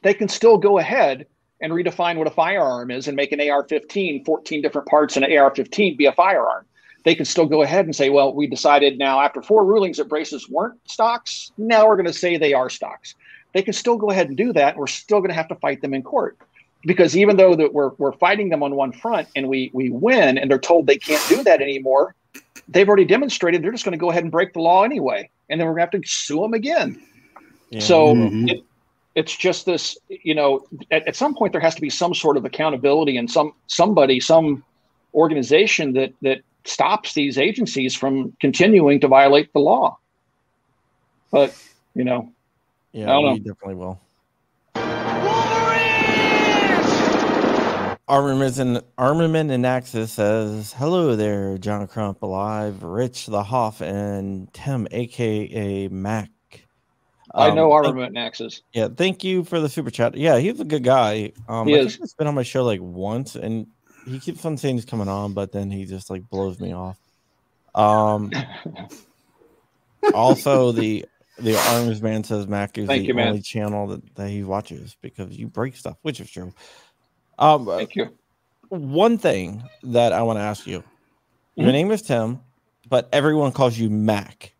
they 0.03 0.15
can 0.15 0.29
still 0.29 0.59
go 0.59 0.79
ahead 0.79 1.27
and 1.61 1.73
redefine 1.73 2.17
what 2.17 2.27
a 2.27 2.31
firearm 2.31 2.91
is 2.91 3.07
and 3.07 3.17
make 3.17 3.33
an 3.33 3.41
AR 3.41 3.65
15, 3.65 4.25
14 4.25 4.63
different 4.63 4.89
parts 4.89 5.17
in 5.17 5.25
an 5.25 5.37
AR 5.37 5.55
15 5.55 5.97
be 5.97 6.07
a 6.07 6.13
firearm. 6.13 6.65
They 7.05 7.15
can 7.15 7.25
still 7.25 7.47
go 7.47 7.63
ahead 7.63 7.87
and 7.87 7.97
say, 7.97 8.11
well, 8.11 8.35
we 8.35 8.47
decided 8.47 8.99
now 8.99 9.21
after 9.21 9.43
four 9.43 9.65
rulings 9.65 9.97
that 9.97 10.09
braces 10.09 10.49
weren't 10.49 10.79
stocks. 10.89 11.51
Now 11.57 11.87
we're 11.87 11.97
going 11.97 12.07
to 12.07 12.13
say 12.13 12.37
they 12.37 12.53
are 12.53 12.69
stocks. 12.69 13.15
They 13.53 13.63
can 13.63 13.73
still 13.73 13.97
go 13.97 14.11
ahead 14.11 14.29
and 14.29 14.37
do 14.37 14.53
that. 14.53 14.77
We're 14.77 14.87
still 14.87 15.19
going 15.19 15.31
to 15.31 15.35
have 15.35 15.49
to 15.49 15.55
fight 15.57 15.83
them 15.83 15.95
in 15.95 16.03
court 16.03 16.37
because 16.85 17.17
even 17.17 17.37
though 17.37 17.55
that 17.57 17.73
we're, 17.73 17.91
we're 17.99 18.13
fighting 18.13 18.49
them 18.49 18.63
on 18.63 18.75
one 18.75 18.93
front 18.93 19.29
and 19.35 19.49
we, 19.49 19.71
we 19.73 19.91
win 19.91 20.39
and 20.39 20.51
they're 20.51 20.59
told 20.59 20.87
they 20.87 20.99
can't 20.99 21.27
do 21.29 21.43
that 21.45 21.61
anymore, 21.61 22.15
they've 22.69 22.89
already 22.89 23.05
demonstrated 23.05 23.63
they're 23.63 23.73
just 23.73 23.85
going 23.85 23.93
to 23.93 23.99
go 23.99 24.11
ahead 24.11 24.23
and 24.23 24.33
break 24.33 24.53
the 24.53 24.61
law 24.61 24.85
anyway. 24.85 25.29
And 25.49 25.61
then 25.61 25.67
we're 25.67 25.75
going 25.75 25.91
to 25.91 25.97
have 25.97 26.03
to 26.03 26.09
sue 26.09 26.41
them 26.41 26.55
again. 26.55 27.03
Yeah. 27.71 27.81
So 27.81 28.15
mm-hmm. 28.15 28.49
it, 28.49 28.65
it's 29.15 29.37
just 29.37 29.67
this 29.67 29.99
you 30.09 30.35
know 30.35 30.67
at, 30.91 31.07
at, 31.09 31.17
some 31.17 31.35
point 31.35 31.53
there 31.53 31.61
has 31.61 31.75
to 31.75 31.81
be 31.81 31.91
some 31.91 32.15
sort 32.15 32.37
of 32.37 32.45
accountability 32.45 33.17
and 33.17 33.31
some 33.31 33.53
somebody 33.67 34.21
some 34.21 34.63
organization 35.15 35.93
that 35.93 36.13
that 36.23 36.41
stops 36.65 37.15
these 37.15 37.39
agencies 37.39 37.95
from 37.95 38.33
continuing 38.41 39.01
to 39.01 39.09
violate 39.09 39.53
the 39.53 39.59
law. 39.59 39.99
But 41.31 41.57
you 41.95 42.05
know 42.05 42.31
yeah 42.93 43.05
I 43.05 43.13
don't 43.13 43.25
know. 43.25 43.37
definitely 43.39 43.75
will. 43.75 44.01
Armament 48.09 48.59
and 48.59 48.83
Armament 48.99 49.53
and 49.53 49.65
Axis 49.65 50.11
says, 50.11 50.73
"Hello 50.77 51.15
there, 51.15 51.57
John 51.59 51.87
Crump, 51.87 52.23
alive, 52.23 52.83
Rich 52.83 53.27
the 53.27 53.45
Hoff, 53.45 53.81
and 53.81 54.53
Tim, 54.53 54.89
aka 54.91 55.87
Mac 55.87 56.31
I 57.35 57.51
know 57.51 57.73
um, 57.73 57.85
Armament 57.85 58.17
Axis. 58.17 58.63
Yeah, 58.73 58.89
thank 58.89 59.23
you 59.23 59.45
for 59.45 59.61
the 59.61 59.69
super 59.69 59.91
chat. 59.91 60.17
Yeah, 60.17 60.39
he's 60.39 60.59
a 60.61 60.65
good 60.65 60.83
guy. 60.83 61.33
Um, 61.49 61.69
he 61.69 61.77
I 61.77 61.81
is. 61.81 61.97
he's 61.97 62.15
been 62.15 62.27
on 62.27 62.35
my 62.35 62.43
show 62.43 62.65
like 62.65 62.81
once, 62.81 63.37
and 63.37 63.67
he 64.07 64.19
keeps 64.19 64.45
on 64.45 64.57
saying 64.57 64.77
he's 64.77 64.85
coming 64.85 65.09
on, 65.09 65.33
but 65.33 65.53
then 65.53 65.71
he 65.71 65.85
just 65.85 66.11
like 66.11 66.29
blows 66.29 66.59
me 66.59 66.75
off. 66.75 66.99
Um, 67.75 68.33
also 70.15 70.73
the 70.73 71.05
the 71.39 71.57
Arms 71.57 72.03
Man 72.03 72.25
says 72.25 72.47
Mac 72.47 72.77
is 72.79 72.87
thank 72.87 73.03
the 73.03 73.09
you, 73.09 73.21
only 73.21 73.33
man. 73.33 73.43
channel 73.43 73.87
that, 73.89 74.15
that 74.17 74.29
he 74.29 74.43
watches 74.43 74.97
because 75.01 75.37
you 75.37 75.47
break 75.47 75.77
stuff, 75.77 75.97
which 76.03 76.21
is 76.21 76.31
true. 76.31 76.53
Um, 77.39 77.67
thank 77.67 77.95
you. 77.95 78.11
One 78.69 79.19
thing 79.19 79.63
that 79.85 80.13
I 80.13 80.23
want 80.23 80.39
to 80.39 80.43
ask 80.43 80.67
you: 80.67 80.81
mm-hmm. 80.81 81.63
Your 81.63 81.73
name 81.73 81.91
is 81.91 82.03
Tim, 82.03 82.41
but 82.89 83.09
everyone 83.13 83.53
calls 83.53 83.79
you 83.79 83.89
Mac. 83.89 84.53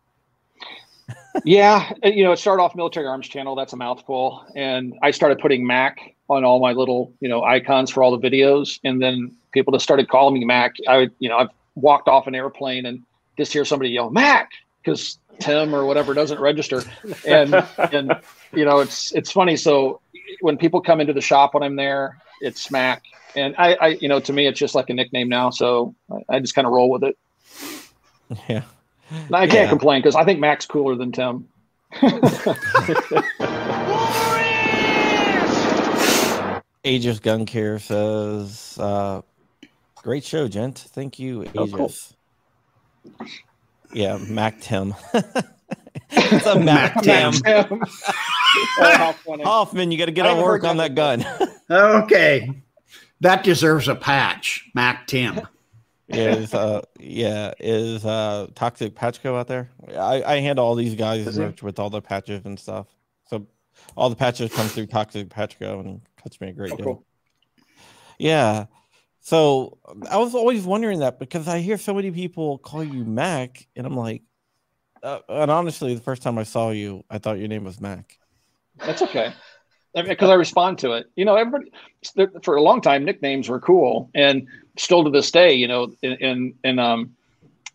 Yeah, 1.45 1.93
you 2.03 2.25
know, 2.25 2.33
it 2.33 2.39
started 2.39 2.63
off 2.63 2.75
Military 2.75 3.07
Arms 3.07 3.29
Channel. 3.29 3.55
That's 3.55 3.73
a 3.73 3.77
mouthful, 3.77 4.45
and 4.55 4.95
I 5.03 5.11
started 5.11 5.39
putting 5.39 5.67
Mac 5.67 5.99
on 6.29 6.45
all 6.45 6.61
my 6.61 6.73
little, 6.73 7.13
you 7.21 7.29
know, 7.29 7.43
icons 7.43 7.91
for 7.91 8.03
all 8.03 8.17
the 8.17 8.31
videos, 8.31 8.79
and 8.85 9.03
then 9.03 9.35
people 9.53 9.73
just 9.73 9.83
started 9.83 10.09
calling 10.09 10.35
me 10.35 10.45
Mac. 10.45 10.75
I, 10.89 11.09
you 11.19 11.29
know, 11.29 11.39
I've 11.39 11.51
walked 11.75 12.09
off 12.09 12.27
an 12.27 12.35
airplane 12.35 12.87
and 12.87 13.03
just 13.37 13.53
hear 13.53 13.65
somebody 13.65 13.91
yell 13.91 14.11
Mac 14.11 14.51
because 14.83 15.19
Tim 15.41 15.75
or 15.75 15.85
whatever 15.85 16.15
doesn't 16.15 16.41
register, 16.41 16.83
and 17.27 17.55
and 17.79 18.15
you 18.53 18.65
know, 18.65 18.81
it's 18.81 19.13
it's 19.13 19.31
funny. 19.31 19.57
So 19.57 20.01
when 20.41 20.57
people 20.57 20.81
come 20.81 21.01
into 21.01 21.13
the 21.13 21.21
shop 21.21 21.55
when 21.55 21.63
I'm 21.63 21.77
there, 21.77 22.19
it's 22.41 22.71
Mac, 22.71 23.03
and 23.35 23.55
I, 23.59 23.75
I 23.75 23.87
you 24.01 24.09
know, 24.09 24.21
to 24.21 24.33
me, 24.33 24.47
it's 24.47 24.59
just 24.59 24.75
like 24.75 24.91
a 24.91 24.95
nickname 24.95 25.29
now. 25.29 25.51
So 25.51 25.95
I, 26.11 26.37
I 26.37 26.41
just 26.41 26.55
kind 26.55 26.67
of 26.67 26.73
roll 26.73 26.91
with 26.91 27.05
it. 27.05 27.19
Yeah. 28.49 28.63
I 29.33 29.47
can't 29.47 29.53
yeah. 29.53 29.69
complain 29.69 30.01
because 30.01 30.15
I 30.15 30.25
think 30.25 30.41
Mac's 30.41 30.67
cooler 30.67 30.95
than 30.95 31.13
Tim. 31.13 31.49
Aegis 36.85 37.19
Gun 37.19 37.47
Care 37.47 37.79
says, 37.79 38.79
uh, 38.81 39.23
"Great 39.97 40.25
show, 40.25 40.49
gent. 40.49 40.79
Thank 40.79 41.19
you, 41.19 41.43
Aegis." 41.43 41.57
Oh, 41.57 41.67
cool. 41.67 41.93
Yeah, 43.93 44.19
Mac 44.19 44.61
Tim. 44.61 44.95
it's 46.11 46.47
a 46.47 46.59
Mac, 46.59 46.95
Mac 46.97 47.03
Tim. 47.03 47.33
Tim. 47.33 47.83
oh, 48.79 49.17
Hoffman, 49.45 49.91
you 49.91 49.99
got 49.99 50.07
to 50.07 50.13
get 50.13 50.27
on 50.27 50.43
work 50.43 50.65
on 50.65 50.77
that 50.77 50.95
gun. 50.95 51.27
okay, 51.69 52.51
that 53.21 53.43
deserves 53.43 53.89
a 53.89 53.97
patch, 53.97 54.71
Mac 54.75 55.07
Tim 55.07 55.41
is 56.11 56.55
uh 56.55 56.83
yeah 56.99 57.53
is 57.59 58.05
uh 58.05 58.49
toxic 58.55 58.95
patchco 58.95 59.39
out 59.39 59.47
there? 59.47 59.71
I 59.97 60.23
i 60.25 60.37
handle 60.41 60.65
all 60.65 60.75
these 60.75 60.95
guys 60.95 61.39
with 61.63 61.79
all 61.79 61.91
the 61.91 62.03
patches 62.03 62.45
and 62.45 62.59
stuff. 62.59 62.87
So 63.27 63.47
all 63.97 64.11
the 64.11 64.17
patches 64.17 64.53
come 64.53 64.67
through 64.69 64.87
toxic 64.87 65.29
patchco 65.29 65.81
and 65.81 66.01
cuts 66.23 66.41
me 66.41 66.49
a 66.49 66.53
great 66.53 66.73
oh, 66.73 66.77
deal. 66.77 66.85
cool. 66.85 67.07
yeah. 68.19 68.67
So 69.21 69.79
i 70.11 70.17
was 70.17 70.35
always 70.35 70.65
wondering 70.65 71.01
that 71.01 71.19
because 71.19 71.47
i 71.47 71.59
hear 71.59 71.77
so 71.77 71.93
many 71.93 72.11
people 72.11 72.59
call 72.59 72.83
you 72.83 73.05
mac 73.05 73.69
and 73.77 73.87
i'm 73.87 73.97
like 73.97 74.23
uh, 75.03 75.21
and 75.29 75.51
honestly 75.51 75.95
the 75.95 76.01
first 76.01 76.23
time 76.23 76.39
i 76.39 76.43
saw 76.43 76.71
you 76.71 77.05
i 77.11 77.19
thought 77.19 77.39
your 77.39 77.49
name 77.49 77.65
was 77.65 77.81
mac. 77.81 78.19
That's 78.79 79.03
okay. 79.03 79.33
Because 79.95 80.17
I, 80.19 80.25
mean, 80.25 80.31
I 80.31 80.35
respond 80.35 80.79
to 80.79 80.93
it. 80.93 81.07
You 81.17 81.25
know 81.25 81.37
everybody 81.37 81.71
for 82.43 82.57
a 82.57 82.63
long 82.63 82.81
time 82.81 83.05
nicknames 83.05 83.49
were 83.49 83.61
cool 83.61 84.11
and 84.15 84.47
still 84.81 85.05
to 85.05 85.11
this 85.11 85.31
day, 85.31 85.53
you 85.53 85.69
know, 85.69 85.93
in, 86.03 86.13
in, 86.13 86.55
in 86.65 86.79
um, 86.79 87.15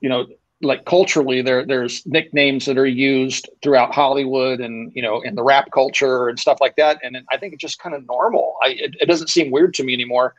you 0.02 0.10
know, 0.10 0.26
like 0.62 0.86
culturally, 0.86 1.41
there 1.41 1.65
there's 1.65 2.06
nicknames 2.06 2.65
that 2.65 2.78
are 2.78 2.86
used 2.86 3.50
throughout 3.62 3.94
Hollywood 3.94 4.62
and 4.62 4.91
you 4.96 5.02
know 5.02 5.22
in 5.22 5.36
the 5.36 5.44
rap 5.44 5.70
culture 5.72 6.28
and 6.30 6.39
stuff 6.39 6.60
like 6.62 6.76
that. 6.78 7.00
And 7.04 7.18
I 7.30 7.38
think 7.38 7.54
it's 7.54 7.62
just 7.62 7.80
kind 7.80 7.94
of 7.94 8.06
normal. 8.08 8.56
I 8.63 8.70
it, 8.70 8.96
it 9.02 9.06
doesn't 9.06 9.30
seem 9.30 9.52
weird 9.52 9.74
to 9.76 9.84
me 9.84 9.94
anymore 9.94 10.34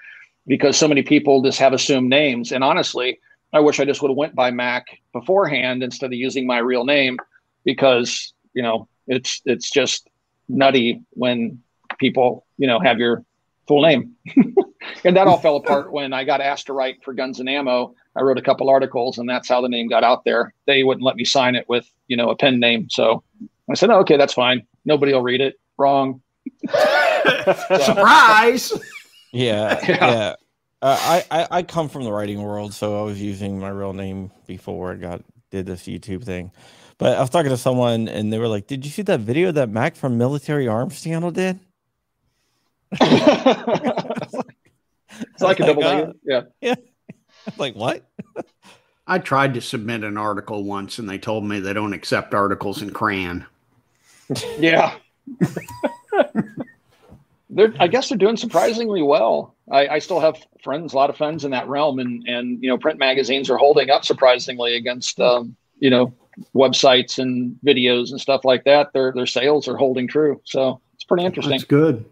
because 0.47 0.77
so 0.77 0.89
many 0.89 1.03
people 1.03 1.43
just 1.43 1.59
have 1.59 1.73
assumed 1.73 2.09
names. 2.09 2.51
And 2.51 2.65
honestly, 2.65 3.21
I 3.53 3.61
wish 3.61 3.79
I 3.79 3.85
just 3.85 4.03
would 4.03 4.11
have 4.11 4.17
went 4.17 4.35
by 4.35 4.51
Mac 4.51 4.87
beforehand 5.13 5.83
instead 5.83 6.07
of 6.07 6.15
using 6.15 6.47
my 6.47 6.59
real 6.59 6.85
name 6.85 7.19
because 7.65 8.33
you 8.55 8.63
know 8.63 8.89
it's 9.07 9.43
it's 9.45 9.71
just 9.71 10.09
nutty 10.49 11.03
when 11.11 11.63
people 11.99 12.47
you 12.57 12.67
know 12.67 12.81
have 12.81 12.99
your 12.99 13.25
full 13.67 13.83
name. 13.83 14.15
and 15.05 15.17
that 15.17 15.27
all 15.27 15.39
fell 15.39 15.57
apart 15.57 15.93
when 15.93 16.13
I 16.13 16.25
got 16.25 16.41
asked 16.41 16.67
to 16.67 16.73
write 16.73 17.03
for 17.05 17.15
Guns 17.15 17.41
and 17.41 17.49
Ammo. 17.49 17.95
I 18.17 18.23
wrote 18.23 18.39
a 18.39 18.43
couple 18.43 18.71
articles, 18.71 19.19
and 19.19 19.29
that's 19.29 19.49
how 19.49 19.61
the 19.61 19.69
name 19.69 19.89
got 19.89 20.05
out 20.05 20.25
there. 20.25 20.55
They 20.67 20.85
wouldn't 20.85 21.05
let 21.05 21.17
me 21.17 21.25
sign 21.25 21.55
it 21.55 21.69
with, 21.69 21.91
you 22.09 22.17
know, 22.17 22.31
a 22.31 22.37
pen 22.37 22.61
name. 22.61 22.89
So 22.91 23.23
I 23.71 23.75
said, 23.75 23.91
oh, 23.91 24.01
"Okay, 24.01 24.17
that's 24.17 24.33
fine. 24.33 24.67
Nobody 24.85 25.13
will 25.13 25.23
read 25.23 25.41
it." 25.41 25.59
Wrong. 25.79 26.21
Surprise. 27.81 28.73
Yeah, 29.33 29.79
yeah. 29.87 30.07
yeah. 30.07 30.35
Uh, 30.81 30.97
I, 30.99 31.25
I 31.31 31.49
I 31.51 31.63
come 31.63 31.91
from 31.91 32.05
the 32.05 32.13
writing 32.13 32.41
world, 32.41 32.73
so 32.73 32.99
I 32.99 33.03
was 33.03 33.21
using 33.21 33.59
my 33.59 33.69
real 33.69 33.93
name 33.93 34.31
before 34.47 34.93
I 34.93 34.95
got 34.95 35.23
did 35.51 35.67
this 35.67 35.83
YouTube 35.83 36.25
thing. 36.25 36.53
But 36.97 37.19
I 37.19 37.21
was 37.21 37.29
talking 37.29 37.51
to 37.51 37.59
someone, 37.59 38.09
and 38.09 38.33
they 38.33 38.39
were 38.39 38.49
like, 38.49 38.67
"Did 38.67 38.87
you 38.87 38.91
see 38.91 39.03
that 39.03 39.21
video 39.21 39.53
that 39.53 39.69
Mac 39.69 39.95
from 39.95 40.17
Military 40.17 40.69
Arms 40.69 41.03
Channel 41.03 41.33
did?" 41.33 41.59
It's 42.93 44.35
like 45.41 45.61
a 45.61 45.67
double 45.67 45.85
uh, 45.85 46.13
Yeah. 46.25 46.43
Yeah. 46.61 46.75
like 47.59 47.75
what? 47.75 48.09
I 49.07 49.19
tried 49.19 49.55
to 49.55 49.61
submit 49.61 50.03
an 50.03 50.17
article 50.17 50.65
once 50.65 50.99
and 50.99 51.09
they 51.09 51.19
told 51.19 51.45
me 51.45 51.61
they 51.61 51.73
don't 51.73 51.93
accept 51.93 52.35
articles 52.35 52.83
in 52.83 52.91
crayon. 52.91 53.47
Yeah. 54.59 54.97
they're 57.51 57.73
I 57.79 57.87
guess 57.87 58.09
they're 58.09 58.19
doing 58.19 58.37
surprisingly 58.37 59.03
well. 59.03 59.55
I, 59.71 59.89
I, 59.89 59.99
still 59.99 60.21
have 60.21 60.37
friends, 60.63 60.93
a 60.93 60.97
lot 60.97 61.11
of 61.11 61.17
friends 61.17 61.45
in 61.45 61.51
that 61.53 61.69
realm, 61.69 61.99
and 61.99 62.27
and 62.29 62.63
you 62.63 62.69
know, 62.69 62.79
print 62.79 62.99
magazines 62.99 63.51
are 63.51 63.57
holding 63.57 63.91
up 63.91 64.05
surprisingly 64.05 64.77
against 64.77 65.19
um, 65.21 65.57
you 65.79 65.91
know 65.91 66.13
websites 66.55 67.19
and 67.19 67.57
videos 67.65 68.11
and 68.11 68.21
stuff 68.21 68.45
like 68.45 68.65
that. 68.65 68.93
Their 68.93 69.13
their 69.13 69.27
sales 69.27 69.69
are 69.69 69.77
holding 69.77 70.07
true, 70.07 70.41
so 70.45 70.81
it's 70.95 71.05
pretty 71.05 71.25
interesting. 71.25 71.53
That's 71.53 71.65
good. 71.65 72.05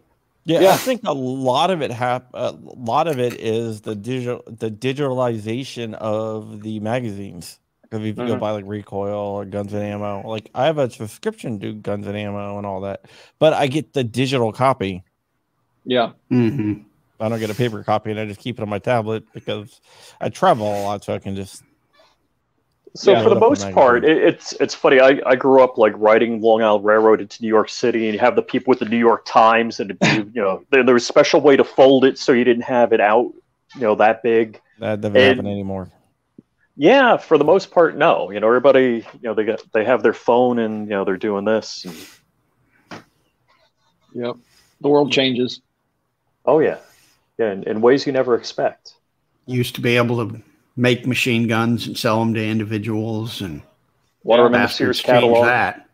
Yeah, 0.45 0.61
yeah, 0.61 0.73
I 0.73 0.77
think 0.77 1.03
a 1.05 1.15
lot 1.15 1.71
of 1.71 1.81
it 1.81 1.91
hap- 1.91 2.31
a 2.35 2.55
lot 2.63 3.09
of 3.09 3.19
it 3.19 3.41
is 3.41 3.81
the 3.81 3.95
digital 3.95 4.43
the 4.47 4.71
digitalization 4.71 5.95
of 5.95 6.63
the 6.63 6.81
magazines. 6.81 7.59
Because 7.83 8.01
if 8.01 8.07
you 8.07 8.15
mm-hmm. 8.15 8.27
go 8.27 8.37
buy 8.39 8.51
like 8.51 8.67
Recoil 8.67 9.15
or 9.15 9.45
Guns 9.47 9.73
and 9.73 9.83
Ammo, 9.83 10.29
like 10.29 10.51
I 10.55 10.67
have 10.67 10.79
a 10.79 10.91
subscription 10.91 11.61
to 11.61 11.73
Guns 11.73 12.07
and 12.07 12.17
Ammo 12.17 12.59
and 12.59 12.67
all 12.67 12.83
that, 12.83 13.07
but 13.39 13.55
I 13.55 13.69
get 13.69 13.95
the 13.95 14.05
digital 14.05 14.53
copy. 14.53 15.03
Yeah. 15.85 16.13
Mm-hmm. 16.31 16.83
I 17.21 17.29
don't 17.29 17.39
get 17.39 17.51
a 17.51 17.55
paper 17.55 17.83
copy, 17.83 18.11
and 18.11 18.21
I 18.21 18.27
just 18.27 18.41
keep 18.41 18.59
it 18.59 18.63
on 18.63 18.69
my 18.69 18.81
tablet 18.81 19.25
because 19.33 19.81
I 20.21 20.29
travel 20.29 20.67
a 20.67 20.83
lot, 20.83 21.05
so 21.05 21.15
I 21.15 21.21
can 21.21 21.37
just 21.37 21.63
so 22.97 23.13
yeah, 23.13 23.23
for 23.25 23.29
the 23.29 23.41
most 23.41 23.71
part, 23.73 24.05
it, 24.05 24.19
it's 24.19 24.53
it's 24.55 24.75
funny. 24.75 25.01
I, 25.01 25.21
I 25.27 25.35
grew 25.35 25.63
up 25.63 25.79
like 25.79 25.93
riding 25.97 26.41
Long 26.41 26.63
Island 26.63 26.85
Railroad 26.85 27.21
into 27.21 27.43
New 27.43 27.49
York 27.49 27.69
City, 27.69 28.05
and 28.05 28.15
you 28.15 28.21
have 28.21 28.37
the 28.37 28.43
people 28.43 28.71
with 28.71 28.79
the 28.79 28.85
New 28.85 28.99
York 28.99 29.25
Times, 29.25 29.81
and 29.81 29.97
you 30.13 30.31
know 30.35 30.65
there, 30.71 30.85
there 30.85 30.95
was 30.95 31.03
a 31.03 31.07
special 31.07 31.41
way 31.41 31.57
to 31.57 31.65
fold 31.65 32.05
it 32.05 32.19
so 32.19 32.31
you 32.33 32.45
didn't 32.45 32.63
have 32.63 32.93
it 32.93 33.01
out, 33.01 33.33
you 33.75 33.81
know, 33.81 33.97
that 33.97 34.23
big. 34.23 34.61
That 34.79 35.01
doesn't 35.01 35.17
happen 35.17 35.47
anymore. 35.47 35.91
Yeah, 36.77 37.17
for 37.17 37.37
the 37.37 37.45
most 37.45 37.73
part, 37.73 37.97
no. 37.97 38.31
You 38.31 38.39
know, 38.39 38.47
everybody, 38.47 39.05
you 39.15 39.21
know, 39.23 39.35
they 39.35 39.45
got 39.45 39.61
they 39.73 39.85
have 39.85 40.05
their 40.05 40.15
phone, 40.15 40.61
and 40.61 40.85
you 40.85 40.91
know, 40.91 41.05
they're 41.05 41.17
doing 41.17 41.45
this. 41.45 41.85
And... 42.91 43.03
Yep, 44.13 44.37
the 44.81 44.89
world 44.89 45.11
changes. 45.11 45.61
Oh 46.47 46.61
yeah, 46.61 46.79
yeah, 47.39 47.51
in, 47.51 47.65
in 47.65 47.81
ways 47.81 48.07
you 48.07 48.13
never 48.13 48.37
expect. 48.37 48.95
Used 49.47 49.75
to 49.75 49.81
be 49.81 49.97
able 49.97 50.29
to 50.29 50.41
make 50.77 51.07
machine 51.07 51.47
guns 51.47 51.87
and 51.87 51.97
sell 51.97 52.19
them 52.21 52.35
to 52.35 52.45
individuals 52.45 53.41
and 53.41 53.63
what 54.23 54.41
are 54.41 54.49
the 54.49 54.67
Sears 54.69 55.01
catalog? 55.03 55.45
That. 55.45 55.87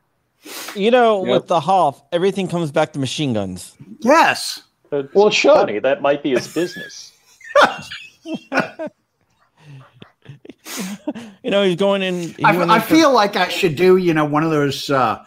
You 0.74 0.90
know, 0.90 1.24
yep. 1.24 1.34
with 1.34 1.46
the 1.48 1.60
Hoff, 1.60 2.02
everything 2.12 2.48
comes 2.48 2.70
back 2.70 2.92
to 2.92 2.98
machine 2.98 3.32
guns. 3.32 3.76
Yes. 3.98 4.62
It's 4.92 5.12
well, 5.14 5.26
it's 5.28 5.40
funny. 5.40 5.80
That 5.80 6.00
might 6.00 6.22
be 6.22 6.30
his 6.30 6.52
business. 6.52 7.12
you 11.42 11.50
know, 11.50 11.62
he's 11.64 11.76
going 11.76 12.02
in. 12.02 12.34
I, 12.44 12.76
I 12.76 12.80
feel 12.80 13.12
like 13.12 13.36
I 13.36 13.48
should 13.48 13.76
do, 13.76 13.96
you 13.96 14.14
know, 14.14 14.24
one 14.24 14.44
of 14.44 14.50
those 14.50 14.90
uh, 14.90 15.24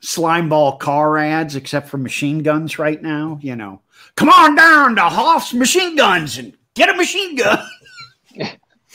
slime 0.00 0.48
ball 0.48 0.76
car 0.76 1.18
ads, 1.18 1.56
except 1.56 1.88
for 1.88 1.98
machine 1.98 2.42
guns 2.42 2.78
right 2.78 3.00
now. 3.00 3.38
You 3.42 3.56
know, 3.56 3.80
come 4.16 4.28
on 4.28 4.54
down 4.54 4.96
to 4.96 5.02
Hoff's 5.02 5.54
Machine 5.54 5.96
Guns 5.96 6.38
and 6.38 6.56
get 6.74 6.88
a 6.88 6.94
machine 6.94 7.36
gun. 7.36 7.58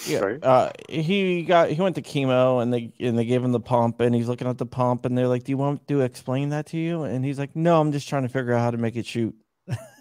Yeah, 0.07 0.37
uh, 0.41 0.71
he 0.89 1.43
got 1.43 1.69
he 1.69 1.81
went 1.81 1.95
to 1.95 2.01
chemo 2.01 2.61
and 2.61 2.73
they 2.73 2.91
and 2.99 3.17
they 3.17 3.25
gave 3.25 3.43
him 3.43 3.51
the 3.51 3.59
pump 3.59 4.01
and 4.01 4.15
he's 4.15 4.27
looking 4.27 4.47
at 4.47 4.57
the 4.57 4.65
pump 4.65 5.05
and 5.05 5.17
they're 5.17 5.27
like, 5.27 5.43
"Do 5.43 5.51
you 5.51 5.57
want 5.57 5.87
to 5.87 6.01
explain 6.01 6.49
that 6.49 6.65
to 6.67 6.77
you?" 6.77 7.03
And 7.03 7.23
he's 7.23 7.37
like, 7.37 7.55
"No, 7.55 7.79
I'm 7.79 7.91
just 7.91 8.09
trying 8.09 8.23
to 8.23 8.29
figure 8.29 8.53
out 8.53 8.61
how 8.61 8.71
to 8.71 8.77
make 8.77 8.95
it 8.95 9.05
shoot." 9.05 9.35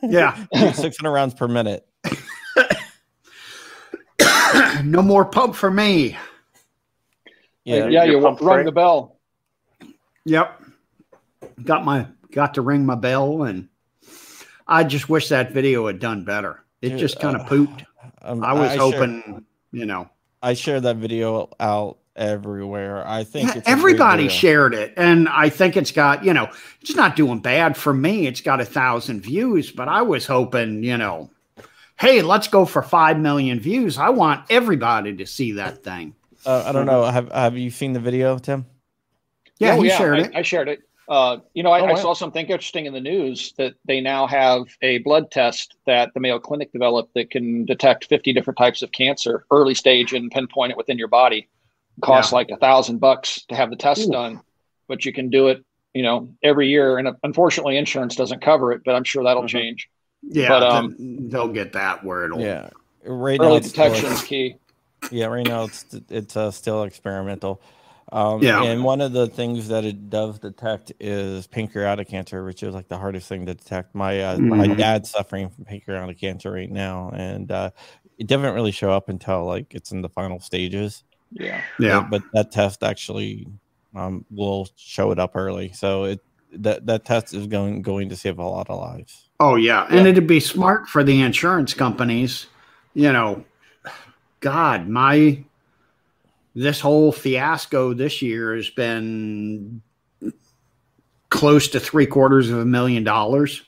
Yeah, 0.02 0.42
six 0.72 0.96
hundred 0.96 1.12
rounds 1.12 1.34
per 1.34 1.48
minute. 1.48 1.86
no 4.84 5.02
more 5.02 5.26
pump 5.26 5.54
for 5.54 5.70
me. 5.70 6.16
Yeah, 7.64 7.88
yeah, 7.88 8.04
you 8.04 8.20
rung 8.20 8.38
right? 8.40 8.64
the 8.64 8.72
bell. 8.72 9.18
Yep, 10.24 10.62
got 11.62 11.84
my 11.84 12.06
got 12.32 12.54
to 12.54 12.62
ring 12.62 12.86
my 12.86 12.94
bell 12.94 13.42
and 13.42 13.68
I 14.70 14.84
just 14.84 15.08
wish 15.08 15.28
that 15.28 15.52
video 15.52 15.88
had 15.88 15.98
done 15.98 16.24
better. 16.24 16.62
It 16.80 16.90
Dude, 16.90 17.00
just 17.00 17.20
kind 17.20 17.36
of 17.36 17.42
uh, 17.42 17.48
pooped. 17.48 17.84
Um, 18.22 18.44
I 18.44 18.52
was 18.52 18.72
I 18.72 18.76
hoping 18.76 19.46
you 19.72 19.86
know. 19.86 20.08
I 20.42 20.54
shared 20.54 20.84
that 20.84 20.96
video 20.96 21.50
out 21.60 21.98
everywhere. 22.16 23.06
I 23.06 23.24
think 23.24 23.54
yeah, 23.54 23.62
everybody 23.66 24.28
shared 24.28 24.74
it, 24.74 24.94
and 24.96 25.28
I 25.28 25.48
think 25.48 25.76
it's 25.76 25.92
got 25.92 26.24
you 26.24 26.32
know 26.32 26.50
it's 26.80 26.94
not 26.94 27.16
doing 27.16 27.40
bad 27.40 27.76
for 27.76 27.92
me. 27.92 28.26
It's 28.26 28.40
got 28.40 28.60
a 28.60 28.64
thousand 28.64 29.20
views, 29.22 29.70
but 29.70 29.88
I 29.88 30.02
was 30.02 30.26
hoping 30.26 30.82
you 30.82 30.96
know, 30.96 31.30
hey, 31.98 32.22
let's 32.22 32.48
go 32.48 32.64
for 32.64 32.82
five 32.82 33.18
million 33.18 33.60
views. 33.60 33.98
I 33.98 34.10
want 34.10 34.46
everybody 34.50 35.16
to 35.16 35.26
see 35.26 35.52
that 35.52 35.84
thing. 35.84 36.14
Uh, 36.46 36.64
I 36.66 36.72
don't 36.72 36.86
know. 36.86 37.04
Have 37.04 37.30
Have 37.32 37.58
you 37.58 37.70
seen 37.70 37.92
the 37.92 38.00
video, 38.00 38.38
Tim? 38.38 38.66
Yeah, 39.58 39.74
Oh, 39.76 39.82
he 39.82 39.90
shared 39.90 40.18
I, 40.18 40.22
it. 40.22 40.30
I 40.36 40.42
shared 40.42 40.68
it. 40.68 40.80
Uh, 41.10 41.38
you 41.54 41.62
know, 41.64 41.72
I, 41.72 41.80
Oh, 41.80 41.86
I 41.86 41.94
saw 41.96 42.14
something 42.14 42.46
interesting 42.46 42.86
in 42.86 42.92
the 42.92 43.00
news 43.00 43.52
that 43.58 43.74
they 43.84 44.00
now 44.00 44.28
have 44.28 44.62
a 44.80 44.98
blood 44.98 45.32
test 45.32 45.74
that 45.84 46.14
the 46.14 46.20
Mayo 46.20 46.38
Clinic 46.38 46.70
developed 46.72 47.14
that 47.14 47.30
can 47.30 47.64
detect 47.64 48.04
50 48.04 48.32
different 48.32 48.56
types 48.56 48.80
of 48.80 48.92
cancer 48.92 49.44
early 49.50 49.74
stage 49.74 50.12
and 50.12 50.30
pinpoint 50.30 50.70
it 50.70 50.76
within 50.76 50.96
your 50.98 51.08
body. 51.08 51.48
It 51.98 52.00
costs 52.02 52.30
Yeah. 52.30 52.36
like 52.36 52.50
a 52.50 52.56
thousand 52.58 52.98
bucks 52.98 53.44
to 53.48 53.56
have 53.56 53.70
the 53.70 53.76
test 53.76 54.02
Ooh. 54.06 54.12
done, 54.12 54.40
but 54.86 55.04
you 55.04 55.12
can 55.12 55.30
do 55.30 55.48
it, 55.48 55.64
you 55.94 56.04
know, 56.04 56.28
every 56.44 56.68
year. 56.68 56.96
And 56.98 57.08
uh, 57.08 57.14
unfortunately, 57.24 57.76
insurance 57.76 58.14
doesn't 58.14 58.40
cover 58.40 58.70
it, 58.70 58.82
but 58.84 58.94
I'm 58.94 59.02
sure 59.04 59.24
that'll 59.24 59.42
Mhm. 59.42 59.48
change. 59.48 59.90
yeah, 60.22 60.48
but, 60.48 60.62
um, 60.62 60.94
they'll 61.28 61.48
get 61.48 61.72
that 61.72 62.04
where 62.04 62.26
it'll. 62.26 62.40
Yeah. 62.40 62.68
Right 63.04 63.40
now, 63.40 63.46
Early 63.46 63.56
it's 63.56 63.70
still- 63.70 63.84
detection 63.86 64.12
is 64.12 64.22
key. 64.22 64.56
Yeah, 65.10 65.26
right 65.26 65.46
now 65.46 65.64
it's 65.64 65.86
it's 66.10 66.36
uh, 66.36 66.50
still 66.52 66.82
experimental. 66.84 67.60
Um, 68.12 68.42
Yeah. 68.42 68.62
And 68.62 68.82
one 68.84 69.00
of 69.00 69.12
the 69.12 69.26
things 69.28 69.68
that 69.68 69.84
it 69.84 70.10
does 70.10 70.38
detect 70.38 70.92
is 71.00 71.46
pancreatic 71.46 72.08
cancer, 72.08 72.44
which 72.44 72.62
is 72.62 72.74
like 72.74 72.88
the 72.88 72.98
hardest 72.98 73.28
thing 73.28 73.46
to 73.46 73.54
detect. 73.54 73.94
My 73.94 74.20
uh, 74.20 74.38
my 74.38 74.66
Mhm. 74.66 74.76
dad's 74.76 75.10
suffering 75.10 75.48
from 75.50 75.64
pancreatic 75.64 76.18
cancer 76.18 76.50
right 76.50 76.70
now, 76.70 77.10
and 77.14 77.50
uh, 77.52 77.70
it 78.18 78.26
doesn't 78.26 78.54
really 78.54 78.72
show 78.72 78.90
up 78.90 79.08
until 79.08 79.44
like 79.44 79.74
it's 79.74 79.92
in 79.92 80.02
the 80.02 80.08
final 80.08 80.40
stages. 80.40 81.04
Yeah. 81.32 81.60
Yeah. 81.78 82.00
But, 82.00 82.22
but 82.22 82.22
that 82.32 82.50
test 82.52 82.82
actually 82.82 83.46
um, 83.94 84.24
will 84.30 84.68
show 84.76 85.10
it 85.12 85.18
up 85.18 85.36
early, 85.36 85.72
so 85.72 86.04
it 86.04 86.20
that 86.52 86.86
that 86.86 87.04
test 87.04 87.32
is 87.32 87.46
going 87.46 87.82
going 87.82 88.08
to 88.08 88.16
save 88.16 88.38
a 88.38 88.42
lot 88.44 88.68
of 88.70 88.78
lives. 88.80 89.28
Oh 89.38 89.54
yeah, 89.54 89.86
and 89.88 90.06
it'd 90.06 90.26
be 90.26 90.40
smart 90.40 90.88
for 90.88 91.02
the 91.04 91.22
insurance 91.22 91.74
companies. 91.74 92.46
You 92.94 93.12
know, 93.12 93.44
God, 94.40 94.88
my 94.88 95.44
this 96.60 96.80
whole 96.80 97.10
fiasco 97.10 97.94
this 97.94 98.20
year 98.20 98.54
has 98.54 98.68
been 98.68 99.80
close 101.30 101.68
to 101.68 101.80
three 101.80 102.06
quarters 102.06 102.50
of 102.50 102.58
a 102.58 102.64
million 102.64 103.02
dollars. 103.02 103.62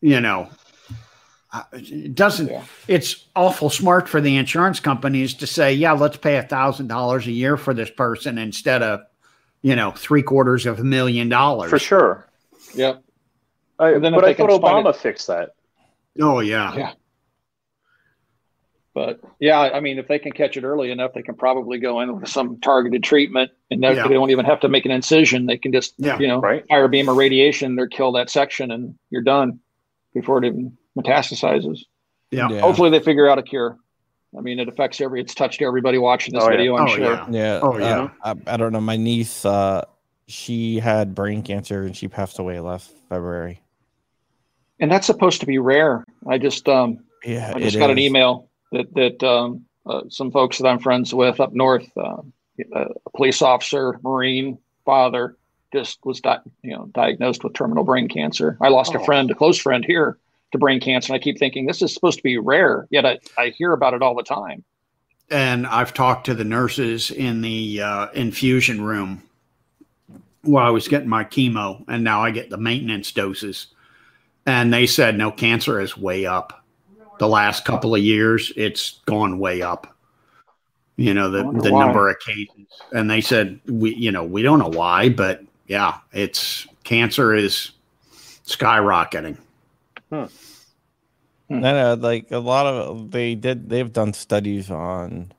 You 0.00 0.20
know, 0.20 0.50
it 1.72 2.14
doesn't. 2.14 2.50
Yeah. 2.50 2.64
It's 2.88 3.26
awful 3.36 3.70
smart 3.70 4.08
for 4.08 4.20
the 4.20 4.36
insurance 4.36 4.80
companies 4.80 5.34
to 5.34 5.46
say, 5.46 5.72
"Yeah, 5.72 5.92
let's 5.92 6.16
pay 6.16 6.36
a 6.36 6.42
thousand 6.42 6.88
dollars 6.88 7.26
a 7.26 7.32
year 7.32 7.56
for 7.56 7.72
this 7.72 7.90
person 7.90 8.36
instead 8.36 8.82
of, 8.82 9.00
you 9.62 9.76
know, 9.76 9.92
three 9.92 10.22
quarters 10.22 10.66
of 10.66 10.80
a 10.80 10.84
million 10.84 11.28
dollars." 11.28 11.70
For 11.70 11.78
sure. 11.78 12.28
Yep. 12.74 13.02
I, 13.78 13.98
then 13.98 14.12
but 14.12 14.24
if 14.24 14.30
I 14.30 14.34
thought 14.34 14.60
find 14.60 14.84
Obama 14.84 14.94
fixed 14.94 15.28
that. 15.28 15.54
Oh 16.20 16.40
yeah. 16.40 16.74
Yeah. 16.76 16.92
But 18.94 19.20
yeah, 19.40 19.58
I 19.60 19.80
mean, 19.80 19.98
if 19.98 20.06
they 20.06 20.20
can 20.20 20.30
catch 20.30 20.56
it 20.56 20.62
early 20.62 20.92
enough, 20.92 21.12
they 21.14 21.22
can 21.22 21.34
probably 21.34 21.78
go 21.78 22.00
in 22.00 22.14
with 22.20 22.28
some 22.28 22.60
targeted 22.60 23.02
treatment, 23.02 23.50
and 23.70 23.82
they, 23.82 23.96
Yeah. 23.96 24.06
they 24.06 24.14
don't 24.14 24.30
even 24.30 24.44
have 24.44 24.60
to 24.60 24.68
make 24.68 24.84
an 24.84 24.92
incision. 24.92 25.46
They 25.46 25.58
can 25.58 25.72
just, 25.72 25.94
Yeah. 25.98 26.16
you 26.20 26.28
know, 26.28 26.38
Right. 26.40 26.64
fire 26.68 26.84
a 26.84 26.88
beam 26.88 27.08
of 27.08 27.16
radiation, 27.16 27.76
or 27.78 27.88
kill 27.88 28.12
that 28.12 28.30
section, 28.30 28.70
and 28.70 28.94
you're 29.10 29.22
done 29.22 29.58
before 30.14 30.38
it 30.38 30.44
even 30.46 30.76
metastasizes. 30.96 31.80
Yeah. 32.30 32.60
Hopefully, 32.60 32.90
they 32.90 33.00
figure 33.00 33.28
out 33.28 33.36
a 33.38 33.42
cure. 33.42 33.76
I 34.36 34.40
mean, 34.40 34.58
it 34.60 34.68
affects 34.68 35.00
every. 35.00 35.20
It's 35.20 35.34
touched 35.34 35.60
everybody 35.60 35.98
watching 35.98 36.34
this 36.34 36.42
Oh, 36.44 36.50
yeah. 36.50 36.56
video. 36.56 36.76
I'm 36.76 36.84
Oh, 36.84 36.86
sure. 36.88 37.04
yeah. 37.04 37.26
Yeah. 37.30 37.60
Oh, 37.62 37.78
yeah. 37.78 38.08
uh, 38.24 38.34
I, 38.46 38.54
I 38.54 38.56
don't 38.56 38.72
know. 38.72 38.80
My 38.80 38.96
niece, 38.96 39.44
uh, 39.44 39.84
she 40.28 40.78
had 40.78 41.14
brain 41.16 41.42
cancer 41.42 41.82
and 41.82 41.96
she 41.96 42.06
passed 42.08 42.38
away 42.38 42.58
last 42.60 42.92
February. 43.08 43.60
And 44.80 44.90
that's 44.90 45.06
supposed 45.06 45.40
to 45.40 45.46
be 45.46 45.58
rare. 45.58 46.04
I 46.28 46.38
just, 46.38 46.68
um, 46.68 46.98
Yeah, 47.24 47.52
I 47.54 47.58
just 47.60 47.76
it 47.76 47.78
got 47.78 47.90
an 47.90 47.98
email 47.98 48.48
that 48.74 48.92
that 48.94 49.22
um, 49.26 49.64
uh, 49.86 50.02
some 50.08 50.30
folks 50.30 50.58
that 50.58 50.68
I'm 50.68 50.78
friends 50.78 51.14
with 51.14 51.40
up 51.40 51.52
north, 51.52 51.88
uh, 51.96 52.16
a 52.74 53.10
police 53.16 53.40
officer, 53.42 53.98
Marine, 54.02 54.58
father, 54.84 55.36
just 55.72 55.98
was 56.04 56.20
di- 56.20 56.40
you 56.62 56.72
know 56.76 56.86
diagnosed 56.92 57.42
with 57.44 57.54
terminal 57.54 57.84
brain 57.84 58.08
cancer. 58.08 58.58
I 58.60 58.68
lost 58.68 58.94
a 58.94 59.00
Oh. 59.00 59.04
friend, 59.04 59.30
a 59.30 59.34
close 59.34 59.58
friend 59.58 59.84
here 59.84 60.18
to 60.52 60.58
brain 60.58 60.80
cancer, 60.80 61.12
and 61.12 61.20
I 61.20 61.22
keep 61.24 61.38
thinking 61.38 61.66
this 61.66 61.82
is 61.82 61.94
supposed 61.94 62.18
to 62.18 62.22
be 62.22 62.38
rare, 62.38 62.86
yet 62.90 63.04
I, 63.06 63.18
I 63.38 63.48
hear 63.50 63.72
about 63.72 63.94
it 63.94 64.02
all 64.02 64.14
the 64.14 64.22
time. 64.22 64.64
and 65.30 65.66
I've 65.66 65.94
talked 65.94 66.26
to 66.26 66.34
the 66.34 66.44
nurses 66.44 67.10
in 67.10 67.40
the 67.40 67.80
uh, 67.82 68.06
infusion 68.12 68.80
room 68.82 69.22
while 70.42 70.66
I 70.66 70.70
was 70.70 70.86
getting 70.88 71.08
my 71.08 71.24
chemo, 71.24 71.82
and 71.88 72.04
now 72.04 72.22
I 72.22 72.30
get 72.30 72.50
the 72.50 72.58
maintenance 72.58 73.10
doses. 73.12 73.68
And 74.46 74.72
they 74.72 74.86
said 74.86 75.16
no, 75.16 75.30
cancer 75.32 75.80
is 75.80 75.96
way 75.96 76.26
up. 76.26 76.63
The 77.18 77.28
last 77.28 77.64
couple 77.64 77.94
of 77.94 78.02
years, 78.02 78.52
it's 78.56 79.00
gone 79.06 79.38
way 79.38 79.62
up. 79.62 79.94
You 80.96 81.12
know 81.12 81.28
the 81.30 81.42
the 81.60 81.72
why. 81.72 81.84
number 81.84 82.08
of 82.08 82.20
cases, 82.20 82.66
and 82.92 83.10
they 83.10 83.20
said 83.20 83.60
we, 83.66 83.94
you 83.96 84.12
know, 84.12 84.22
we 84.22 84.42
don't 84.42 84.60
know 84.60 84.68
why, 84.68 85.08
but 85.08 85.42
yeah, 85.66 85.98
it's 86.12 86.68
cancer 86.84 87.34
is 87.34 87.72
skyrocketing. 88.46 89.38
No, 90.10 90.28
no, 91.48 91.94
like 91.94 92.30
a 92.30 92.38
lot 92.38 92.66
of 92.66 93.10
they 93.10 93.34
did. 93.34 93.68
They've 93.68 93.92
done 93.92 94.12
studies 94.12 94.70
on 94.70 95.32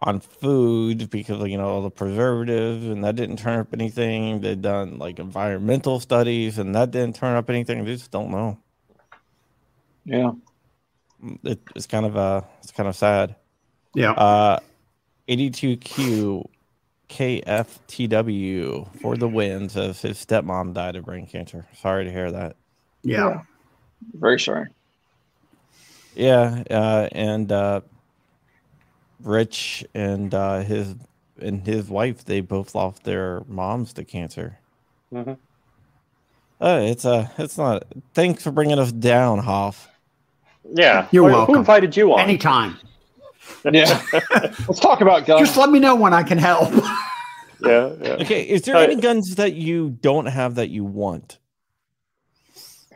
on 0.00 0.20
food 0.20 1.10
because 1.10 1.46
you 1.48 1.58
know 1.58 1.68
all 1.68 1.82
the 1.82 1.90
preservatives, 1.90 2.86
and 2.86 3.02
that 3.04 3.16
didn't 3.16 3.38
turn 3.38 3.60
up 3.60 3.72
anything. 3.72 4.40
They've 4.40 4.60
done 4.60 4.98
like 4.98 5.18
environmental 5.18 6.00
studies, 6.00 6.58
and 6.58 6.74
that 6.74 6.90
didn't 6.90 7.16
turn 7.16 7.36
up 7.36 7.50
anything. 7.50 7.84
They 7.84 7.94
just 7.94 8.10
don't 8.10 8.30
know. 8.30 8.58
Yeah, 10.04 10.32
It, 11.44 11.60
it's 11.74 11.86
kind 11.86 12.06
of 12.06 12.16
uh, 12.16 12.42
it's 12.62 12.72
kind 12.72 12.88
of 12.88 12.96
sad. 12.96 13.34
Yeah, 13.94 14.12
Uh, 14.12 14.60
82Q 15.28 16.44
KFTW 17.08 19.00
for 19.00 19.16
the 19.16 19.28
win 19.28 19.68
says 19.68 20.00
his 20.00 20.24
stepmom 20.24 20.74
died 20.74 20.96
of 20.96 21.04
brain 21.04 21.26
cancer. 21.26 21.66
Sorry 21.76 22.04
to 22.04 22.10
hear 22.12 22.30
that. 22.30 22.56
yeah, 23.02 23.42
very 24.14 24.38
sorry. 24.38 24.68
Yeah, 26.14 26.62
uh, 26.70 27.08
and 27.12 27.50
uh, 27.50 27.80
Rich 29.22 29.84
and 29.94 30.32
uh, 30.32 30.60
his 30.60 30.94
and 31.40 31.66
his 31.66 31.88
wife 31.88 32.24
they 32.24 32.40
both 32.40 32.74
lost 32.74 33.04
their 33.04 33.42
moms 33.48 33.92
to 33.94 34.04
cancer. 34.04 34.58
Mhm. 35.12 35.36
Uh, 36.60 36.80
it's 36.82 37.04
uh, 37.04 37.28
it's 37.38 37.58
not. 37.58 37.84
Thanks 38.14 38.42
for 38.44 38.50
bringing 38.52 38.78
us 38.78 38.92
down, 38.92 39.38
Hoff. 39.40 39.88
Yeah. 40.64 41.08
You're 41.10 41.28
Who- 41.28 41.34
welcome. 41.34 41.54
Who 41.54 41.58
invited 41.60 41.96
you 41.96 42.12
on? 42.14 42.20
anytime. 42.20 42.76
Yeah, 43.64 44.00
let's 44.32 44.80
talk 44.80 45.00
about 45.00 45.26
guns. 45.26 45.40
Just 45.40 45.56
let 45.58 45.70
me 45.70 45.80
know 45.80 45.94
when 45.94 46.14
I 46.14 46.22
can 46.22 46.38
help. 46.38 46.72
yeah, 47.60 47.92
yeah. 48.00 48.16
Okay, 48.20 48.42
is 48.42 48.62
there 48.62 48.76
Uh, 48.76 48.80
any 48.82 48.96
guns 48.96 49.34
that 49.34 49.52
you 49.54 49.90
don't 49.90 50.26
have 50.26 50.54
that 50.54 50.70
you 50.70 50.84
want? 50.84 51.38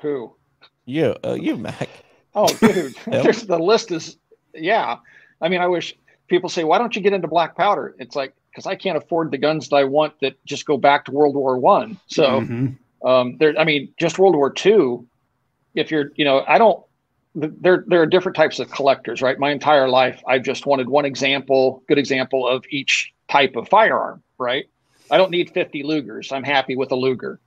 Who? 0.01 0.35
You, 0.85 1.17
uh, 1.25 1.35
you, 1.35 1.57
Mac. 1.57 1.89
Oh, 2.35 2.47
dude, 2.49 2.95
Yep. 3.11 3.23
there's, 3.25 3.43
the 3.43 3.59
list 3.59 3.91
is, 3.91 4.17
yeah. 4.55 4.97
I 5.41 5.49
mean, 5.49 5.61
I 5.61 5.67
wish 5.67 5.95
people 6.29 6.49
say, 6.49 6.65
why 6.65 6.79
don't 6.79 6.95
you 6.95 7.03
get 7.03 7.13
into 7.13 7.29
black 7.29 7.57
powder? 7.57 7.95
It's 7.99 8.17
like 8.17 8.35
because 8.51 8.67
I 8.67 8.75
can't 8.77 8.97
afford 8.97 9.31
the 9.33 9.39
guns 9.39 9.69
that 9.69 9.77
I 9.77 9.85
want 9.85 10.19
that 10.21 10.43
just 10.45 10.65
go 10.67 10.77
back 10.77 11.05
to 11.07 11.11
World 11.13 11.35
War 11.35 11.59
One. 11.59 11.99
So 12.07 12.41
Mhm. 12.41 12.77
um, 13.05 13.37
there, 13.39 13.59
I 13.59 13.65
mean, 13.65 13.93
just 13.99 14.19
World 14.19 14.35
War 14.37 14.51
Two. 14.51 15.07
If 15.75 15.91
you're, 15.91 16.13
you 16.15 16.25
know, 16.25 16.45
I 16.47 16.59
don't. 16.59 16.83
There, 17.35 17.85
there 17.89 18.01
are 18.01 18.07
different 18.07 18.37
types 18.37 18.61
of 18.61 18.71
collectors, 18.71 19.21
right? 19.21 19.39
My 19.39 19.51
entire 19.51 19.89
life, 19.89 20.23
I've 20.27 20.45
just 20.45 20.67
wanted 20.67 20.89
one 20.89 21.05
example, 21.05 21.83
good 21.89 21.99
example 21.99 22.47
of 22.47 22.65
each 22.71 23.13
type 23.29 23.57
of 23.57 23.69
firearm, 23.69 24.23
right? 24.39 24.67
I 25.11 25.17
don't 25.17 25.31
need 25.31 25.51
50 25.51 25.83
Lugers. 25.83 26.33
I'm 26.33 26.45
happy 26.45 26.77
with 26.77 26.93
a 26.93 26.97
Luger, 26.97 27.41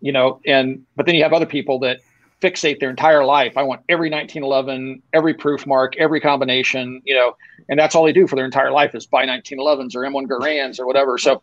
you 0.00 0.12
know. 0.12 0.40
And 0.46 0.82
but 0.96 1.06
then 1.06 1.14
you 1.14 1.22
have 1.22 1.32
other 1.32 1.46
people 1.46 1.78
that 1.80 2.00
fixate 2.42 2.80
their 2.80 2.90
entire 2.90 3.24
life. 3.24 3.56
I 3.56 3.62
want 3.62 3.80
every 3.88 4.10
1911, 4.10 5.02
every 5.14 5.34
proof 5.34 5.66
mark, 5.66 5.96
every 5.96 6.20
combination, 6.20 7.00
you 7.04 7.14
know, 7.14 7.36
and 7.68 7.78
that's 7.78 7.94
all 7.94 8.04
they 8.04 8.12
do 8.12 8.26
for 8.26 8.36
their 8.36 8.44
entire 8.44 8.70
life 8.70 8.94
is 8.94 9.06
buy 9.06 9.24
1911s 9.26 9.94
or 9.96 10.00
M1 10.04 10.26
Garands 10.28 10.78
or 10.78 10.86
whatever. 10.86 11.16
So 11.16 11.42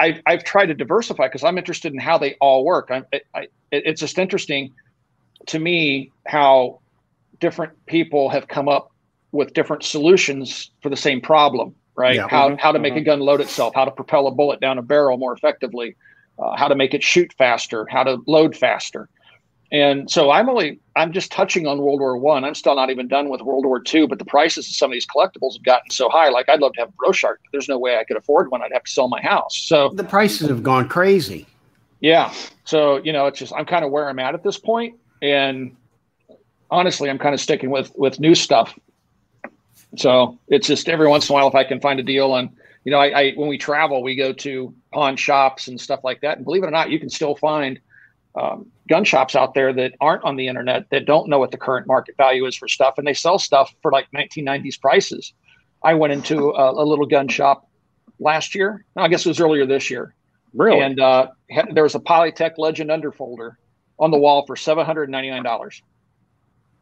I, 0.00 0.20
I've 0.26 0.44
tried 0.44 0.66
to 0.66 0.74
diversify 0.74 1.28
because 1.28 1.44
I'm 1.44 1.58
interested 1.58 1.92
in 1.92 2.00
how 2.00 2.18
they 2.18 2.34
all 2.40 2.64
work. 2.64 2.90
I, 2.90 3.02
I, 3.34 3.40
it- 3.70 3.84
it's 3.86 4.00
just 4.00 4.18
interesting 4.18 4.74
to 5.48 5.58
me 5.58 6.12
how 6.26 6.80
different 7.40 7.72
people 7.86 8.28
have 8.30 8.48
come 8.48 8.68
up 8.68 8.90
with 9.32 9.52
different 9.54 9.82
solutions 9.82 10.70
for 10.82 10.88
the 10.88 10.96
same 10.96 11.20
problem, 11.20 11.74
right? 11.96 12.16
Yeah. 12.16 12.28
How, 12.28 12.50
Mhm, 12.50 12.58
how 12.60 12.72
to 12.72 12.78
make 12.78 12.96
a 12.96 13.00
gun 13.00 13.20
load 13.20 13.40
itself, 13.40 13.74
how 13.74 13.84
to 13.84 13.90
propel 13.90 14.26
a 14.26 14.30
bullet 14.30 14.60
down 14.60 14.78
a 14.78 14.82
barrel 14.82 15.18
more 15.18 15.32
effectively, 15.32 15.96
uh, 16.38 16.56
how 16.56 16.68
to 16.68 16.74
make 16.74 16.94
it 16.94 17.02
shoot 17.02 17.32
faster, 17.36 17.86
how 17.90 18.02
to 18.04 18.18
load 18.26 18.56
faster. 18.56 19.08
And 19.72 20.08
so 20.08 20.30
I'm 20.30 20.48
only 20.48 20.78
I'm 20.94 21.12
just 21.12 21.32
touching 21.32 21.66
on 21.66 21.78
World 21.80 21.98
War 21.98 22.16
One. 22.16 22.44
I'm 22.44 22.54
still 22.54 22.76
not 22.76 22.88
even 22.88 23.08
done 23.08 23.28
with 23.28 23.40
World 23.40 23.66
War 23.66 23.80
Two, 23.80 24.06
but 24.06 24.20
the 24.20 24.24
prices 24.24 24.68
of 24.68 24.74
some 24.76 24.90
of 24.90 24.94
these 24.94 25.06
collectibles 25.06 25.54
have 25.54 25.64
gotten 25.64 25.90
so 25.90 26.08
high. 26.08 26.28
Like 26.28 26.48
I'd 26.48 26.60
love 26.60 26.72
to 26.74 26.80
have 26.82 26.88
a 26.90 26.92
Rorschach, 27.02 27.30
but 27.42 27.50
there's 27.52 27.68
no 27.68 27.76
way 27.76 27.96
I 27.98 28.04
could 28.04 28.16
afford 28.16 28.50
one. 28.52 28.62
I'd 28.62 28.72
have 28.72 28.84
to 28.84 28.90
sell 28.90 29.08
my 29.08 29.20
house. 29.20 29.56
So 29.66 29.88
The 29.88 30.04
prices 30.04 30.48
have 30.48 30.62
gone 30.62 30.88
crazy. 30.88 31.46
yeah. 32.00 32.32
So, 32.64 32.98
you 33.02 33.12
know, 33.12 33.26
it's 33.26 33.40
just 33.40 33.52
I'm 33.54 33.66
kind 33.66 33.84
of 33.84 33.90
where 33.90 34.08
I'm 34.08 34.20
at 34.20 34.34
at 34.34 34.44
this 34.44 34.56
point. 34.58 34.94
And 35.20 35.76
honestly, 36.70 37.10
I'm 37.10 37.18
kind 37.18 37.34
of 37.34 37.40
sticking 37.40 37.70
with 37.70 37.92
with 37.96 38.20
new 38.20 38.34
stuff. 38.34 38.78
So 39.96 40.38
it's 40.48 40.66
just 40.66 40.88
every 40.88 41.08
once 41.08 41.28
in 41.28 41.32
a 41.32 41.34
while 41.34 41.48
if 41.48 41.54
I 41.54 41.64
can 41.64 41.80
find 41.80 41.98
a 42.00 42.02
deal 42.02 42.32
on 42.32 42.50
you 42.86 42.92
know, 42.92 42.98
I, 42.98 43.20
I 43.20 43.32
when 43.32 43.48
we 43.48 43.58
travel, 43.58 44.00
we 44.00 44.14
go 44.14 44.32
to 44.32 44.72
pawn 44.92 45.16
shops 45.16 45.66
and 45.66 45.78
stuff 45.80 46.04
like 46.04 46.20
that, 46.20 46.36
and 46.36 46.44
believe 46.44 46.62
it 46.62 46.66
or 46.66 46.70
not, 46.70 46.88
you 46.88 47.00
can 47.00 47.10
still 47.10 47.34
find 47.34 47.80
um, 48.36 48.70
gun 48.88 49.02
shops 49.02 49.34
out 49.34 49.54
there 49.54 49.72
that 49.72 49.94
aren't 50.00 50.22
on 50.22 50.36
the 50.36 50.46
internet 50.46 50.88
that 50.90 51.04
don't 51.04 51.28
know 51.28 51.40
what 51.40 51.50
the 51.50 51.56
current 51.56 51.88
market 51.88 52.16
value 52.16 52.46
is 52.46 52.54
for 52.54 52.68
stuff, 52.68 52.94
and 52.96 53.04
they 53.04 53.12
sell 53.12 53.40
stuff 53.40 53.74
for 53.82 53.90
like 53.90 54.06
1990s 54.12 54.80
prices. 54.80 55.32
I 55.82 55.94
went 55.94 56.12
into 56.12 56.50
a, 56.50 56.80
a 56.80 56.84
little 56.84 57.06
gun 57.06 57.26
shop 57.26 57.68
last 58.20 58.54
year. 58.54 58.84
No, 58.94 59.02
I 59.02 59.08
guess 59.08 59.26
it 59.26 59.30
was 59.30 59.40
earlier 59.40 59.66
this 59.66 59.90
year. 59.90 60.14
Really? 60.54 60.78
And 60.78 61.00
uh, 61.00 61.30
there 61.72 61.82
was 61.82 61.96
a 61.96 62.00
Polytech 62.00 62.52
Legend 62.56 62.90
underfolder 62.90 63.56
on 63.98 64.12
the 64.12 64.18
wall 64.18 64.46
for 64.46 64.54
seven 64.54 64.86
hundred 64.86 65.10
ninety 65.10 65.30
nine 65.30 65.42
dollars. 65.42 65.82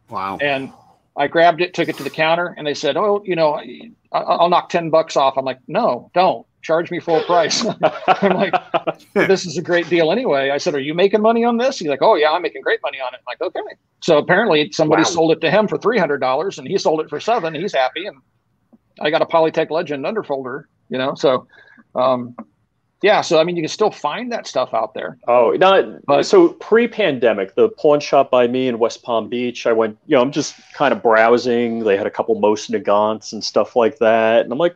Wow. 0.09 0.39
And 0.41 0.73
I 1.17 1.29
grabbed 1.29 1.61
it, 1.61 1.75
took 1.75 1.89
it 1.89 1.97
to 1.97 2.03
the 2.03 2.11
counter, 2.11 2.55
and 2.57 2.67
they 2.67 2.75
said, 2.75 2.97
"Oh, 2.97 3.23
you 3.25 3.37
know, 3.37 3.61
I'll 4.13 4.49
knock 4.49 4.69
ten 4.69 4.91
bucks 4.91 5.17
off." 5.17 5.39
I'm 5.39 5.45
like, 5.45 5.61
"No, 5.69 6.11
don't 6.13 6.47
charge 6.63 6.91
me 6.91 6.99
full 6.99 7.23
price." 7.23 7.65
I'm 8.09 8.37
like, 8.37 8.55
"This 9.15 9.47
is 9.47 9.57
a 9.57 9.63
great 9.63 9.89
deal 9.89 10.11
anyway." 10.11 10.51
I 10.51 10.59
said, 10.59 10.75
"Are 10.75 10.81
you 10.81 10.93
making 10.93 11.23
money 11.23 11.45
on 11.45 11.57
this?" 11.59 11.79
He's 11.79 11.89
like, 11.89 12.03
"Oh 12.03 12.17
yeah, 12.17 12.33
I'm 12.33 12.43
making 12.43 12.63
great 12.63 12.81
money 12.83 12.99
on 13.01 13.15
it." 13.15 13.21
I'm 13.21 13.25
like, 13.27 13.41
"Okay." 13.41 13.77
So 14.01 14.19
apparently, 14.19 14.73
somebody 14.73 15.01
wow. 15.01 15.09
sold 15.09 15.33
it 15.33 15.41
to 15.43 15.51
him 15.51 15.69
for 15.69 15.79
three 15.79 15.99
hundred 15.99 16.19
dollars, 16.19 16.59
and 16.59 16.67
he 16.67 16.79
sold 16.79 17.01
it 17.01 17.09
for 17.09 17.21
seven. 17.21 17.55
He's 17.55 17.75
happy, 17.75 18.07
and 18.07 18.17
I 19.01 19.11
got 19.11 19.23
a 19.23 19.27
Polytech 19.27 19.71
Legend 19.71 20.05
underfolder. 20.05 20.65
You 20.89 20.99
know, 20.99 21.15
so 21.15 21.47
um, 21.95 22.35
yeah, 23.05 23.21
so 23.21 23.39
I 23.39 23.45
mean, 23.45 23.55
you 23.55 23.61
can 23.61 23.69
still 23.69 23.91
find 23.91 24.33
that 24.33 24.47
stuff 24.47 24.73
out 24.73 24.95
there. 24.95 25.19
Oh, 25.29 25.51
not 25.51 26.07
but, 26.07 26.25
so 26.25 26.55
pre-pandemic, 26.55 27.55
the 27.55 27.69
pawn 27.69 28.01
shop 28.01 28.31
by 28.31 28.49
me 28.49 28.67
in 28.67 28.79
West 28.79 29.03
Palm 29.03 29.29
Beach. 29.29 29.67
I 29.67 29.73
went, 29.73 29.99
you 30.07 30.17
know, 30.17 30.23
I'm 30.23 30.33
just 30.33 30.55
kind 30.73 30.91
of 30.91 31.03
browsing. 31.03 31.81
They 31.81 31.99
had 31.99 32.07
a 32.07 32.11
couple 32.11 32.35
Mosin 32.41 32.83
Nagants 32.83 33.35
and 33.35 33.45
stuff 33.45 33.77
like 33.77 33.99
that, 33.99 34.45
and 34.45 34.53
I'm 34.53 34.59
like, 34.59 34.75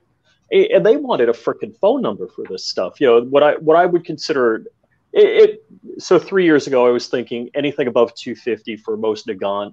and 0.51 0.85
they 0.85 0.99
wanted 0.99 1.31
a 1.31 1.33
freaking 1.33 1.75
phone 1.79 2.03
number 2.03 2.29
for 2.29 2.45
this 2.51 2.67
stuff. 2.67 3.01
You 3.01 3.07
know, 3.07 3.23
what 3.23 3.43
I 3.43 3.55
what 3.55 3.79
I 3.79 3.87
would 3.87 4.05
consider 4.05 4.67
it, 5.15 5.63
it. 5.65 5.65
So 5.99 6.19
three 6.19 6.45
years 6.45 6.67
ago, 6.67 6.87
I 6.87 6.91
was 6.91 7.07
thinking 7.07 7.49
anything 7.55 7.89
above 7.89 8.15
250 8.15 8.77
for 8.77 8.99
Mosin 8.99 9.39
Nagant 9.39 9.73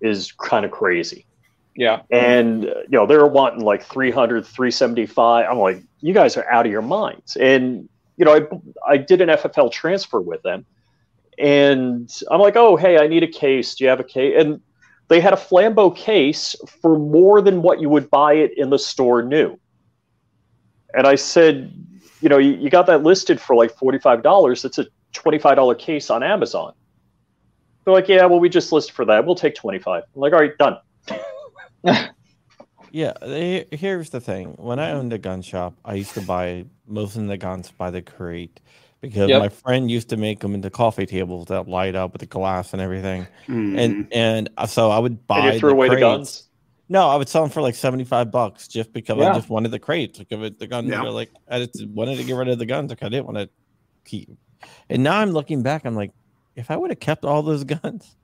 is 0.00 0.30
kind 0.30 0.64
of 0.64 0.70
crazy. 0.70 1.26
Yeah. 1.78 2.02
And, 2.10 2.64
you 2.64 2.84
know, 2.90 3.06
they're 3.06 3.24
wanting 3.24 3.60
like 3.60 3.84
300, 3.84 4.44
375. 4.44 5.46
I'm 5.48 5.58
like, 5.58 5.80
you 6.00 6.12
guys 6.12 6.36
are 6.36 6.44
out 6.50 6.66
of 6.66 6.72
your 6.72 6.82
minds. 6.82 7.36
And, 7.36 7.88
you 8.16 8.24
know, 8.24 8.34
I, 8.34 8.94
I 8.94 8.96
did 8.96 9.20
an 9.20 9.28
FFL 9.28 9.70
transfer 9.70 10.20
with 10.20 10.42
them. 10.42 10.66
And 11.38 12.12
I'm 12.32 12.40
like, 12.40 12.56
oh, 12.56 12.74
hey, 12.74 12.98
I 12.98 13.06
need 13.06 13.22
a 13.22 13.28
case. 13.28 13.76
Do 13.76 13.84
you 13.84 13.90
have 13.90 14.00
a 14.00 14.04
case? 14.04 14.34
And 14.36 14.60
they 15.06 15.20
had 15.20 15.32
a 15.32 15.36
Flambeau 15.36 15.96
case 15.96 16.56
for 16.82 16.98
more 16.98 17.40
than 17.40 17.62
what 17.62 17.80
you 17.80 17.88
would 17.90 18.10
buy 18.10 18.32
it 18.32 18.58
in 18.58 18.70
the 18.70 18.78
store 18.78 19.22
new. 19.22 19.56
And 20.94 21.06
I 21.06 21.14
said, 21.14 21.72
you 22.20 22.28
know, 22.28 22.38
you, 22.38 22.54
you 22.54 22.70
got 22.70 22.86
that 22.86 23.04
listed 23.04 23.40
for 23.40 23.54
like 23.54 23.72
$45. 23.72 24.64
It's 24.64 24.78
a 24.78 24.86
$25 25.14 25.78
case 25.78 26.10
on 26.10 26.24
Amazon. 26.24 26.72
They're 27.84 27.94
like, 27.94 28.08
yeah, 28.08 28.26
well, 28.26 28.40
we 28.40 28.48
just 28.48 28.72
list 28.72 28.90
for 28.90 29.04
that. 29.04 29.24
We'll 29.24 29.36
take 29.36 29.54
25. 29.54 30.02
I'm 30.02 30.20
like, 30.20 30.32
all 30.32 30.40
right, 30.40 30.58
done. 30.58 30.78
yeah, 32.90 33.12
here's 33.70 34.10
the 34.10 34.20
thing. 34.20 34.54
When 34.58 34.78
I 34.78 34.92
owned 34.92 35.12
a 35.12 35.18
gun 35.18 35.42
shop, 35.42 35.74
I 35.84 35.94
used 35.94 36.14
to 36.14 36.22
buy 36.22 36.64
most 36.86 37.16
of 37.16 37.26
the 37.26 37.36
guns 37.36 37.70
by 37.70 37.90
the 37.90 38.02
crate 38.02 38.60
because 39.00 39.28
yep. 39.28 39.40
my 39.40 39.48
friend 39.48 39.90
used 39.90 40.08
to 40.10 40.16
make 40.16 40.40
them 40.40 40.54
into 40.54 40.70
coffee 40.70 41.06
tables 41.06 41.46
that 41.46 41.68
light 41.68 41.94
up 41.94 42.12
with 42.12 42.20
the 42.20 42.26
glass 42.26 42.72
and 42.72 42.82
everything. 42.82 43.26
Mm-hmm. 43.46 43.78
And 43.78 44.08
and 44.12 44.50
uh, 44.56 44.66
so 44.66 44.90
I 44.90 44.98
would 44.98 45.26
buy 45.26 45.38
and 45.38 45.54
you 45.54 45.60
threw 45.60 45.70
the 45.70 45.74
away 45.74 45.88
crates. 45.88 46.00
the 46.00 46.00
guns. 46.00 46.44
No, 46.90 47.08
I 47.08 47.16
would 47.16 47.28
sell 47.28 47.42
them 47.42 47.50
for 47.50 47.62
like 47.62 47.74
seventy 47.74 48.04
five 48.04 48.30
bucks 48.30 48.66
just 48.66 48.92
because 48.92 49.18
yeah. 49.18 49.30
I 49.30 49.34
just 49.34 49.50
wanted 49.50 49.70
the 49.70 49.78
crates. 49.78 50.18
Like, 50.18 50.32
it 50.32 50.58
the 50.58 50.66
gun, 50.66 50.86
yeah. 50.86 51.02
like 51.02 51.30
I 51.48 51.64
just 51.64 51.86
wanted 51.88 52.16
to 52.16 52.24
get 52.24 52.34
rid 52.34 52.48
of 52.48 52.58
the 52.58 52.66
guns. 52.66 52.90
Like 52.90 53.02
I 53.02 53.08
didn't 53.08 53.26
want 53.26 53.38
to 53.38 53.48
keep. 54.04 54.30
And 54.88 55.02
now 55.02 55.18
I'm 55.18 55.30
looking 55.30 55.62
back, 55.62 55.84
I'm 55.84 55.94
like, 55.94 56.12
if 56.56 56.70
I 56.70 56.76
would 56.76 56.90
have 56.90 57.00
kept 57.00 57.24
all 57.24 57.42
those 57.42 57.64
guns, 57.82 58.16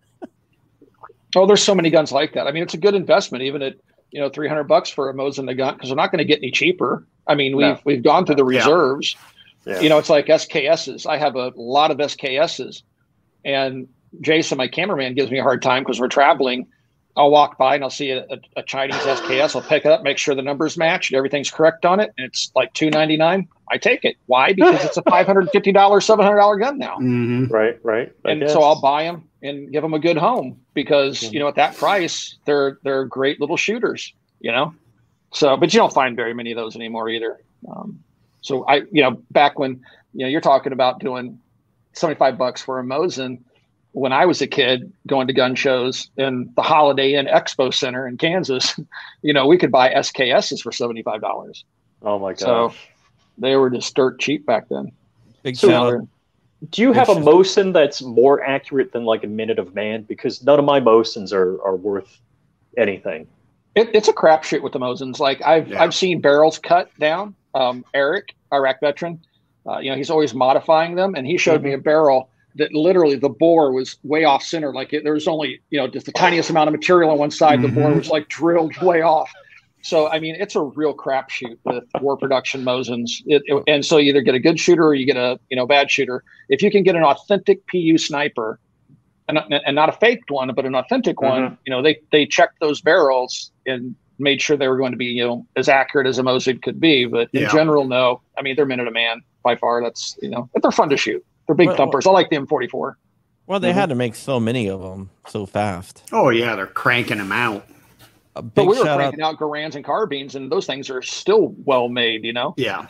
Oh, 1.36 1.46
there's 1.46 1.62
so 1.62 1.74
many 1.74 1.90
guns 1.90 2.12
like 2.12 2.32
that. 2.34 2.46
I 2.46 2.52
mean, 2.52 2.62
it's 2.62 2.74
a 2.74 2.78
good 2.78 2.94
investment, 2.94 3.42
even 3.44 3.62
at 3.62 3.74
you 4.10 4.20
know 4.20 4.28
300 4.28 4.64
bucks 4.64 4.90
for 4.90 5.10
a 5.10 5.14
Mosin 5.14 5.50
Nagant 5.50 5.74
because 5.74 5.88
they're 5.88 5.96
not 5.96 6.10
going 6.10 6.18
to 6.18 6.24
get 6.24 6.38
any 6.38 6.50
cheaper. 6.50 7.06
I 7.26 7.34
mean, 7.34 7.56
we've 7.56 7.66
no. 7.66 7.80
we've 7.84 8.02
gone 8.02 8.26
through 8.26 8.36
the 8.36 8.44
reserves. 8.44 9.16
Yeah. 9.64 9.74
Yeah. 9.74 9.80
You 9.80 9.88
know, 9.88 9.98
it's 9.98 10.10
like 10.10 10.26
SKSs. 10.26 11.06
I 11.06 11.16
have 11.16 11.36
a 11.36 11.52
lot 11.56 11.90
of 11.90 11.96
SKSs, 11.96 12.82
and 13.44 13.88
Jason, 14.20 14.58
my 14.58 14.68
cameraman, 14.68 15.14
gives 15.14 15.30
me 15.30 15.38
a 15.38 15.42
hard 15.42 15.62
time 15.62 15.82
because 15.82 15.98
we're 15.98 16.08
traveling. 16.08 16.66
I'll 17.16 17.30
walk 17.30 17.58
by 17.58 17.76
and 17.76 17.84
I'll 17.84 17.90
see 17.90 18.10
a, 18.10 18.24
a, 18.24 18.38
a, 18.56 18.62
Chinese 18.62 18.96
SKS. 18.96 19.54
I'll 19.54 19.62
pick 19.62 19.84
it 19.84 19.92
up, 19.92 20.02
make 20.02 20.18
sure 20.18 20.34
the 20.34 20.42
numbers 20.42 20.76
match, 20.76 21.10
and 21.10 21.16
everything's 21.16 21.50
correct 21.50 21.84
on 21.84 22.00
it, 22.00 22.12
and 22.18 22.26
it's 22.26 22.50
like 22.56 22.72
two 22.72 22.90
ninety 22.90 23.16
nine. 23.16 23.46
I 23.70 23.78
take 23.78 24.04
it. 24.04 24.16
Why? 24.26 24.52
Because 24.52 24.84
it's 24.84 24.96
a 24.96 25.02
five 25.08 25.26
hundred 25.26 25.48
fifty 25.50 25.70
dollars, 25.70 26.04
seven 26.04 26.24
hundred 26.24 26.38
dollar 26.38 26.56
gun 26.56 26.78
now. 26.78 26.96
Mm-hmm. 26.96 27.46
Right, 27.46 27.78
right. 27.84 28.12
I 28.24 28.32
and 28.32 28.40
guess. 28.40 28.52
so 28.52 28.62
I'll 28.62 28.80
buy 28.80 29.04
them 29.04 29.28
and 29.42 29.70
give 29.70 29.82
them 29.82 29.94
a 29.94 30.00
good 30.00 30.16
home 30.16 30.60
because 30.74 31.20
mm-hmm. 31.20 31.34
you 31.34 31.40
know 31.40 31.48
at 31.48 31.54
that 31.54 31.76
price 31.76 32.36
they're 32.46 32.78
they're 32.82 33.04
great 33.04 33.40
little 33.40 33.56
shooters. 33.56 34.12
You 34.40 34.50
know, 34.50 34.74
so 35.32 35.56
but 35.56 35.72
you 35.72 35.78
don't 35.78 35.92
find 35.92 36.16
very 36.16 36.34
many 36.34 36.50
of 36.50 36.56
those 36.56 36.74
anymore 36.74 37.08
either. 37.08 37.40
Um, 37.68 38.02
so 38.40 38.64
I 38.66 38.82
you 38.90 39.02
know 39.02 39.22
back 39.30 39.58
when 39.58 39.82
you 40.14 40.24
know 40.24 40.28
you're 40.28 40.40
talking 40.40 40.72
about 40.72 40.98
doing 40.98 41.38
seventy 41.92 42.18
five 42.18 42.36
bucks 42.36 42.60
for 42.60 42.80
a 42.80 42.82
Mosin 42.82 43.38
when 43.94 44.12
I 44.12 44.26
was 44.26 44.42
a 44.42 44.48
kid 44.48 44.92
going 45.06 45.28
to 45.28 45.32
gun 45.32 45.54
shows 45.54 46.10
in 46.16 46.52
the 46.56 46.62
Holiday 46.62 47.14
Inn 47.14 47.26
Expo 47.26 47.72
Center 47.72 48.08
in 48.08 48.16
Kansas, 48.16 48.78
you 49.22 49.32
know, 49.32 49.46
we 49.46 49.56
could 49.56 49.70
buy 49.70 49.94
SKSs 49.94 50.60
for 50.60 50.72
$75. 50.72 51.64
Oh 52.02 52.18
my 52.18 52.32
gosh. 52.32 52.40
So 52.40 52.74
they 53.38 53.54
were 53.54 53.70
just 53.70 53.94
dirt 53.94 54.18
cheap 54.18 54.44
back 54.44 54.68
then. 54.68 54.90
Big 55.44 55.56
so, 55.56 56.08
do 56.70 56.82
you 56.82 56.92
have 56.92 57.08
a 57.08 57.14
Mosin 57.14 57.72
that's 57.72 58.02
more 58.02 58.42
accurate 58.42 58.92
than 58.92 59.04
like 59.04 59.22
a 59.22 59.28
Minute 59.28 59.60
of 59.60 59.74
Man? 59.74 60.02
Because 60.02 60.42
none 60.42 60.58
of 60.58 60.64
my 60.64 60.80
Mosins 60.80 61.32
are, 61.32 61.62
are 61.64 61.76
worth 61.76 62.20
anything. 62.76 63.28
It, 63.76 63.90
it's 63.94 64.08
a 64.08 64.12
crapshoot 64.12 64.62
with 64.62 64.72
the 64.72 64.80
Mosins. 64.80 65.20
Like 65.20 65.40
I've 65.42 65.68
yeah. 65.68 65.82
I've 65.82 65.94
seen 65.94 66.20
barrels 66.20 66.58
cut 66.58 66.90
down. 66.98 67.34
Um, 67.54 67.84
Eric, 67.94 68.34
Iraq 68.52 68.80
veteran, 68.80 69.20
uh, 69.66 69.78
you 69.78 69.90
know, 69.90 69.96
he's 69.96 70.10
always 70.10 70.34
modifying 70.34 70.96
them, 70.96 71.14
and 71.14 71.26
he 71.26 71.38
showed 71.38 71.60
mm-hmm. 71.60 71.68
me 71.68 71.72
a 71.74 71.78
barrel 71.78 72.30
that 72.56 72.72
literally 72.72 73.16
the 73.16 73.28
bore 73.28 73.72
was 73.72 73.96
way 74.02 74.24
off 74.24 74.42
center. 74.42 74.72
Like 74.72 74.92
it, 74.92 75.04
there 75.04 75.14
was 75.14 75.26
only, 75.26 75.60
you 75.70 75.78
know, 75.78 75.88
just 75.88 76.06
the 76.06 76.12
tiniest 76.12 76.50
amount 76.50 76.68
of 76.68 76.72
material 76.72 77.10
on 77.10 77.18
one 77.18 77.30
side. 77.30 77.58
Mm-hmm. 77.58 77.74
The 77.74 77.80
bore 77.80 77.92
was 77.92 78.08
like 78.08 78.28
drilled 78.28 78.76
way 78.78 79.02
off. 79.02 79.30
So, 79.82 80.08
I 80.08 80.18
mean, 80.18 80.36
it's 80.38 80.54
a 80.54 80.62
real 80.62 80.94
crapshoot 80.94 81.58
with 81.64 81.84
war 82.00 82.16
production 82.16 82.64
Mosins. 82.64 83.22
It, 83.26 83.42
it, 83.44 83.62
and 83.66 83.84
so 83.84 83.98
you 83.98 84.10
either 84.10 84.22
get 84.22 84.34
a 84.34 84.38
good 84.38 84.58
shooter 84.58 84.86
or 84.86 84.94
you 84.94 85.04
get 85.04 85.18
a, 85.18 85.38
you 85.50 85.56
know, 85.56 85.66
bad 85.66 85.90
shooter. 85.90 86.24
If 86.48 86.62
you 86.62 86.70
can 86.70 86.84
get 86.84 86.96
an 86.96 87.02
authentic 87.02 87.66
PU 87.66 87.98
sniper 87.98 88.58
and, 89.28 89.38
and 89.38 89.74
not 89.74 89.90
a 89.90 89.92
faked 89.92 90.30
one, 90.30 90.50
but 90.54 90.64
an 90.64 90.74
authentic 90.74 91.16
mm-hmm. 91.16 91.42
one, 91.42 91.58
you 91.66 91.70
know, 91.70 91.82
they, 91.82 92.00
they 92.12 92.24
checked 92.24 92.60
those 92.60 92.80
barrels 92.80 93.50
and 93.66 93.94
made 94.18 94.40
sure 94.40 94.56
they 94.56 94.68
were 94.68 94.78
going 94.78 94.92
to 94.92 94.96
be, 94.96 95.06
you 95.06 95.26
know, 95.26 95.46
as 95.56 95.68
accurate 95.68 96.06
as 96.06 96.18
a 96.18 96.22
Mosin 96.22 96.62
could 96.62 96.80
be. 96.80 97.04
But 97.04 97.28
in 97.32 97.42
yeah. 97.42 97.52
general, 97.52 97.84
no, 97.84 98.22
I 98.38 98.42
mean, 98.42 98.56
they're 98.56 98.64
minute 98.64 98.88
a 98.88 98.92
man 98.92 99.20
by 99.42 99.56
far. 99.56 99.82
That's, 99.82 100.16
you 100.22 100.30
know, 100.30 100.48
but 100.54 100.62
they're 100.62 100.70
fun 100.70 100.88
to 100.90 100.96
shoot. 100.96 101.22
They're 101.46 101.54
big 101.54 101.68
well, 101.68 101.76
thumpers. 101.76 102.06
I 102.06 102.10
like 102.10 102.30
the 102.30 102.36
M44. 102.36 102.94
Well, 103.46 103.60
they 103.60 103.70
mm-hmm. 103.70 103.78
had 103.78 103.88
to 103.90 103.94
make 103.94 104.14
so 104.14 104.40
many 104.40 104.68
of 104.68 104.80
them 104.80 105.10
so 105.28 105.46
fast. 105.46 106.02
Oh 106.12 106.30
yeah, 106.30 106.56
they're 106.56 106.66
cranking 106.66 107.18
them 107.18 107.32
out. 107.32 107.66
but 108.34 108.66
we 108.66 108.78
were 108.78 108.84
cranking 108.84 109.20
out, 109.20 109.34
out 109.34 109.38
Garands 109.38 109.76
and 109.76 109.84
carbines, 109.84 110.34
and 110.34 110.50
those 110.50 110.66
things 110.66 110.88
are 110.88 111.02
still 111.02 111.54
well 111.64 111.88
made. 111.88 112.24
You 112.24 112.32
know. 112.32 112.54
Yeah. 112.56 112.86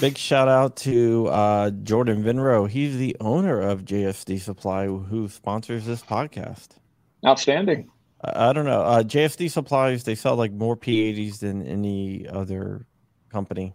Big 0.00 0.18
shout 0.18 0.48
out 0.48 0.76
to 0.76 1.28
uh, 1.28 1.70
Jordan 1.70 2.22
Vinro. 2.22 2.68
He's 2.68 2.98
the 2.98 3.16
owner 3.20 3.60
of 3.60 3.84
JSD 3.84 4.40
Supply, 4.40 4.86
who 4.86 5.28
sponsors 5.28 5.86
this 5.86 6.02
podcast. 6.02 6.70
Outstanding. 7.24 7.88
I, 8.22 8.50
I 8.50 8.52
don't 8.52 8.66
know. 8.66 8.82
Uh, 8.82 9.02
JSD 9.02 9.50
Supplies 9.50 10.04
they 10.04 10.14
sell 10.14 10.36
like 10.36 10.52
more 10.52 10.76
P80s 10.76 11.38
than 11.38 11.66
any 11.66 12.28
other 12.28 12.84
company 13.30 13.74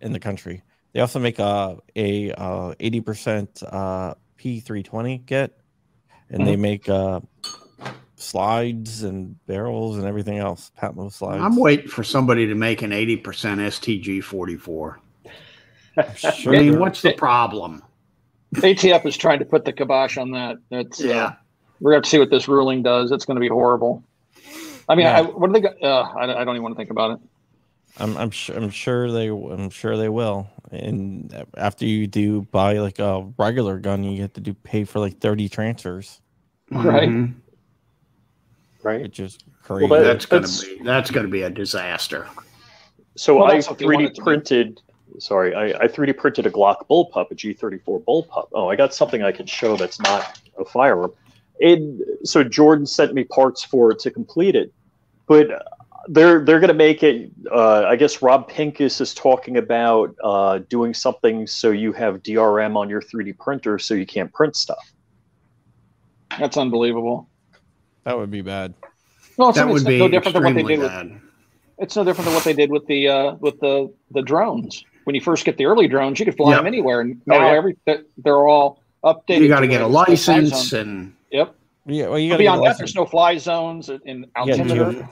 in 0.00 0.12
the 0.12 0.20
country. 0.20 0.62
They 0.92 1.00
also 1.00 1.18
make 1.18 1.38
a 1.38 1.78
a 1.96 2.32
uh, 2.32 2.74
eighty 2.80 3.00
percent 3.00 3.62
uh, 3.62 4.14
P 4.36 4.60
three 4.60 4.82
twenty 4.82 5.22
kit, 5.26 5.56
and 6.30 6.40
mm-hmm. 6.40 6.46
they 6.46 6.56
make 6.56 6.88
uh, 6.88 7.20
slides 8.16 9.02
and 9.02 9.36
barrels 9.46 9.96
and 9.96 10.06
everything 10.06 10.38
else. 10.38 10.70
Patmo 10.80 11.12
slides. 11.12 11.42
I'm 11.42 11.56
waiting 11.56 11.88
for 11.88 12.02
somebody 12.02 12.46
to 12.46 12.54
make 12.54 12.82
an 12.82 12.92
eighty 12.92 13.16
percent 13.16 13.60
STG 13.60 14.22
forty 14.22 14.56
four. 14.56 15.00
Sure 16.16 16.54
I 16.54 16.60
mean, 16.60 16.78
what's 16.78 17.02
the 17.02 17.12
problem? 17.12 17.82
ATF 18.54 19.04
is 19.04 19.16
trying 19.16 19.40
to 19.40 19.44
put 19.44 19.64
the 19.64 19.72
kibosh 19.72 20.16
on 20.16 20.30
that. 20.30 20.58
That's 20.70 21.00
yeah. 21.00 21.24
Uh, 21.24 21.32
we're 21.80 21.92
going 21.92 22.02
to 22.02 22.08
see 22.08 22.18
what 22.18 22.30
this 22.30 22.48
ruling 22.48 22.82
does. 22.82 23.12
It's 23.12 23.24
going 23.24 23.36
to 23.36 23.40
be 23.40 23.48
horrible. 23.48 24.02
I 24.88 24.94
mean, 24.94 25.06
yeah. 25.06 25.18
I, 25.18 25.22
what 25.22 25.52
do 25.52 25.60
they? 25.60 25.68
Uh, 25.68 26.02
I, 26.02 26.40
I 26.40 26.44
don't 26.44 26.54
even 26.54 26.62
want 26.62 26.74
to 26.74 26.76
think 26.76 26.90
about 26.90 27.12
it. 27.12 27.18
I'm 27.98 28.16
I'm 28.16 28.30
sure 28.30 28.56
I'm 28.56 28.70
sure 28.70 29.10
they 29.10 29.28
I'm 29.28 29.70
sure 29.70 29.96
they 29.96 30.08
will. 30.08 30.48
And 30.70 31.46
after 31.56 31.84
you 31.86 32.06
do 32.06 32.42
buy 32.42 32.78
like 32.78 32.98
a 32.98 33.26
regular 33.38 33.78
gun, 33.78 34.04
you 34.04 34.22
have 34.22 34.32
to 34.34 34.40
do 34.40 34.52
pay 34.54 34.84
for 34.84 34.98
like 34.98 35.18
30 35.18 35.48
transfers. 35.48 36.20
Right. 36.70 37.08
Mm-hmm. 37.08 37.32
Right. 38.82 39.00
It's 39.02 39.16
just 39.16 39.44
crazy. 39.62 39.90
Well, 39.90 40.02
that's 40.02 40.26
gonna 40.26 40.46
be 40.46 40.80
that's 40.84 41.10
gonna 41.10 41.28
be 41.28 41.42
a 41.42 41.50
disaster. 41.50 42.26
So 43.16 43.36
Well, 43.38 43.46
I 43.46 43.54
that's 43.54 43.68
what 43.68 43.78
they 43.78 43.86
want 43.86 43.98
3D 43.98 44.04
it 44.06 44.14
to 44.14 44.20
be. 44.20 44.24
printed. 44.24 44.80
Sorry, 45.18 45.54
I, 45.54 45.84
I 45.84 45.88
3D 45.88 46.16
printed 46.16 46.46
a 46.46 46.50
Glock 46.50 46.86
bullpup, 46.88 47.30
a 47.30 47.34
G34 47.34 48.04
bullpup. 48.04 48.48
Oh, 48.52 48.68
I 48.68 48.76
got 48.76 48.94
something 48.94 49.22
I 49.22 49.32
can 49.32 49.46
show 49.46 49.76
that's 49.76 49.98
not 50.00 50.38
a 50.58 50.64
firearm. 50.64 51.12
And 51.60 52.00
so 52.24 52.44
Jordan 52.44 52.86
sent 52.86 53.14
me 53.14 53.24
parts 53.24 53.64
for 53.64 53.90
it 53.90 53.98
to 54.00 54.10
complete 54.10 54.54
it, 54.54 54.72
but 55.26 55.48
they're 56.08 56.44
they're 56.44 56.60
going 56.60 56.68
to 56.68 56.74
make 56.74 57.02
it. 57.02 57.30
Uh, 57.50 57.84
I 57.84 57.96
guess 57.96 58.22
Rob 58.22 58.48
Pincus 58.48 59.00
is 59.00 59.14
talking 59.14 59.56
about 59.56 60.14
uh, 60.22 60.58
doing 60.68 60.94
something 60.94 61.46
so 61.46 61.70
you 61.70 61.92
have 61.92 62.22
DRM 62.22 62.76
on 62.76 62.88
your 62.88 63.00
3D 63.02 63.38
printer, 63.38 63.78
so 63.78 63.94
you 63.94 64.06
can't 64.06 64.32
print 64.32 64.56
stuff. 64.56 64.92
That's 66.38 66.56
unbelievable. 66.56 67.28
That 68.04 68.16
would 68.18 68.30
be 68.30 68.42
bad. 68.42 68.74
No, 69.38 69.48
it's, 69.50 69.58
That 69.58 69.68
would 69.68 69.84
be 69.84 69.98
no 69.98 70.08
different 70.08 70.34
than 70.34 70.44
what 70.44 70.54
they 70.54 70.60
extremely 70.60 70.76
did 70.76 70.82
with 70.82 70.90
bad. 70.90 71.20
it's 71.78 71.96
no 71.96 72.04
different 72.04 72.26
than 72.26 72.34
what 72.34 72.44
they 72.44 72.54
did 72.54 72.70
with 72.70 72.86
the 72.86 73.08
uh, 73.08 73.34
with 73.40 73.58
the 73.60 73.92
the 74.10 74.22
drones. 74.22 74.84
When 75.04 75.14
you 75.14 75.20
first 75.20 75.44
get 75.44 75.56
the 75.56 75.66
early 75.66 75.88
drones, 75.88 76.18
you 76.18 76.24
could 76.26 76.36
fly 76.36 76.50
Yep. 76.52 76.60
them 76.60 76.66
anywhere, 76.66 77.00
and 77.00 77.20
Oh, 77.30 77.38
now 77.38 77.50
yeah. 77.50 77.56
every 77.56 77.76
they're 78.18 78.46
all 78.48 78.82
updated. 79.04 79.40
You 79.40 79.48
got 79.48 79.60
to 79.60 79.66
to 79.66 79.68
get 79.68 79.82
a 79.82 79.88
where 79.88 80.04
there's 80.06 80.26
no 80.26 80.34
fly 80.34 80.40
license 80.40 80.72
and 80.72 81.14
Yep. 81.30 81.54
Yeah, 81.86 82.08
well, 82.08 82.18
you 82.18 82.28
got 82.28 82.34
But 82.34 82.38
beyond 82.40 82.62
that, 82.64 82.78
there's 82.78 82.94
no 82.94 83.06
fly 83.06 83.36
zones 83.38 83.88
in 83.88 84.00
Yeah, 84.20 84.24
altimeter. 84.36 84.92
you- 84.92 85.08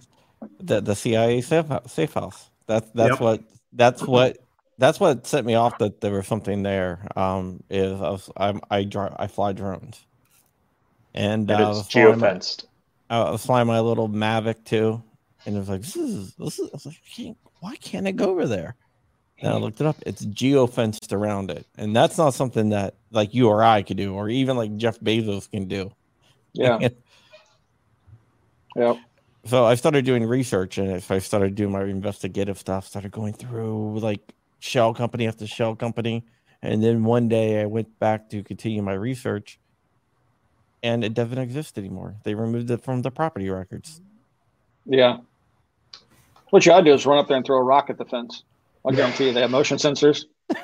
the 0.61 0.81
the 0.81 0.95
CIA 0.95 1.41
safe 1.41 1.67
safe 1.87 2.15
house. 2.15 2.51
That's 2.67 2.89
that's 2.95 3.13
Yep. 3.13 3.21
what 3.21 3.43
that's 3.73 4.03
what 4.03 4.39
that's 4.79 5.01
what 5.01 5.27
set 5.27 5.45
me 5.45 5.55
off 5.55 5.79
that 5.79 6.01
there 6.01 6.13
was 6.13 6.27
something 6.27 6.63
there. 6.63 7.07
Um, 7.17 7.63
is 7.71 7.93
I 8.01 8.11
was, 8.11 8.31
I'm, 8.37 8.61
I 8.71 8.85
dri 8.85 9.09
I 9.17 9.27
fly 9.27 9.53
drones, 9.53 10.05
and, 11.15 11.51
uh, 11.51 11.55
I 11.73 11.79
it's 11.79 11.89
flying 11.91 12.19
my- 12.19 12.29
geofenced. 12.29 12.65
I 13.09 13.31
was 13.31 13.47
flying 13.47 13.67
my 13.69 13.81
little 13.81 14.09
Mavic 14.09 14.65
too, 14.65 15.03
and 15.47 15.57
it 15.57 15.59
was 15.59 15.69
like 15.69 15.83
this 15.83 15.97
is 15.97 16.35
this 16.35 16.59
is. 16.59 16.69
I 16.69 16.73
was 16.75 16.87
like, 16.87 16.97
"Can't- 17.15 17.39
why 17.61 17.77
can't 17.77 18.07
I 18.07 18.11
go 18.13 18.31
over 18.31 18.47
there? 18.47 18.75
And 19.39 19.53
I 19.53 19.57
looked 19.59 19.81
it 19.83 19.87
up. 19.87 19.97
It's 20.07 20.25
geofenced 20.27 21.13
around 21.13 21.51
it, 21.51 21.67
and 21.77 21.95
that's 21.95 22.17
not 22.19 22.35
something 22.35 22.71
that 22.71 22.95
like 23.13 23.33
you 23.35 23.49
or 23.49 23.63
I 23.63 23.83
could 23.83 23.97
do, 23.99 24.15
or 24.15 24.29
even 24.29 24.57
like 24.57 24.77
Jeff 24.77 24.99
Bezos 25.01 25.51
can 25.51 25.69
do. 25.69 25.93
Yeah. 26.53 26.89
Yep. 28.77 28.97
So 29.47 29.65
I 29.65 29.75
started 29.75 30.05
doing 30.05 30.25
research 30.25 30.79
and 30.79 30.91
if 30.91 31.11
I 31.11 31.19
started 31.19 31.55
doing 31.55 31.73
my 31.73 31.83
investigative 31.85 32.59
stuff, 32.59 32.87
started 32.87 33.13
going 33.13 33.33
through 33.33 33.99
like 34.01 34.33
shell 34.59 34.95
company 34.95 35.27
after 35.27 35.47
shell 35.47 35.75
company. 35.77 36.25
And 36.63 36.83
then 36.83 37.05
one 37.05 37.29
day 37.29 37.61
I 37.61 37.67
went 37.67 37.99
back 37.99 38.29
to 38.31 38.43
continue 38.43 38.83
my 38.83 38.95
research 38.95 39.59
and 40.83 41.05
it 41.05 41.15
doesn't 41.15 41.39
exist 41.39 41.79
anymore. 41.79 42.17
They 42.25 42.35
removed 42.35 42.71
it 42.71 42.83
from 42.83 43.03
the 43.03 43.11
property 43.11 43.49
records. 43.51 44.01
Yeah. 44.85 45.19
What 46.51 46.65
you 46.65 46.73
ought 46.73 46.79
to 46.79 46.85
do 46.85 46.95
is 46.95 47.07
run 47.07 47.19
up 47.19 47.29
there 47.29 47.37
and 47.37 47.45
throw 47.45 47.59
a 47.59 47.63
rock 47.63 47.91
at 47.91 47.99
the 47.99 48.05
fence. 48.05 48.45
I 48.87 48.93
guarantee 48.93 49.27
you 49.27 49.33
they 49.33 49.41
have 49.41 49.51
motion 49.51 49.79
sensors. 49.79 50.25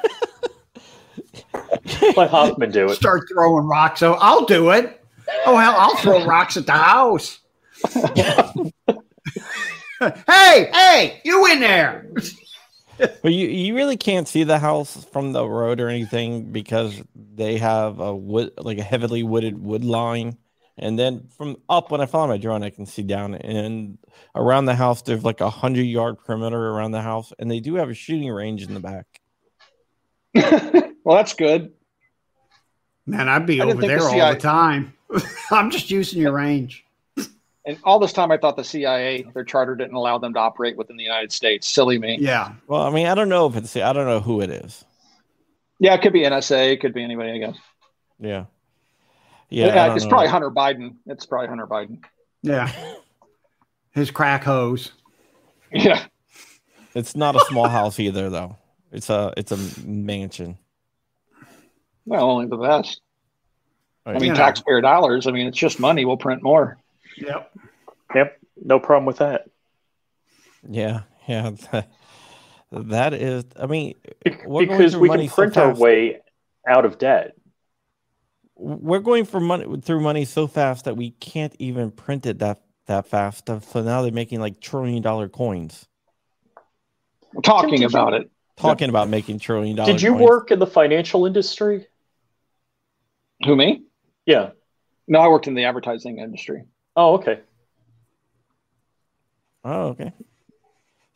Let 2.17 2.31
Hoffman 2.31 2.71
do 2.71 2.87
it. 2.87 2.95
start 2.95 3.29
throwing 3.33 3.67
rocks. 3.67 4.01
So 4.01 4.15
I'll 4.15 4.45
do 4.45 4.71
it. 4.71 5.05
Oh 5.47 5.57
hell, 5.57 5.75
I'll 5.77 5.97
throw 5.97 6.25
rocks 6.25 6.57
at 6.57 6.67
the 6.67 6.73
house. 6.73 7.41
Hey, 10.27 10.71
hey, 10.73 11.21
you 11.25 11.47
in 11.47 11.61
there? 11.61 12.11
But 12.99 13.33
you, 13.33 13.49
you 13.49 13.75
really 13.75 13.97
can't 13.97 14.29
see 14.29 14.45
the 14.45 14.59
house 14.59 15.05
from 15.13 15.33
the 15.33 15.47
road 15.47 15.81
or 15.81 15.89
anything 15.89 16.53
because 16.53 17.03
they 17.15 17.59
have 17.59 18.01
a 18.01 18.15
wood 18.15 18.53
like 18.59 18.79
a 18.79 18.83
heavily 18.83 19.23
wooded 19.23 19.63
wood 19.63 19.85
line. 19.85 20.37
And 20.79 20.99
then 20.99 21.29
from 21.37 21.57
up 21.69 21.91
when 21.91 22.01
I 22.01 22.07
follow 22.07 22.29
my 22.29 22.39
drone, 22.39 22.63
I 22.63 22.71
can 22.71 22.87
see 22.87 23.03
down 23.03 23.35
and 23.35 23.99
around 24.35 24.65
the 24.67 24.75
house 24.75 25.03
there's 25.03 25.25
like 25.25 25.41
a 25.41 25.51
hundred 25.51 25.83
yard 25.83 26.19
perimeter 26.19 26.69
around 26.71 26.93
the 26.93 27.03
house, 27.03 27.33
and 27.39 27.51
they 27.51 27.61
do 27.61 27.75
have 27.77 27.91
a 27.91 27.95
shooting 27.95 28.31
range 28.31 28.63
in 28.63 28.75
the 28.75 28.81
back. 28.81 29.07
well, 31.05 31.17
that's 31.17 31.35
good. 31.35 31.73
Man, 33.07 33.29
I'd 33.29 33.47
be 33.47 33.61
I 33.61 33.65
over 33.65 33.73
think 33.73 33.83
the 33.83 33.87
there 33.89 34.03
all 34.03 34.11
CIA 34.11 34.35
the 34.35 34.41
time. 34.41 34.95
I'm 35.51 35.71
just 35.71 35.91
using 35.91 36.23
your 36.23 36.33
range. 36.33 36.85
And 37.65 37.79
all 37.85 37.99
this 38.01 38.13
time, 38.13 38.33
I 38.33 38.39
thought 38.39 38.57
the 38.57 38.65
CIA, 38.65 39.25
their 39.35 39.45
charter 39.45 39.77
didn't 39.77 39.95
allow 39.95 40.19
them 40.19 40.35
to 40.35 40.41
operate 40.41 40.77
within 40.77 40.97
the 40.97 41.05
United 41.05 41.31
States. 41.33 41.69
Silly 41.69 41.97
me. 41.99 42.19
Yeah. 42.21 42.55
Well, 42.67 42.83
I 42.83 42.91
mean, 42.91 43.07
I 43.07 43.15
don't 43.15 43.29
know 43.29 43.47
if 43.47 43.55
it's 43.57 43.77
I 43.77 43.93
don't 43.93 44.07
know 44.07 44.21
who 44.21 44.41
it 44.41 44.51
is. 44.51 44.85
Yeah, 45.79 45.95
it 45.95 46.03
could 46.03 46.13
be 46.13 46.23
NSA. 46.23 46.73
It 46.73 46.81
could 46.81 46.93
be 46.93 47.03
anybody, 47.05 47.31
I 47.33 47.39
guess. 47.39 47.57
Yeah. 48.19 48.45
Yeah, 49.49 49.67
Yeah. 49.67 49.95
It's 49.95 50.05
know. 50.05 50.11
probably 50.11 50.29
Hunter 50.29 50.51
Biden. 50.51 50.97
It's 51.07 51.25
probably 51.27 51.49
Hunter 51.49 51.67
Biden. 51.67 52.03
Yeah. 52.43 52.71
His 53.93 54.11
crack 54.11 54.43
hose. 54.43 54.91
Yeah. 55.73 56.05
It's 56.95 57.15
not 57.15 57.37
a 57.37 57.41
small 57.49 57.69
house 57.69 58.01
either, 58.01 58.29
though. 58.29 58.57
It's 58.91 59.09
a 59.09 59.33
it's 59.37 59.53
a 59.53 59.87
mansion. 59.87 60.59
Well, 62.05 62.29
only 62.31 62.47
the 62.47 62.57
best. 62.57 63.01
I 64.05 64.15
mean, 64.15 64.23
You 64.25 64.29
know. 64.31 64.35
taxpayer 64.35 64.81
dollars. 64.81 65.27
I 65.27 65.31
mean, 65.31 65.47
it's 65.47 65.57
just 65.57 65.79
money. 65.79 66.05
We'll 66.05 66.17
print 66.17 66.43
more. 66.43 66.79
Yep. 67.17 67.53
Yep, 68.15 68.39
no 68.65 68.79
problem 68.79 69.07
with 69.07 69.19
that. 69.19 69.49
Yeah, 70.69 71.03
yeah. 71.27 71.51
That, 71.73 71.89
that 72.89 73.13
is. 73.15 73.45
I 73.61 73.67
mean, 73.67 73.95
We're 74.47 74.67
because 74.67 74.93
through 74.93 75.01
we 75.03 75.09
money 75.09 75.27
can 75.27 75.31
so 75.31 75.35
print 75.35 75.57
our 75.59 75.75
way 75.75 76.21
out 76.67 76.87
of 76.87 76.97
debt. 76.99 77.37
we're 78.57 79.01
going 79.01 79.25
for 79.27 79.41
money 79.41 79.67
through 79.83 80.01
money 80.01 80.25
so 80.25 80.47
fast 80.47 80.87
that 80.87 80.97
we 80.97 81.11
can't 81.11 81.55
even 81.59 81.91
print 81.91 82.25
it 82.25 82.39
that 82.39 82.63
that 82.87 83.07
fast. 83.07 83.47
So 83.47 83.83
now 83.83 84.01
they're 84.03 84.11
making 84.11 84.41
like 84.41 84.59
trillion 84.61 85.03
dollar 85.03 85.29
coins. 85.29 85.87
We're 87.35 87.43
talking 87.43 87.71
did 87.73 87.81
you- 87.81 87.87
about 87.89 88.15
it. 88.15 88.31
Talking 88.57 88.91
about 88.91 89.09
making 89.09 89.39
trillion 89.39 89.77
dollar. 89.77 89.91
Did 89.91 90.03
you 90.03 90.13
coins. 90.13 90.23
work 90.23 90.51
in 90.51 90.59
the 90.59 90.67
financial 90.67 91.27
industry? 91.27 91.87
Who, 93.45 93.57
me? 93.57 93.83
Yeah. 94.27 94.51
No, 95.09 95.19
I 95.21 95.29
worked 95.29 95.47
in 95.49 95.55
the 95.55 95.65
advertising 95.65 96.19
industry. 96.19 96.65
Oh, 96.97 97.15
okay. 97.15 97.41
Oh, 99.65 99.89
okay. 99.89 100.13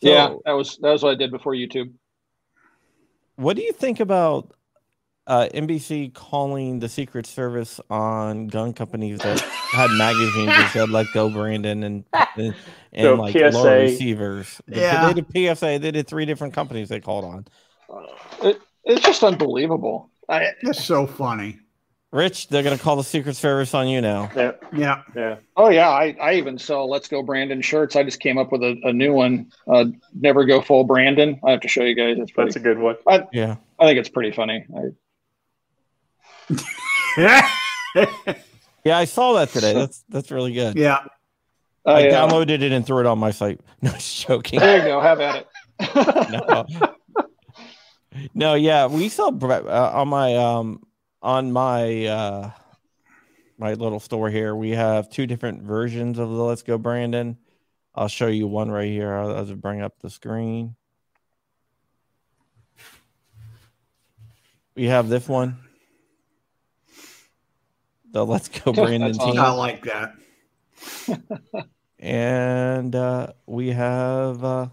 yeah, 0.00 0.34
that 0.44 0.52
was 0.52 0.76
that 0.78 0.92
was 0.92 1.02
what 1.02 1.10
I 1.12 1.14
did 1.16 1.30
before 1.32 1.52
YouTube. 1.54 1.92
What 3.36 3.56
do 3.56 3.62
you 3.62 3.72
think 3.72 3.98
about 4.00 4.52
uh, 5.26 5.48
NBC 5.52 6.14
calling 6.14 6.78
the 6.78 6.88
Secret 6.88 7.26
Service 7.26 7.80
on 7.90 8.46
gun 8.46 8.72
companies 8.72 9.18
that 9.18 9.40
had 9.40 9.90
magazines 9.98 10.46
that 10.46 10.70
said 10.72 10.90
"Let 10.90 11.06
Go 11.12 11.28
Brandon" 11.28 11.82
and 11.82 12.04
and, 12.36 12.54
and 12.92 13.04
So 13.04 13.14
like 13.14 13.32
PSA. 13.32 13.50
low 13.50 13.80
receivers? 13.80 14.60
They- 14.68 14.80
Yeah. 14.80 15.12
they 15.12 15.20
did 15.20 15.56
PSA. 15.56 15.78
They 15.80 15.90
did 15.90 16.06
three 16.06 16.24
different 16.24 16.54
companies 16.54 16.88
they 16.88 17.00
called 17.00 17.24
on. 17.24 17.46
It, 18.42 18.60
it's 18.84 19.02
just 19.04 19.24
unbelievable. 19.24 20.10
I, 20.28 20.52
It's 20.62 20.84
so 20.84 21.06
funny. 21.06 21.58
Rich, 22.16 22.48
they're 22.48 22.62
gonna 22.62 22.78
call 22.78 22.96
the 22.96 23.04
Secret 23.04 23.36
Service 23.36 23.74
on 23.74 23.88
you 23.88 24.00
now. 24.00 24.30
Yeah. 24.34 24.52
Yeah. 24.72 25.02
Yeah. 25.14 25.36
oh 25.56 25.68
yeah, 25.68 25.90
I, 25.90 26.16
I 26.20 26.34
even 26.34 26.58
sell 26.58 26.88
Let's 26.88 27.08
Go 27.08 27.22
Brandon 27.22 27.60
shirts. 27.60 27.94
I 27.94 28.02
just 28.04 28.20
came 28.20 28.38
up 28.38 28.50
with 28.50 28.62
a, 28.62 28.80
a 28.84 28.92
new 28.92 29.12
one. 29.12 29.52
Uh, 29.68 29.86
Never 30.14 30.46
Go 30.46 30.62
Full 30.62 30.84
Brandon. 30.84 31.38
I 31.44 31.50
have 31.50 31.60
to 31.60 31.68
show 31.68 31.82
you 31.82 31.94
guys. 31.94 32.16
It's 32.18 32.30
pretty. 32.30 32.48
That's 32.48 32.56
a 32.56 32.60
good 32.60 32.78
one. 32.78 32.96
Yeah. 33.32 33.56
I 33.78 33.86
think 33.86 33.98
it's 33.98 34.08
pretty 34.08 34.32
funny. 34.32 34.66
I, 36.48 36.56
yeah. 37.18 37.50
Yeah, 38.86 38.98
I 38.98 39.04
saw 39.04 39.32
that 39.32 39.48
today. 39.48 39.72
That's 39.74 40.04
that's 40.08 40.30
really 40.30 40.52
good. 40.52 40.76
yeah. 40.76 41.00
I 41.84 42.06
I, 42.06 42.08
uh, 42.08 42.28
downloaded 42.30 42.62
it 42.62 42.70
and 42.70 42.86
threw 42.86 43.00
it 43.00 43.06
on 43.06 43.18
my 43.18 43.32
site. 43.32 43.60
No, 43.82 43.90
just 43.90 44.24
joking. 44.28 44.60
there 44.60 44.78
you 44.78 44.84
go. 44.84 45.00
Have 45.00 45.20
at 45.20 45.48
it. 45.80 46.30
no. 46.30 46.66
no, 48.32 48.54
yeah, 48.54 48.86
we 48.86 49.08
saw 49.08 49.28
uh, 49.28 49.90
on 49.92 50.06
my 50.06 50.36
um 50.36 50.86
on 51.22 51.52
my 51.52 52.06
uh 52.06 52.50
my 53.58 53.74
little 53.74 54.00
store 54.00 54.30
here. 54.30 54.54
We 54.54 54.70
have 54.70 55.08
two 55.08 55.26
different 55.26 55.62
versions 55.62 56.18
of 56.18 56.28
the 56.28 56.42
Let's 56.42 56.62
Go 56.62 56.78
Brandon. 56.78 57.38
I'll 57.94 58.08
show 58.08 58.26
you 58.26 58.46
one 58.46 58.70
right 58.70 58.90
here. 58.90 59.12
I'll, 59.14 59.36
I'll 59.36 59.44
just 59.44 59.60
bring 59.60 59.80
up 59.80 59.98
the 60.00 60.10
screen. 60.10 60.76
We 64.74 64.84
have 64.84 65.08
this 65.08 65.26
one. 65.26 65.56
The 68.10 68.24
Let's 68.24 68.48
Go 68.48 68.72
Brandon 68.74 69.14
team. 69.14 69.38
I 69.38 69.50
like 69.50 69.84
that. 69.84 70.12
and 71.98 72.94
uh, 72.94 73.32
we 73.46 73.68
have 73.68 74.44
uh, 74.44 74.66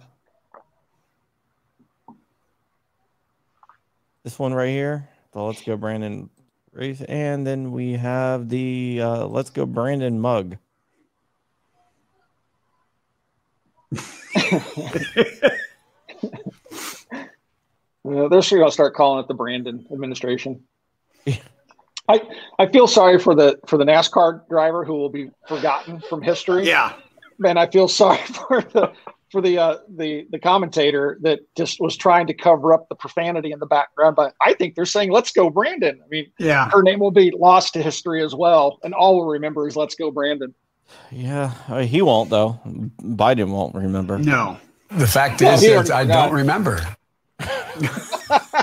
this 4.25 4.37
one 4.37 4.53
right 4.53 4.69
here, 4.69 5.07
the 5.31 5.41
Let's 5.41 5.61
Go 5.61 5.77
Brandon 5.77 6.29
race, 6.73 7.01
and 7.01 7.45
then 7.45 7.71
we 7.71 7.93
have 7.93 8.49
the 8.49 9.01
uh, 9.01 9.25
Let's 9.27 9.49
Go 9.49 9.65
Brandon 9.65 10.19
mug. 10.19 10.57
Uh, 18.05 18.27
they're 18.27 18.41
sure 18.41 18.59
gonna 18.59 18.71
start 18.71 18.93
calling 18.93 19.23
it 19.23 19.27
the 19.27 19.33
Brandon 19.33 19.85
administration. 19.91 20.63
Yeah. 21.25 21.37
I 22.09 22.21
I 22.59 22.67
feel 22.67 22.87
sorry 22.87 23.17
for 23.17 23.33
the 23.33 23.59
for 23.65 23.77
the 23.77 23.85
NASCAR 23.85 24.47
driver 24.49 24.83
who 24.83 24.93
will 24.93 25.09
be 25.09 25.29
forgotten 25.47 26.01
from 26.09 26.21
history. 26.21 26.67
Yeah. 26.67 26.93
Man, 27.39 27.57
I 27.57 27.67
feel 27.67 27.87
sorry 27.87 28.17
for 28.25 28.61
the 28.61 28.91
for 29.33 29.41
the 29.41 29.57
uh, 29.57 29.77
the 29.89 30.25
the 30.29 30.39
commentator 30.39 31.17
that 31.23 31.39
just 31.57 31.81
was 31.81 31.97
trying 31.97 32.27
to 32.27 32.33
cover 32.33 32.71
up 32.71 32.87
the 32.87 32.95
profanity 32.95 33.51
in 33.51 33.59
the 33.59 33.65
background. 33.65 34.15
But 34.15 34.33
I 34.39 34.53
think 34.53 34.75
they're 34.75 34.85
saying 34.85 35.11
"Let's 35.11 35.31
go, 35.33 35.49
Brandon." 35.49 35.99
I 36.01 36.07
mean, 36.07 36.31
Yeah. 36.37 36.69
her 36.71 36.83
name 36.83 36.99
will 36.99 37.11
be 37.11 37.31
lost 37.31 37.73
to 37.73 37.81
history 37.81 38.23
as 38.23 38.33
well, 38.35 38.79
and 38.83 38.93
all 38.93 39.17
we'll 39.17 39.25
remember 39.27 39.67
is 39.67 39.75
"Let's 39.75 39.95
go, 39.95 40.11
Brandon." 40.11 40.53
Yeah, 41.11 41.51
uh, 41.67 41.79
he 41.79 42.01
won't 42.03 42.29
though. 42.29 42.59
Biden 43.01 43.49
won't 43.49 43.73
remember. 43.75 44.19
No. 44.19 44.57
The 44.91 45.07
fact 45.07 45.41
Well, 45.41 45.55
is 45.55 45.61
he 45.61 45.69
that 45.69 45.89
already 45.89 45.91
I 45.91 46.05
don't 46.05 46.33
remember. 46.33 46.79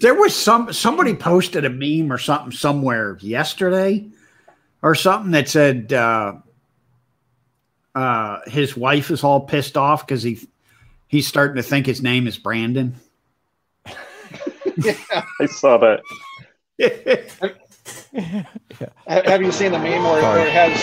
There 0.00 0.14
was 0.14 0.34
some 0.34 0.72
somebody 0.72 1.14
posted 1.14 1.64
a 1.64 1.70
meme 1.70 2.12
or 2.12 2.18
something 2.18 2.50
somewhere 2.50 3.18
yesterday 3.20 4.08
or 4.82 4.96
something 4.96 5.30
that 5.30 5.48
said 5.48 5.92
uh 5.92 6.34
uh 7.96 8.40
his 8.46 8.76
wife 8.76 9.10
is 9.10 9.24
all 9.24 9.40
pissed 9.40 9.76
off 9.76 10.06
because 10.06 10.22
he 10.22 10.38
he's 11.08 11.26
starting 11.26 11.56
to 11.56 11.62
think 11.62 11.86
his 11.86 12.02
name 12.02 12.26
is 12.26 12.36
Brandon. 12.38 12.94
yeah, 14.76 14.94
I 15.40 15.46
saw 15.46 15.78
that. 15.78 16.00
Ha- 19.08 19.22
Have 19.26 19.42
you 19.42 19.52
seen 19.52 19.70
the 19.72 19.78
meme 19.78 20.02
where, 20.02 20.20
where 20.22 20.46
it 20.46 20.52
has? 20.52 20.76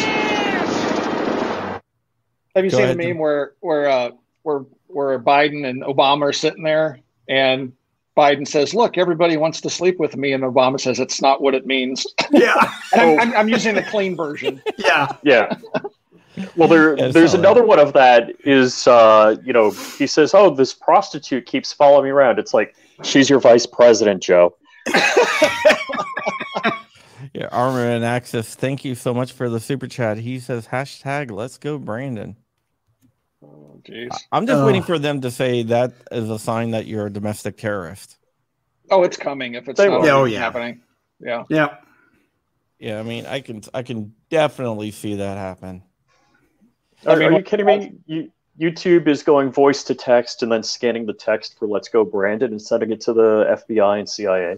Have 2.56 2.64
you 2.64 2.72
Go 2.72 2.78
seen 2.78 2.86
ahead, 2.86 2.98
the 2.98 3.02
Tim. 3.04 3.10
meme 3.12 3.18
where 3.20 3.54
where 3.60 3.90
uh, 3.90 4.12
where 4.44 4.62
where 4.88 5.20
Biden 5.20 5.68
and 5.68 5.84
Obama 5.84 6.22
are 6.30 6.34
sitting 6.34 6.64
there, 6.64 7.00
and 7.28 7.74
Biden 8.16 8.48
says, 8.48 8.74
"Look, 8.74 8.98
everybody 8.98 9.36
wants 9.38 9.60
to 9.62 9.70
sleep 9.70 10.00
with 10.00 10.16
me," 10.16 10.32
and 10.34 10.44
Obama 10.44 10.80
says, 10.80 11.00
"It's 11.00 11.22
not 11.22 11.42
what 11.42 11.56
it 11.56 11.66
means." 11.66 12.06
yeah. 12.32 12.72
And 12.94 13.02
I'm, 13.20 13.20
I'm, 13.20 13.36
I'm 13.38 13.50
using 13.50 13.76
the 13.76 13.84
clean 13.84 14.16
version. 14.16 14.62
Yeah. 14.78 15.08
Yeah. 15.24 15.54
Well, 16.56 16.68
there, 16.68 16.98
Yeah, 16.98 17.10
there's 17.10 17.32
sorry. 17.32 17.42
another 17.42 17.64
one 17.64 17.80
of 17.80 17.94
that. 17.94 18.32
Is 18.46 18.88
uh, 18.88 19.36
you 19.44 19.54
know, 19.54 19.72
he 19.72 20.08
says, 20.08 20.34
"Oh, 20.34 20.50
this 20.50 20.74
prostitute 20.74 21.46
keeps 21.46 21.72
following 21.74 22.06
me 22.06 22.10
around." 22.12 22.40
It's 22.40 22.54
like 22.54 22.76
she's 23.04 23.30
your 23.30 23.40
vice 23.40 23.66
president, 23.66 24.22
Joe. 24.24 24.56
Yeah, 27.34 27.48
Armor 27.52 27.90
and 27.90 28.06
Axis, 28.06 28.54
thank 28.54 28.86
you 28.86 28.94
so 28.94 29.12
much 29.14 29.32
for 29.32 29.50
the 29.50 29.60
super 29.60 29.88
chat. 29.88 30.18
He 30.18 30.40
says 30.40 30.68
hashtag 30.68 31.32
Let's 31.32 31.58
go, 31.58 31.80
Brandon. 31.80 32.36
Oh. 33.44 33.82
I'm 34.32 34.46
just 34.46 34.60
Ugh. 34.60 34.66
waiting 34.68 34.84
for 34.84 35.00
them 35.00 35.22
to 35.22 35.32
say 35.32 35.64
that 35.64 35.94
is 36.12 36.30
a 36.30 36.38
sign 36.38 36.72
that 36.72 36.86
you're 36.86 37.08
a 37.08 37.10
domestic 37.10 37.58
terrorist. 37.58 38.18
Oh, 38.92 39.04
it's 39.04 39.18
coming 39.18 39.56
if 39.56 39.68
it's 39.68 39.78
They 39.80 39.88
not. 39.90 40.08
Oh, 40.08 40.26
yeah. 40.26 40.40
happening. 40.40 40.82
Yeah. 41.20 41.44
Yeah. 41.50 41.78
Yeah, 42.78 43.00
I 43.00 43.04
mean, 43.04 43.26
I 43.26 43.40
can, 43.40 43.62
I 43.74 43.82
can 43.82 44.14
definitely 44.30 44.92
see 44.92 45.16
that 45.16 45.38
happen. 45.38 45.82
Are, 47.06 47.12
I 47.14 47.16
mean, 47.16 47.28
are 47.30 47.38
you 47.38 47.44
kidding 47.44 47.66
me? 47.66 47.94
You, 48.06 48.32
YouTube 48.60 49.08
is 49.08 49.24
going 49.24 49.52
voice 49.52 49.84
to 49.86 49.96
text 49.96 50.44
and 50.44 50.52
then 50.52 50.64
scanning 50.64 51.06
the 51.06 51.14
text 51.14 51.58
for 51.58 51.68
"Let's 51.68 51.90
go, 51.90 52.04
Brandon" 52.06 52.52
and 52.52 52.62
sending 52.62 52.92
it 52.92 53.02
to 53.02 53.14
the 53.14 53.46
FBI 53.68 54.00
and 54.00 54.10
CIA. 54.10 54.58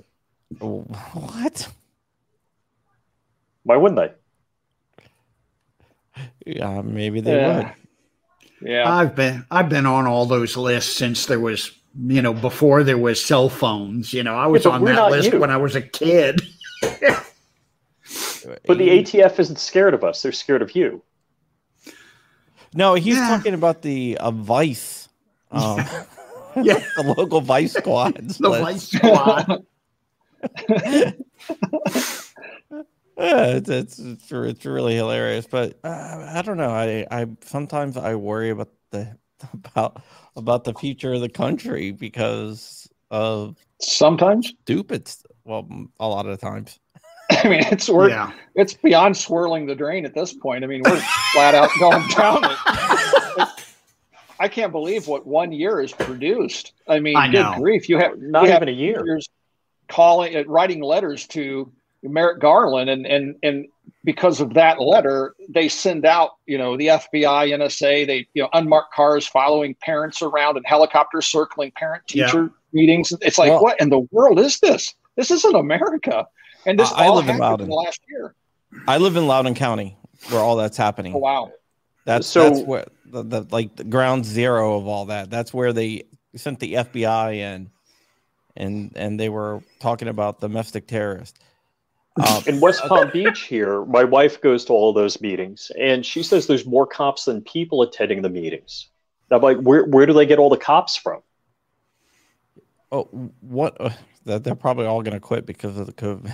What? 0.60 1.68
Why 3.64 3.78
wouldn't 3.78 4.14
they? 6.16 6.22
Yeah, 6.46 6.82
maybe 6.82 7.20
they 7.22 7.36
Yeah. 7.36 7.58
would. 7.58 7.72
Yeah. 8.70 8.94
I've 8.94 9.16
been 9.16 9.46
I've 9.50 9.70
been 9.70 9.86
on 9.86 10.08
all 10.08 10.26
those 10.26 10.56
lists 10.56 10.96
since 10.96 11.26
there 11.26 11.40
was 11.40 11.72
you 12.08 12.22
know 12.22 12.34
before 12.34 12.84
there 12.84 12.98
was 12.98 13.24
cell 13.24 13.50
phones. 13.50 14.14
You 14.14 14.24
know 14.24 14.36
I 14.36 14.48
was 14.48 14.66
Yeah, 14.66 14.72
on 14.72 14.84
that 14.86 15.10
list 15.10 15.34
you. 15.34 15.40
when 15.40 15.50
I 15.50 15.58
was 15.58 15.76
a 15.76 15.82
kid. 15.82 16.42
But 18.68 18.78
the 18.78 18.90
ATF 18.90 19.40
isn't 19.40 19.58
scared 19.60 19.94
of 19.96 20.04
us; 20.04 20.22
they're 20.22 20.32
scared 20.32 20.62
of 20.62 20.76
you. 20.76 21.02
No, 22.76 22.94
he's 22.94 23.16
Yeah. 23.16 23.28
talking 23.28 23.54
about 23.54 23.82
the 23.82 24.18
uh, 24.20 24.32
Vice. 24.32 25.10
Um, 25.52 25.86
Yeah. 26.64 26.80
the 26.96 27.04
local 27.04 27.42
Vice 27.42 27.74
squads. 27.74 28.38
The 28.38 28.50
vice 28.50 28.90
squad. 28.90 29.66
Yeah, 33.18 33.46
it's, 33.56 33.70
it's 33.70 33.98
it's 34.00 34.32
it's 34.32 34.66
really 34.66 34.96
hilarious, 34.96 35.48
but 35.48 35.80
uh, 35.86 36.32
I 36.36 36.42
don't 36.42 36.58
know. 36.58 36.70
I 36.70 37.06
I 37.10 37.28
sometimes 37.46 37.96
I 37.96 38.16
worry 38.16 38.50
about 38.50 38.70
the 38.92 39.18
about 39.54 40.02
about 40.36 40.66
the 40.66 40.74
future 40.74 41.14
of 41.14 41.22
the 41.22 41.30
country 41.30 41.92
because 41.92 42.90
of 43.10 43.58
Sometimes. 43.82 44.54
stupid. 44.64 45.10
Well, 45.46 45.68
a 46.00 46.08
lot 46.08 46.26
of 46.26 46.40
times. 46.42 46.80
I 47.44 47.48
mean, 47.48 47.64
it's 47.72 47.90
we're, 47.90 48.10
yeah. 48.10 48.32
it's 48.56 48.74
beyond 48.74 49.18
swirling 49.18 49.66
the 49.66 49.76
drain 49.76 50.06
at 50.06 50.14
this 50.14 50.34
point. 50.34 50.64
I 50.64 50.68
mean, 50.68 50.82
we're 50.84 51.02
flat 51.34 51.56
out 51.56 51.70
going 51.80 52.08
down 52.10 52.44
it. 52.44 52.58
I 54.40 54.48
can't 54.50 54.72
believe 54.72 55.08
what 55.08 55.26
one 55.26 55.52
year 55.52 55.82
has 55.82 55.94
produced. 55.94 56.74
I 56.88 57.00
mean, 57.00 57.16
I 57.16 57.32
good 57.32 57.56
grief! 57.56 57.88
You 57.90 57.98
have 58.00 58.20
Not 58.20 58.44
you 58.44 58.52
have 58.52 58.62
even 58.62 58.70
a 58.70 58.78
year. 58.78 59.06
years 59.06 59.30
calling, 59.88 60.36
uh, 60.36 60.44
writing 60.46 60.82
letters 60.82 61.26
to 61.28 61.72
Merrick 62.04 62.40
Garland, 62.40 62.90
and 62.90 63.06
and 63.06 63.36
and 63.44 63.68
because 64.04 64.42
of 64.42 64.54
that 64.54 64.80
letter, 64.80 65.36
they 65.50 65.68
send 65.68 66.06
out, 66.06 66.32
you 66.46 66.58
know, 66.58 66.78
the 66.78 66.88
FBI, 66.88 67.50
NSA, 67.50 68.06
they 68.06 68.28
you 68.34 68.44
know 68.44 68.50
unmarked 68.54 68.94
cars 68.94 69.26
following 69.26 69.76
parents 69.82 70.22
around 70.22 70.58
and 70.58 70.66
helicopters 70.68 71.26
circling 71.28 71.72
parent-teacher 71.76 72.52
meetings. 72.74 73.14
It's 73.22 73.38
like, 73.38 73.52
Well- 73.52 73.64
what 73.64 73.80
in 73.82 73.90
the 73.90 74.02
world 74.12 74.40
is 74.40 74.60
this? 74.60 74.94
This 75.16 75.32
isn't 75.32 75.56
America, 75.56 76.28
and 76.66 76.80
this 76.80 76.92
I- 76.92 77.06
I 77.06 77.10
live 77.10 77.28
in 77.30 77.36
happened 77.36 77.40
Loudoun. 77.42 77.62
in 77.66 77.70
the 77.70 77.76
last 77.76 78.02
year. 78.10 78.36
I 78.88 78.98
live 78.98 79.16
in 79.16 79.28
Loudoun 79.28 79.56
County, 79.56 79.98
where 80.30 80.42
all 80.42 80.56
that's 80.56 80.78
happening. 80.78 81.14
Oh 81.16 81.20
wow! 81.20 81.52
That's 82.06 82.28
So- 82.28 82.50
that's 82.50 82.62
where 82.62 82.86
the, 83.06 83.24
the 83.24 83.48
like 83.52 83.76
the 83.76 83.84
ground 83.84 84.26
zero 84.26 84.78
of 84.78 84.88
all 84.88 85.06
that. 85.06 85.30
That's 85.30 85.54
where 85.54 85.72
they 85.74 86.04
sent 86.36 86.60
the 86.60 86.74
FBI 86.76 87.36
in, 87.36 87.70
and 88.58 88.92
and 88.96 89.20
they 89.20 89.30
were 89.30 89.62
talking 89.80 90.08
about 90.08 90.42
domestic 90.42 90.88
terrorists. 90.88 91.40
Um, 92.26 92.44
In 92.48 92.60
West 92.62 92.82
Palm 92.84 93.10
Beach 93.12 93.42
here, 93.42 93.84
my 93.86 94.06
wife 94.06 94.40
goes 94.40 94.64
to 94.66 94.74
all 94.74 94.94
those 94.94 95.20
meetings, 95.20 95.70
and 95.78 96.06
she 96.06 96.24
says 96.24 96.48
there's 96.48 96.66
more 96.66 96.88
cops 96.88 97.26
than 97.26 97.42
people 97.42 97.82
attending 97.82 98.22
the 98.22 98.30
meetings. 98.30 98.88
I'm 99.32 99.42
like, 99.42 99.58
where 99.58 99.84
where 99.86 100.06
do 100.06 100.14
they 100.14 100.26
get 100.26 100.40
all 100.40 100.50
the 100.50 100.56
cops 100.58 100.96
from? 100.96 101.22
oh, 102.92 103.04
what? 103.42 103.76
Uh, 103.80 103.90
that 104.26 104.44
they're 104.44 104.56
probably 104.56 104.86
all 104.86 105.02
going 105.02 105.14
to 105.14 105.20
quit 105.20 105.46
because 105.46 105.78
of 105.78 105.86
the 105.88 105.94
COVID. 105.94 106.34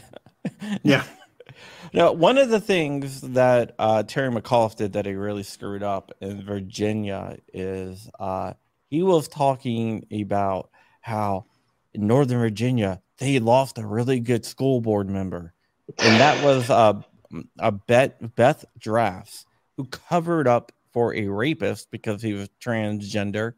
Yeah. 0.84 1.04
Now, 1.94 2.14
one 2.14 2.38
of 2.38 2.50
the 2.50 2.62
things 2.62 3.20
that 3.22 3.76
uh, 3.78 4.04
Terry 4.04 4.30
McAuliffe 4.30 4.76
did 4.76 4.94
that 4.94 5.06
he 5.06 5.14
really 5.14 5.44
screwed 5.44 5.84
up 5.84 6.12
in 6.22 6.42
Virginia 6.42 7.38
is 7.54 8.10
uh, 8.18 8.54
he 8.90 9.04
was 9.04 9.28
talking 9.28 10.06
about 10.12 10.70
how 11.02 11.46
in 11.94 12.08
Northern 12.08 12.40
Virginia 12.40 13.02
they 13.18 13.40
lost 13.40 13.78
a 13.78 13.86
really 13.86 14.22
good 14.22 14.46
school 14.46 14.80
board 14.80 15.10
member, 15.10 15.54
and 16.00 16.20
that 16.22 16.42
was 16.46 16.70
uh, 16.70 17.02
a 17.60 17.72
Bet 17.72 18.36
Beth 18.36 18.64
Barts 18.86 19.46
who 19.76 19.86
covered 19.86 20.48
up 20.48 20.72
for 20.94 21.14
a 21.14 21.28
rapist 21.28 21.92
because 21.92 22.22
he 22.22 22.34
was 22.34 22.50
transgender, 22.62 23.54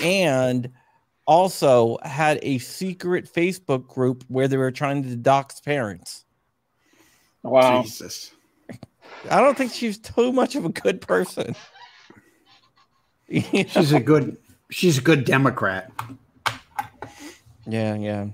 and 0.00 0.70
also 1.28 1.98
had 2.02 2.40
a 2.42 2.58
secret 2.58 3.30
Facebook 3.30 3.86
group 3.86 4.24
where 4.28 4.48
they 4.48 4.56
were 4.56 4.72
trying 4.72 5.02
to 5.02 5.14
dox 5.14 5.60
parents. 5.60 6.24
Wow! 7.42 7.82
Jesus. 7.82 8.32
I 9.30 9.40
don't 9.40 9.56
think 9.56 9.72
she's 9.72 9.98
too 9.98 10.32
much 10.32 10.56
of 10.56 10.64
a 10.64 10.70
good 10.70 11.00
person. 11.02 11.54
yeah, 13.28 13.64
She's 13.68 13.92
a 13.92 14.00
good 14.00 14.38
she's 14.70 14.98
a 14.98 15.02
good 15.02 15.24
Democrat. 15.24 15.92
yeah, 17.66 17.94
yeah. 17.94 18.26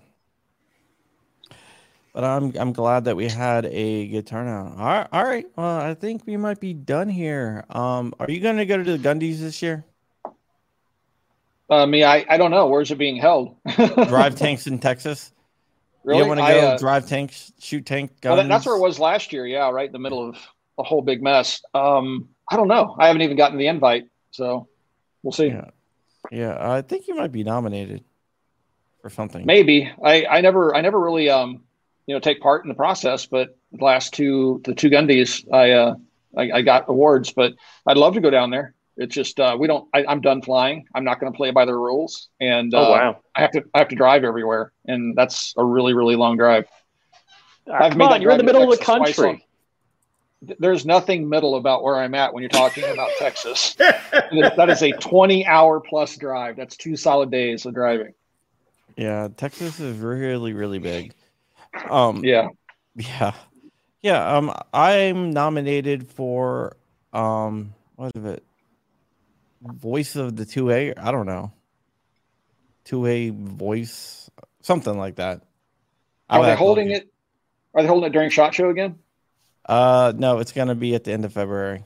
But 2.13 2.23
I'm 2.23 2.53
I'm 2.57 2.73
glad 2.73 3.05
that 3.07 3.17
we 3.17 3.29
had 3.29 3.67
a 3.67 4.07
good 4.07 4.27
turnout. 4.27 4.79
All 4.79 4.85
right, 4.85 5.09
all 5.11 5.25
right. 5.25 5.47
Well, 5.57 5.81
I 5.81 5.95
think 5.95 6.27
we 6.27 6.37
might 6.37 6.61
be 6.61 6.73
done 6.73 7.09
here. 7.09 7.65
Um, 7.71 8.15
are 8.21 8.31
you 8.31 8.39
going 8.41 8.57
to 8.57 8.67
go 8.67 8.77
to 8.81 8.97
the 8.97 8.99
Gundies 8.99 9.41
this 9.41 9.61
year? 9.63 9.85
I 11.71 11.87
mean, 11.87 12.05
I, 12.05 12.25
I 12.29 12.37
don't 12.37 12.51
know 12.51 12.67
where's 12.67 12.91
it 12.91 12.99
being 12.99 13.17
held. 13.17 13.57
Drive 13.77 14.37
tanks 14.37 14.67
in 14.67 14.79
Texas. 14.79 15.33
really? 16.05 16.23
You 16.23 16.29
want 16.29 16.41
to 16.41 16.45
I, 16.45 16.53
go 16.55 16.67
uh, 16.69 16.79
drive 16.79 17.09
tanks, 17.09 17.53
shoot 17.59 17.87
tank 17.87 18.13
well, 18.23 18.37
guns? 18.37 18.43
that- 18.43 18.55
that's 18.55 18.67
where 18.67 18.77
it 18.77 18.81
was 18.81 18.99
last 18.99 19.33
year. 19.33 19.47
Yeah, 19.47 19.71
right 19.71 19.87
in 19.87 19.93
the 19.93 19.99
middle 19.99 20.29
of 20.29 20.37
a 20.79 20.83
whole 20.83 21.03
big 21.03 21.23
mess. 21.23 21.63
Um, 21.73 22.29
I 22.51 22.57
don't 22.57 22.69
know. 22.69 22.95
I 22.99 23.07
haven't 23.07 23.23
even 23.23 23.37
gotten 23.37 23.59
the 23.59 23.69
invite, 23.69 24.09
so 24.31 24.69
we'll 25.23 25.33
see. 25.33 25.47
Yeah. 25.47 25.71
Yeah, 26.31 26.57
I 26.59 26.83
think 26.83 27.07
you 27.07 27.15
might 27.15 27.33
be 27.33 27.45
nominated 27.45 28.03
for 29.03 29.11
something. 29.11 29.45
Maybe 29.45 29.91
I, 30.03 30.25
I 30.25 30.41
never 30.41 30.75
I 30.75 30.81
never 30.81 30.99
really 30.99 31.29
um 31.29 31.63
you 32.07 32.15
know 32.15 32.21
take 32.21 32.41
part 32.41 32.65
in 32.65 32.69
the 32.69 32.75
process, 32.75 33.27
but 33.27 33.57
the 33.73 33.85
last 33.85 34.15
two 34.15 34.61
the 34.65 34.75
two 34.75 34.89
Gundies 34.89 35.47
I 35.53 35.73
uh 35.73 35.95
I, 36.37 36.51
I 36.59 36.63
got 36.63 36.89
awards, 36.89 37.33
but 37.33 37.53
I'd 37.87 37.97
love 37.99 38.15
to 38.15 38.21
go 38.21 38.31
down 38.31 38.51
there. 38.51 38.74
It's 38.97 39.15
just 39.15 39.41
uh, 39.41 39.57
we 39.59 39.67
don't. 39.67 39.89
I, 39.93 40.05
I'm 40.07 40.21
done 40.21 40.41
flying. 40.43 40.87
I'm 40.95 41.05
not 41.05 41.19
going 41.21 41.33
to 41.33 41.37
play 41.37 41.51
by 41.51 41.65
the 41.65 41.75
rules, 41.75 42.29
and 42.41 42.73
uh, 42.75 42.79
Oh 42.79 42.91
wow! 42.93 43.21
I 43.35 43.41
have 43.41 43.51
to 43.53 43.63
I 43.75 43.79
have 43.79 43.89
to 43.89 43.97
drive 43.97 44.23
everywhere, 44.25 44.73
and 44.87 45.17
that's 45.17 45.53
a 45.57 45.65
really 45.65 45.95
really 45.95 46.17
long 46.17 46.37
drive. 46.37 46.67
Ah, 47.69 47.85
I've 47.85 47.91
come 47.91 47.99
made 47.99 48.05
on, 48.13 48.23
you're 48.23 48.31
in 48.31 48.39
the 48.39 48.45
drive 48.45 48.53
to 48.53 48.59
middle 48.61 48.73
of 48.73 48.79
the 48.79 48.85
country. 48.85 49.47
there's 50.59 50.85
nothing 50.87 51.29
middle 51.29 51.57
about 51.57 51.83
where 51.83 51.97
I'm 51.97 52.15
at 52.15 52.33
when 52.33 52.43
you're 52.43 52.51
talking 52.51 52.85
about 52.85 53.11
Texas. 53.19 53.75
that 53.77 54.67
is 54.69 54.83
a 54.83 54.93
20 54.93 55.47
hour 55.47 55.81
plus 55.81 56.17
drive. 56.17 56.57
That's 56.57 56.77
two 56.77 56.97
solid 56.97 57.31
days 57.31 57.67
of 57.67 57.75
driving. 57.75 58.13
Yeah, 58.97 59.29
Texas 59.37 59.81
is 59.81 59.99
really, 59.99 60.53
really 60.53 60.79
big. 60.79 61.13
Um, 61.91 62.25
Yeah. 62.25 62.49
yeah, 62.95 63.33
yeah. 64.03 64.37
Um, 64.37 64.55
I'm 64.73 65.33
nominated 65.33 66.07
for 66.07 66.77
um, 67.13 67.75
what 67.97 68.13
is 68.15 68.25
it? 68.25 68.45
Voice 69.65 70.17
of 70.17 70.37
the 70.37 70.45
two 70.45 70.71
A. 70.71 70.95
I 70.95 71.11
don't 71.11 71.27
know. 71.27 71.53
Two 72.85 73.07
A 73.07 73.31
voice, 73.31 74.31
something 74.61 74.97
like 74.99 75.17
that. 75.17 75.43
Are 76.29 76.43
they 76.43 76.49
have 76.51 76.59
to 76.59 76.65
look 76.65 76.69
holding 76.77 76.91
it? 76.91 77.09
Are 77.75 77.83
they 77.83 77.89
holding 77.89 78.09
it 78.09 78.13
during 78.13 78.31
Shot 78.31 78.55
Show 78.55 78.69
again? 78.71 78.97
Uh, 79.67 80.13
no, 80.17 80.39
it's 80.39 80.53
gonna 80.53 80.75
be 80.75 80.95
at 80.95 81.05
the 81.05 81.13
end 81.13 81.25
of 81.25 81.33
February. 81.33 81.83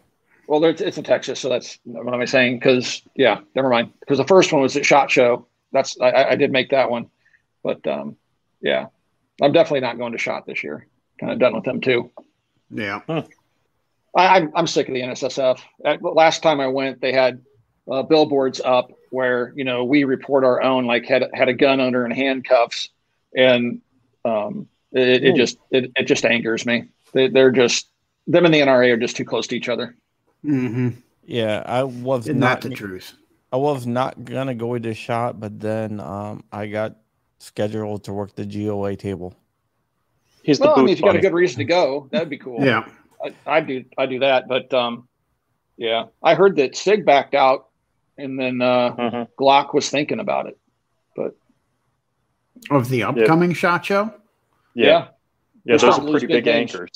Well, 0.48 0.60
there's- 0.60 0.80
it's 0.80 0.96
in 0.98 1.04
Texas, 1.04 1.38
so 1.38 1.48
that's 1.48 1.78
what 1.84 2.12
am 2.12 2.20
I 2.20 2.24
saying? 2.24 2.58
Because 2.58 3.02
yeah, 3.14 3.40
never 3.54 3.68
mind. 3.68 3.92
Because 4.00 4.18
the 4.18 4.24
first 4.24 4.52
one 4.52 4.62
was 4.62 4.76
at 4.76 4.84
Shot 4.84 5.10
Show. 5.10 5.46
That's 5.72 6.00
I- 6.00 6.10
I, 6.10 6.30
I 6.30 6.36
did 6.36 6.50
make 6.50 6.70
that 6.70 6.90
one, 6.90 7.10
but 7.62 7.86
um, 7.86 8.16
yeah, 8.60 8.86
I'm 9.40 9.52
definitely 9.52 9.80
not 9.80 9.98
going 9.98 10.12
to 10.12 10.18
Shot 10.18 10.46
this 10.46 10.64
year. 10.64 10.86
Kind 11.20 11.32
of 11.32 11.38
done 11.38 11.54
with 11.54 11.64
them 11.64 11.80
too. 11.80 12.10
Yeah. 12.70 13.00
I, 13.08 13.22
I'm 14.36 14.50
I'm 14.54 14.66
sick 14.66 14.88
of 14.88 14.94
the 14.94 15.02
NSSF. 15.02 15.60
At, 15.84 16.02
last 16.02 16.42
time 16.42 16.60
I 16.60 16.66
went, 16.66 17.00
they 17.00 17.12
had 17.12 17.42
uh, 17.91 18.03
billboards 18.03 18.61
up 18.64 18.91
where 19.11 19.53
you 19.57 19.64
know 19.64 19.84
we 19.84 20.05
report 20.05 20.45
our 20.45 20.62
own, 20.62 20.86
like 20.86 21.07
had 21.07 21.24
had 21.32 21.49
a 21.49 21.55
gun 21.55 21.80
owner 21.80 22.05
and 22.05 22.14
handcuffs, 22.14 22.91
and 23.34 23.80
um, 24.24 24.68
it, 24.93 25.24
it 25.24 25.36
just 25.36 25.59
it, 25.70 25.91
it 25.97 26.05
just 26.05 26.24
angers 26.24 26.66
me. 26.66 26.84
They, 27.12 27.28
they're 27.28 27.51
just 27.51 27.89
them 28.26 28.45
and 28.45 28.53
the 28.53 28.61
NRA 28.61 28.93
are 28.93 28.97
just 28.97 29.16
too 29.16 29.24
close 29.24 29.47
to 29.49 29.57
each 29.57 29.68
other. 29.68 29.97
Mm-hmm. 30.45 30.91
Yeah, 31.24 31.62
I 31.66 31.84
was 31.84 32.28
Isn't 32.28 32.39
not. 32.39 32.61
the 32.61 32.70
truth? 32.70 33.14
I 33.53 33.57
was 33.57 33.86
not 33.86 34.24
gonna 34.24 34.55
go 34.55 34.78
to 34.78 34.95
shot, 34.95 35.41
but 35.41 35.59
then 35.59 36.01
um, 36.01 36.45
I 36.53 36.66
got 36.66 36.97
scheduled 37.39 38.05
to 38.05 38.12
work 38.12 38.34
the 38.34 38.45
GOA 38.45 38.97
table. 38.97 39.34
He's 40.43 40.59
the 40.59 40.66
Well, 40.66 40.78
I 40.78 40.82
mean, 40.82 40.91
if 40.91 41.01
you 41.01 41.07
got 41.07 41.16
a 41.16 41.20
good 41.20 41.32
reason 41.32 41.59
to 41.59 41.64
go, 41.64 42.09
that'd 42.11 42.28
be 42.28 42.39
cool. 42.47 42.64
Yeah. 42.64 42.89
I, 43.24 43.34
I 43.47 43.61
do 43.61 43.84
I 43.97 44.07
do 44.07 44.20
that, 44.20 44.49
but 44.49 44.72
um, 44.72 45.09
yeah, 45.76 46.07
I 46.22 46.34
heard 46.34 46.57
that 46.57 46.76
Sig 46.76 47.05
backed 47.05 47.34
out, 47.34 47.67
and 48.18 48.38
then 48.38 48.60
uh, 48.60 48.94
Mhm. 48.96 49.28
Glock 49.38 49.72
was 49.74 49.88
thinking 49.88 50.20
about 50.20 50.46
it. 50.46 50.58
But 51.16 51.34
of 52.70 52.88
the 52.88 53.04
upcoming 53.04 53.52
shot 53.54 53.84
show? 53.86 54.12
Yeah, 54.74 54.86
yeah, 54.86 54.90
yeah, 55.64 55.72
those 55.74 55.84
are 55.84 55.92
starting 55.92 56.06
to 56.06 56.12
lose 56.12 56.20
pretty 56.22 56.34
big 56.34 56.44
big 56.44 56.52
games. 56.52 56.74
anchors. 56.74 56.90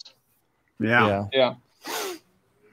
Yeah. 0.80 1.06
Yeah, 1.08 1.24
yeah. 1.32 1.54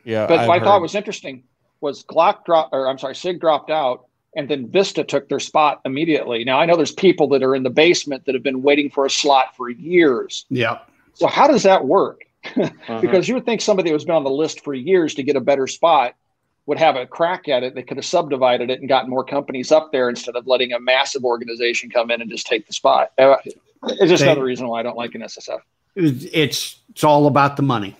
yeah. 0.03 0.27
But 0.27 0.39
I've 0.39 0.47
what 0.47 0.61
I 0.61 0.63
thought 0.65 0.81
was 0.81 0.95
interesting 0.95 1.43
was 1.81 2.03
Glock 2.03 2.43
dropped, 2.45 2.73
or 2.73 2.87
I'm 2.87 2.97
sorry, 2.97 3.15
Sig 3.15 3.39
dropped 3.39 3.69
out, 3.69 4.05
and 4.35 4.49
then 4.49 4.67
Vista 4.69 5.03
took 5.03 5.29
their 5.29 5.39
spot 5.39 5.81
immediately. 5.85 6.43
Now 6.43 6.59
I 6.59 6.65
know 6.65 6.75
there's 6.75 6.91
people 6.91 7.27
that 7.29 7.43
are 7.43 7.55
in 7.55 7.63
the 7.63 7.69
basement 7.69 8.25
that 8.25 8.35
have 8.35 8.43
been 8.43 8.61
waiting 8.61 8.89
for 8.89 9.05
a 9.05 9.09
slot 9.09 9.55
for 9.55 9.69
years. 9.69 10.45
Yeah. 10.49 10.79
So 11.13 11.27
how 11.27 11.47
does 11.47 11.63
that 11.63 11.85
work? 11.85 12.23
Mhm. 12.55 13.01
Because 13.01 13.27
you 13.27 13.35
would 13.35 13.45
think 13.45 13.59
somebody 13.61 13.91
who's 13.91 14.05
been 14.05 14.15
on 14.15 14.23
the 14.23 14.29
list 14.29 14.63
for 14.63 14.73
years 14.73 15.13
to 15.15 15.23
get 15.23 15.35
a 15.35 15.41
better 15.41 15.67
spot 15.67 16.15
would 16.69 16.77
have 16.77 16.95
a 16.95 17.07
crack 17.07 17.49
at 17.49 17.63
it. 17.63 17.73
They 17.73 17.81
could 17.81 17.97
have 17.97 18.05
subdivided 18.05 18.69
it 18.69 18.79
and 18.79 18.87
gotten 18.87 19.09
more 19.09 19.23
companies 19.25 19.71
up 19.71 19.91
there 19.91 20.07
instead 20.07 20.35
of 20.35 20.45
letting 20.45 20.71
a 20.71 20.79
massive 20.79 21.23
organization 21.25 21.89
come 21.89 22.11
in 22.11 22.21
and 22.21 22.29
just 22.29 22.45
take 22.45 22.67
the 22.67 22.73
spot. 22.73 23.11
Uh, 23.17 23.35
It's 23.83 24.09
just 24.11 24.21
They- 24.23 24.29
another 24.29 24.43
reason 24.43 24.67
why 24.67 24.81
I 24.81 24.83
don't 24.83 24.95
like 24.97 25.11
NSSF. 25.15 25.61
It's 25.95 26.75
it's 26.93 27.03
all 27.03 27.25
about 27.27 27.55
the 27.57 27.63
money. 27.63 27.95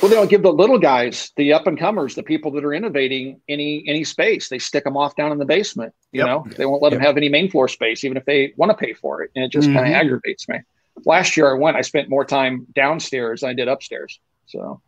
Well, 0.00 0.08
they 0.08 0.16
don't 0.16 0.28
give 0.30 0.42
the 0.42 0.52
little 0.52 0.78
guys, 0.78 1.30
the 1.36 1.52
up 1.52 1.66
and 1.68 1.78
comers, 1.78 2.14
the 2.16 2.22
people 2.24 2.50
that 2.52 2.64
are 2.64 2.72
innovating, 2.74 3.40
any 3.48 3.84
any 3.86 4.02
space. 4.02 4.48
They 4.48 4.58
stick 4.58 4.82
them 4.82 4.96
off 4.96 5.14
down 5.14 5.30
in 5.30 5.38
the 5.38 5.44
basement. 5.44 5.92
You 6.10 6.20
Yep. 6.20 6.26
know, 6.26 6.44
they 6.56 6.66
won't 6.66 6.82
let 6.82 6.90
them 6.90 7.00
have 7.00 7.16
any 7.16 7.28
main 7.28 7.48
floor 7.50 7.68
space, 7.68 8.02
even 8.02 8.16
if 8.16 8.24
they 8.24 8.54
want 8.56 8.70
to 8.70 8.76
pay 8.76 8.92
for 8.94 9.22
it, 9.22 9.30
and 9.36 9.44
it 9.44 9.52
just 9.52 9.68
kind 9.72 9.86
Mhm. 9.86 9.90
of 9.90 9.94
aggravates 9.94 10.48
me. 10.48 10.58
Last 11.04 11.36
year 11.36 11.48
I 11.54 11.56
went, 11.56 11.76
I 11.76 11.82
spent 11.82 12.08
more 12.08 12.24
time 12.24 12.66
downstairs 12.74 13.42
than 13.42 13.50
I 13.50 13.52
did 13.54 13.68
upstairs. 13.68 14.18
So 14.46 14.80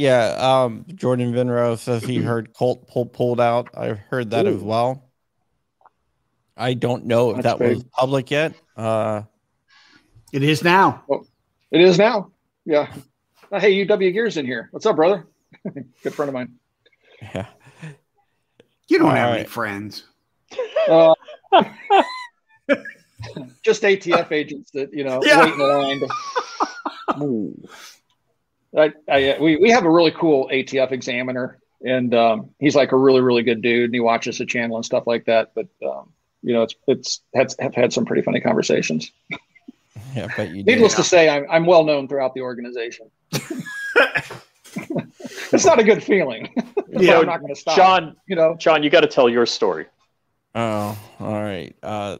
Yeah, 0.00 0.28
um, 0.64 0.86
Jordan 0.94 1.30
Vinro 1.34 1.76
says 1.76 2.02
he 2.02 2.16
heard 2.16 2.54
Colt 2.54 2.88
pull, 2.88 3.04
pulled 3.04 3.38
out. 3.38 3.68
I've 3.76 3.98
heard 3.98 4.30
that 4.30 4.46
as 4.46 4.62
well. 4.62 5.04
I 6.56 6.72
don't 6.72 7.04
know 7.04 7.32
if 7.32 7.42
That's 7.42 7.58
that 7.58 7.68
was 7.68 7.84
public 7.84 8.30
yet. 8.30 8.54
Uh, 8.78 9.24
It 10.32 10.42
is 10.42 10.64
now. 10.64 11.04
it 11.70 11.82
is 11.82 11.98
now. 11.98 12.30
Yeah. 12.64 12.90
Uh, 13.52 13.60
hey, 13.60 13.84
UW 13.84 14.10
Gears 14.14 14.38
in 14.38 14.46
here. 14.46 14.68
What's 14.70 14.86
up, 14.86 14.96
brother? 14.96 15.26
Good 16.02 16.14
friend 16.14 16.30
of 16.30 16.34
mine. 16.34 16.54
yeah, 17.20 17.48
You 18.88 18.98
don't 19.00 19.08
All 19.10 19.14
have 19.14 19.34
any 19.34 19.44
friends. 19.44 20.04
Uh, 20.88 21.12
just 23.62 23.82
ATF 23.82 24.32
agents 24.32 24.70
that 24.70 24.94
you 24.94 25.04
know 25.04 25.20
Yeah. 25.26 25.44
wait 25.44 25.52
in 25.52 25.58
line. 25.60 26.00
To, 26.00 27.22
Ooh. 27.22 27.68
I, 28.76 28.92
I, 29.08 29.36
we 29.40 29.56
we 29.56 29.70
have 29.70 29.84
a 29.84 29.90
really 29.90 30.12
cool 30.12 30.48
ATF 30.52 30.92
examiner, 30.92 31.58
and 31.84 32.14
um, 32.14 32.50
he's 32.58 32.76
like 32.76 32.92
a 32.92 32.96
really 32.96 33.20
really 33.20 33.42
good 33.42 33.62
dude, 33.62 33.86
and 33.86 33.94
he 33.94 34.00
watches 34.00 34.38
the 34.38 34.46
channel 34.46 34.76
and 34.76 34.84
stuff 34.84 35.06
like 35.06 35.24
that. 35.26 35.52
But 35.54 35.68
um, 35.86 36.12
you 36.42 36.54
know, 36.54 36.62
it's 36.62 36.74
it's 36.86 37.20
had, 37.34 37.52
have 37.58 37.74
had 37.74 37.92
some 37.92 38.04
pretty 38.04 38.22
funny 38.22 38.40
conversations. 38.40 39.10
yeah, 40.14 40.28
but 40.36 40.50
you. 40.50 40.62
Needless 40.62 40.94
to 40.94 41.04
say, 41.04 41.28
I'm 41.28 41.46
I'm 41.50 41.66
well 41.66 41.84
known 41.84 42.08
throughout 42.08 42.34
the 42.34 42.42
organization. 42.42 43.10
it's 45.52 45.64
not 45.64 45.78
a 45.78 45.84
good 45.84 46.02
feeling. 46.02 46.52
Yeah. 46.92 47.20
I'm 47.20 47.26
not 47.26 47.40
going 47.40 47.54
to 47.54 47.60
stop. 47.60 47.76
John, 47.76 48.16
you 48.26 48.34
know, 48.34 48.56
John, 48.58 48.82
you 48.82 48.90
got 48.90 49.02
to 49.02 49.06
tell 49.06 49.28
your 49.28 49.46
story. 49.46 49.86
Oh, 50.56 50.98
all 51.20 51.40
right. 51.40 51.72
Uh, 51.84 52.18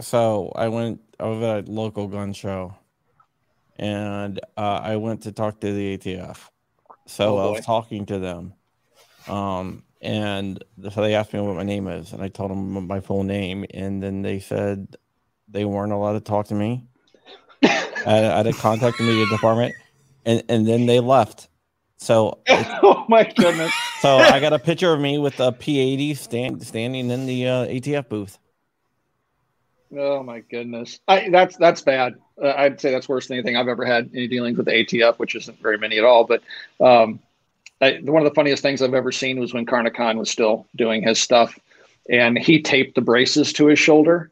so 0.00 0.50
I 0.56 0.68
went. 0.68 1.00
over 1.20 1.38
was 1.38 1.66
at 1.66 1.68
a 1.68 1.70
local 1.70 2.08
gun 2.08 2.32
show, 2.32 2.74
and 3.76 4.40
uh, 4.56 4.80
I 4.82 4.96
went 4.96 5.22
to 5.22 5.32
talk 5.32 5.60
to 5.60 5.72
the 5.72 5.98
ATF. 5.98 6.38
So 7.06 7.38
Oh, 7.38 7.48
I 7.48 7.50
was 7.50 7.64
talking 7.64 8.06
to 8.06 8.18
them, 8.18 8.54
um, 9.28 9.82
and 10.00 10.62
so 10.90 11.02
they 11.02 11.14
asked 11.14 11.32
me 11.32 11.40
what 11.40 11.56
my 11.56 11.62
name 11.64 11.88
is, 11.88 12.12
and 12.12 12.22
I 12.22 12.28
told 12.28 12.50
them 12.50 12.86
my 12.86 13.00
full 13.00 13.24
name, 13.24 13.64
and 13.74 14.02
then 14.02 14.22
they 14.22 14.38
said 14.38 14.96
they 15.48 15.64
weren't 15.64 15.92
allowed 15.92 16.14
to 16.14 16.20
talk 16.20 16.46
to 16.48 16.54
me. 16.54 16.84
I, 17.62 17.80
I 18.06 18.36
had 18.36 18.42
to 18.44 18.52
contact 18.52 18.98
the 18.98 19.04
media 19.04 19.26
department, 19.26 19.74
and 20.24 20.42
and 20.48 20.66
then 20.66 20.86
they 20.86 21.00
left. 21.00 21.48
So 21.96 22.40
oh 22.48 23.04
my 23.08 23.24
goodness. 23.24 23.72
so 24.00 24.16
I 24.16 24.40
got 24.40 24.52
a 24.52 24.58
picture 24.70 24.92
of 24.92 25.00
me 25.00 25.18
with 25.18 25.38
a 25.38 25.52
P80 25.52 26.16
stand, 26.16 26.66
standing 26.66 27.10
in 27.10 27.26
the 27.26 27.46
uh, 27.46 27.66
ATF 27.66 28.08
booth. 28.08 28.38
Oh 29.96 30.22
my 30.22 30.40
goodness, 30.40 31.00
I, 31.06 31.28
that's 31.28 31.56
that's 31.56 31.82
bad. 31.82 32.14
Uh, 32.42 32.54
I'd 32.56 32.80
say 32.80 32.90
that's 32.90 33.08
worse 33.08 33.28
than 33.28 33.36
anything 33.36 33.56
I've 33.56 33.68
ever 33.68 33.84
had 33.84 34.10
any 34.14 34.26
dealings 34.26 34.56
with 34.56 34.66
the 34.66 34.72
ATF, 34.72 35.18
which 35.18 35.34
isn't 35.34 35.60
very 35.60 35.76
many 35.76 35.98
at 35.98 36.04
all. 36.04 36.24
But 36.24 36.42
um, 36.80 37.20
I, 37.80 38.00
one 38.02 38.22
of 38.22 38.28
the 38.28 38.34
funniest 38.34 38.62
things 38.62 38.80
I've 38.80 38.94
ever 38.94 39.12
seen 39.12 39.38
was 39.38 39.52
when 39.52 39.66
Karnakan 39.66 40.16
was 40.16 40.30
still 40.30 40.66
doing 40.76 41.02
his 41.02 41.20
stuff, 41.20 41.58
and 42.08 42.38
he 42.38 42.62
taped 42.62 42.94
the 42.94 43.02
braces 43.02 43.52
to 43.54 43.66
his 43.66 43.78
shoulder, 43.78 44.30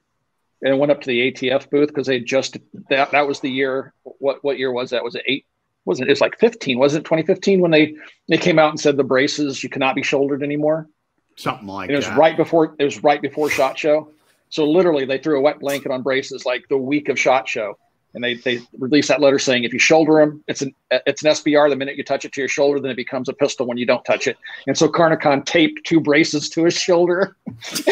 and 0.63 0.79
went 0.79 0.93
up 0.93 1.03
to 1.03 1.09
the 1.09 1.31
ATF 1.31 1.69
booth 1.69 1.89
because 1.89 2.07
they 2.07 2.21
just 2.21 2.57
that 2.89 3.11
that 3.11 3.27
was 3.27 3.41
the 3.41 3.51
year. 3.51 3.93
What 4.03 4.43
what 4.43 4.59
year 4.59 4.73
was 4.73 4.91
that? 4.91 5.05
Was 5.05 5.15
it 5.15 5.23
eight? 5.27 5.45
Wasn't 5.85 6.09
it? 6.09 6.13
It's 6.13 6.23
like 6.23 6.39
fifteen. 6.39 6.79
Wasn't 6.79 7.05
it 7.05 7.07
twenty 7.07 7.23
fifteen 7.23 7.61
when 7.61 7.71
they 7.71 7.97
they 8.29 8.39
came 8.39 8.59
out 8.59 8.71
and 8.71 8.81
said 8.81 8.97
the 8.97 9.05
braces 9.05 9.63
you 9.63 9.69
cannot 9.69 9.95
be 9.95 10.03
shouldered 10.03 10.43
anymore? 10.43 10.89
Something 11.37 11.67
like 11.67 11.89
And 11.89 11.95
it 11.95 11.97
was 11.97 12.07
that. 12.07 12.19
right 12.19 12.37
before 12.37 12.75
it 12.79 12.85
was 12.85 13.03
right 13.03 13.21
before 13.21 13.51
shot 13.51 13.79
show 13.79 14.11
so 14.51 14.69
literally 14.69 15.05
they 15.07 15.19
threw 15.19 15.39
a 15.39 15.41
wet 15.41 15.59
blanket 15.61 15.91
on 15.91 16.03
braces 16.03 16.45
like 16.45 16.63
the 16.69 16.77
week 16.77 17.09
of 17.09 17.19
shot 17.19 17.49
show 17.49 17.77
and 18.15 18.23
they 18.23 18.35
they 18.35 18.59
released 18.79 19.09
that 19.09 19.21
letter 19.21 19.39
saying 19.39 19.65
if 19.65 19.73
you 19.73 19.79
shoulder 19.79 20.15
them 20.21 20.43
it's 20.49 20.61
an 20.63 20.75
it's 20.91 21.23
an 21.25 21.31
sbr 21.31 21.69
the 21.71 21.77
minute 21.77 21.97
you 21.97 22.03
touch 22.05 22.25
it 22.25 22.33
to 22.33 22.41
your 22.41 22.49
shoulder 22.49 22.79
then 22.81 22.91
it 22.91 22.97
becomes 22.97 23.29
a 23.29 23.33
pistol 23.33 23.67
when 23.67 23.79
you 23.79 23.87
don't 23.87 24.05
touch 24.05 24.27
it 24.27 24.37
and 24.67 24.77
so 24.77 24.89
Karnakan 24.89 25.45
taped 25.47 25.81
two 25.87 26.01
braces 26.01 26.49
to 26.51 26.65
his 26.65 26.75
shoulder 26.75 27.37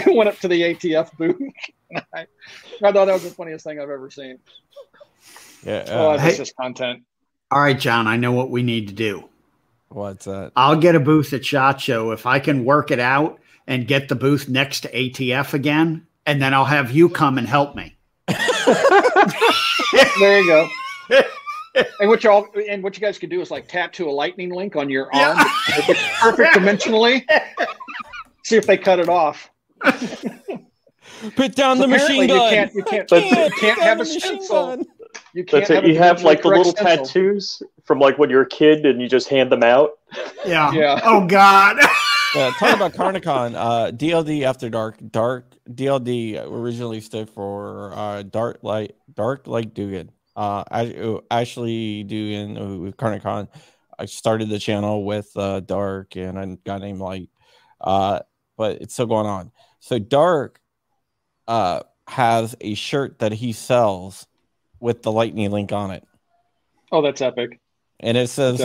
and 0.04 0.16
went 0.16 0.28
up 0.28 0.36
to 0.40 0.48
the 0.48 0.60
atf 0.62 1.16
booth 1.16 1.36
I, 1.94 2.00
I 2.82 2.92
thought 2.92 3.06
that 3.06 3.12
was 3.12 3.22
the 3.22 3.30
funniest 3.30 3.64
thing 3.64 3.78
i've 3.80 3.90
ever 3.90 4.10
seen 4.10 4.38
Yeah. 5.64 5.84
oh 5.88 6.10
Uh, 6.10 6.16
that's 6.16 6.32
Hey. 6.32 6.36
just 6.36 6.56
content 6.56 7.02
All 7.50 7.60
right, 7.62 7.78
John, 7.78 8.06
I 8.06 8.16
know 8.16 8.32
what 8.32 8.50
we 8.50 8.62
need 8.62 8.88
to 8.88 8.94
do. 8.94 9.28
what's 9.88 10.24
that? 10.26 10.50
I'll 10.56 10.76
get 10.76 10.94
a 10.96 11.00
booth 11.00 11.32
at 11.32 11.44
SHOT 11.46 11.80
Show 11.80 12.10
if 12.10 12.26
I 12.26 12.40
can 12.40 12.64
work 12.64 12.90
it 12.90 12.98
out 13.00 13.38
and 13.66 13.86
get 13.86 14.08
the 14.08 14.14
booth 14.16 14.48
next 14.48 14.80
to 14.80 14.92
ATF 14.92 15.54
again, 15.54 16.06
and 16.28 16.40
then 16.40 16.52
I'll 16.54 16.64
have 16.66 16.90
you 16.92 17.08
come 17.08 17.38
and 17.38 17.46
help 17.48 17.74
me. 17.74 17.96
there 20.20 20.40
you 20.40 20.46
go 20.46 20.68
and 22.00 22.08
what 22.08 22.22
y'all 22.22 22.46
and 22.68 22.82
what 22.82 22.94
you 22.94 23.00
guys 23.00 23.18
could 23.18 23.30
do 23.30 23.40
is 23.40 23.50
like 23.50 23.66
tattoo 23.68 24.08
a 24.08 24.10
lightning 24.10 24.50
link 24.50 24.76
on 24.76 24.90
your 24.90 25.12
arm 25.14 25.38
perfect, 25.66 26.00
perfect 26.20 26.54
dimensionally 26.54 27.24
see 28.44 28.56
if 28.56 28.66
they 28.66 28.76
cut 28.76 28.98
it 28.98 29.08
off 29.08 29.50
Put 31.34 31.54
down 31.56 31.78
the 31.78 31.84
Apparently 31.84 32.26
machine 32.26 32.28
you 32.28 32.28
gun. 32.28 32.50
can't- 32.50 32.74
you 32.74 32.82
can't- 32.84 33.10
you 33.10 33.50
can't 33.58 33.80
have 33.80 34.00
a 34.00 34.04
the 34.04 34.14
machine 34.14 34.20
stencil. 34.20 34.66
gun. 34.66 34.84
You 35.34 35.44
can't 35.44 35.66
That's 35.66 35.84
it. 35.84 35.86
You 35.88 35.98
have 35.98 36.22
like 36.22 36.42
the 36.42 36.48
little 36.48 36.64
stencil. 36.66 37.06
tattoos 37.06 37.62
from 37.84 37.98
like 37.98 38.18
when 38.18 38.30
you're 38.30 38.42
a 38.42 38.48
kid 38.48 38.84
and 38.86 39.00
you 39.00 39.08
just 39.08 39.28
hand 39.28 39.50
them 39.50 39.62
out. 39.64 39.92
Yeah. 40.46 40.70
Yeah. 40.72 41.00
Oh 41.02 41.26
God. 41.26 41.78
Talking 42.34 42.74
about 42.74 42.92
Carnicon, 42.94 43.54
uh, 43.54 43.90
DLD 43.92 44.42
After 44.42 44.68
Dark. 44.68 44.96
Dark 45.10 45.54
DLD 45.70 46.44
originally 46.50 47.00
stood 47.00 47.30
for 47.30 47.92
uh, 47.94 48.22
Dark 48.22 48.58
Light, 48.62 48.94
Dark 49.14 49.46
Like 49.46 49.72
Dugan. 49.74 50.10
Uh, 50.36 50.62
Ash- 50.70 50.94
uh, 50.94 51.18
Ashley 51.30 52.04
Dugan 52.04 52.58
uh, 52.58 52.76
with 52.76 52.96
Carnicon. 52.96 53.48
I 53.98 54.04
started 54.04 54.48
the 54.50 54.58
channel 54.58 55.04
with 55.04 55.30
uh, 55.36 55.60
Dark, 55.60 56.16
and 56.16 56.38
I 56.38 56.56
got 56.64 56.80
named 56.82 57.00
Light. 57.00 57.30
Uh, 57.80 58.20
but 58.56 58.80
it's 58.82 58.94
still 58.94 59.06
going 59.06 59.26
on. 59.26 59.50
So 59.80 59.98
Dark 59.98 60.60
uh, 61.48 61.80
has 62.06 62.54
a 62.60 62.74
shirt 62.74 63.20
that 63.20 63.32
he 63.32 63.52
sells 63.52 64.26
with 64.80 65.02
the 65.02 65.10
lightning 65.10 65.50
link 65.50 65.72
on 65.72 65.90
it, 65.90 66.04
Oh, 66.92 67.02
that's 67.02 67.20
epic. 67.20 67.58
and 68.00 68.16
it 68.16 68.28
says. 68.28 68.60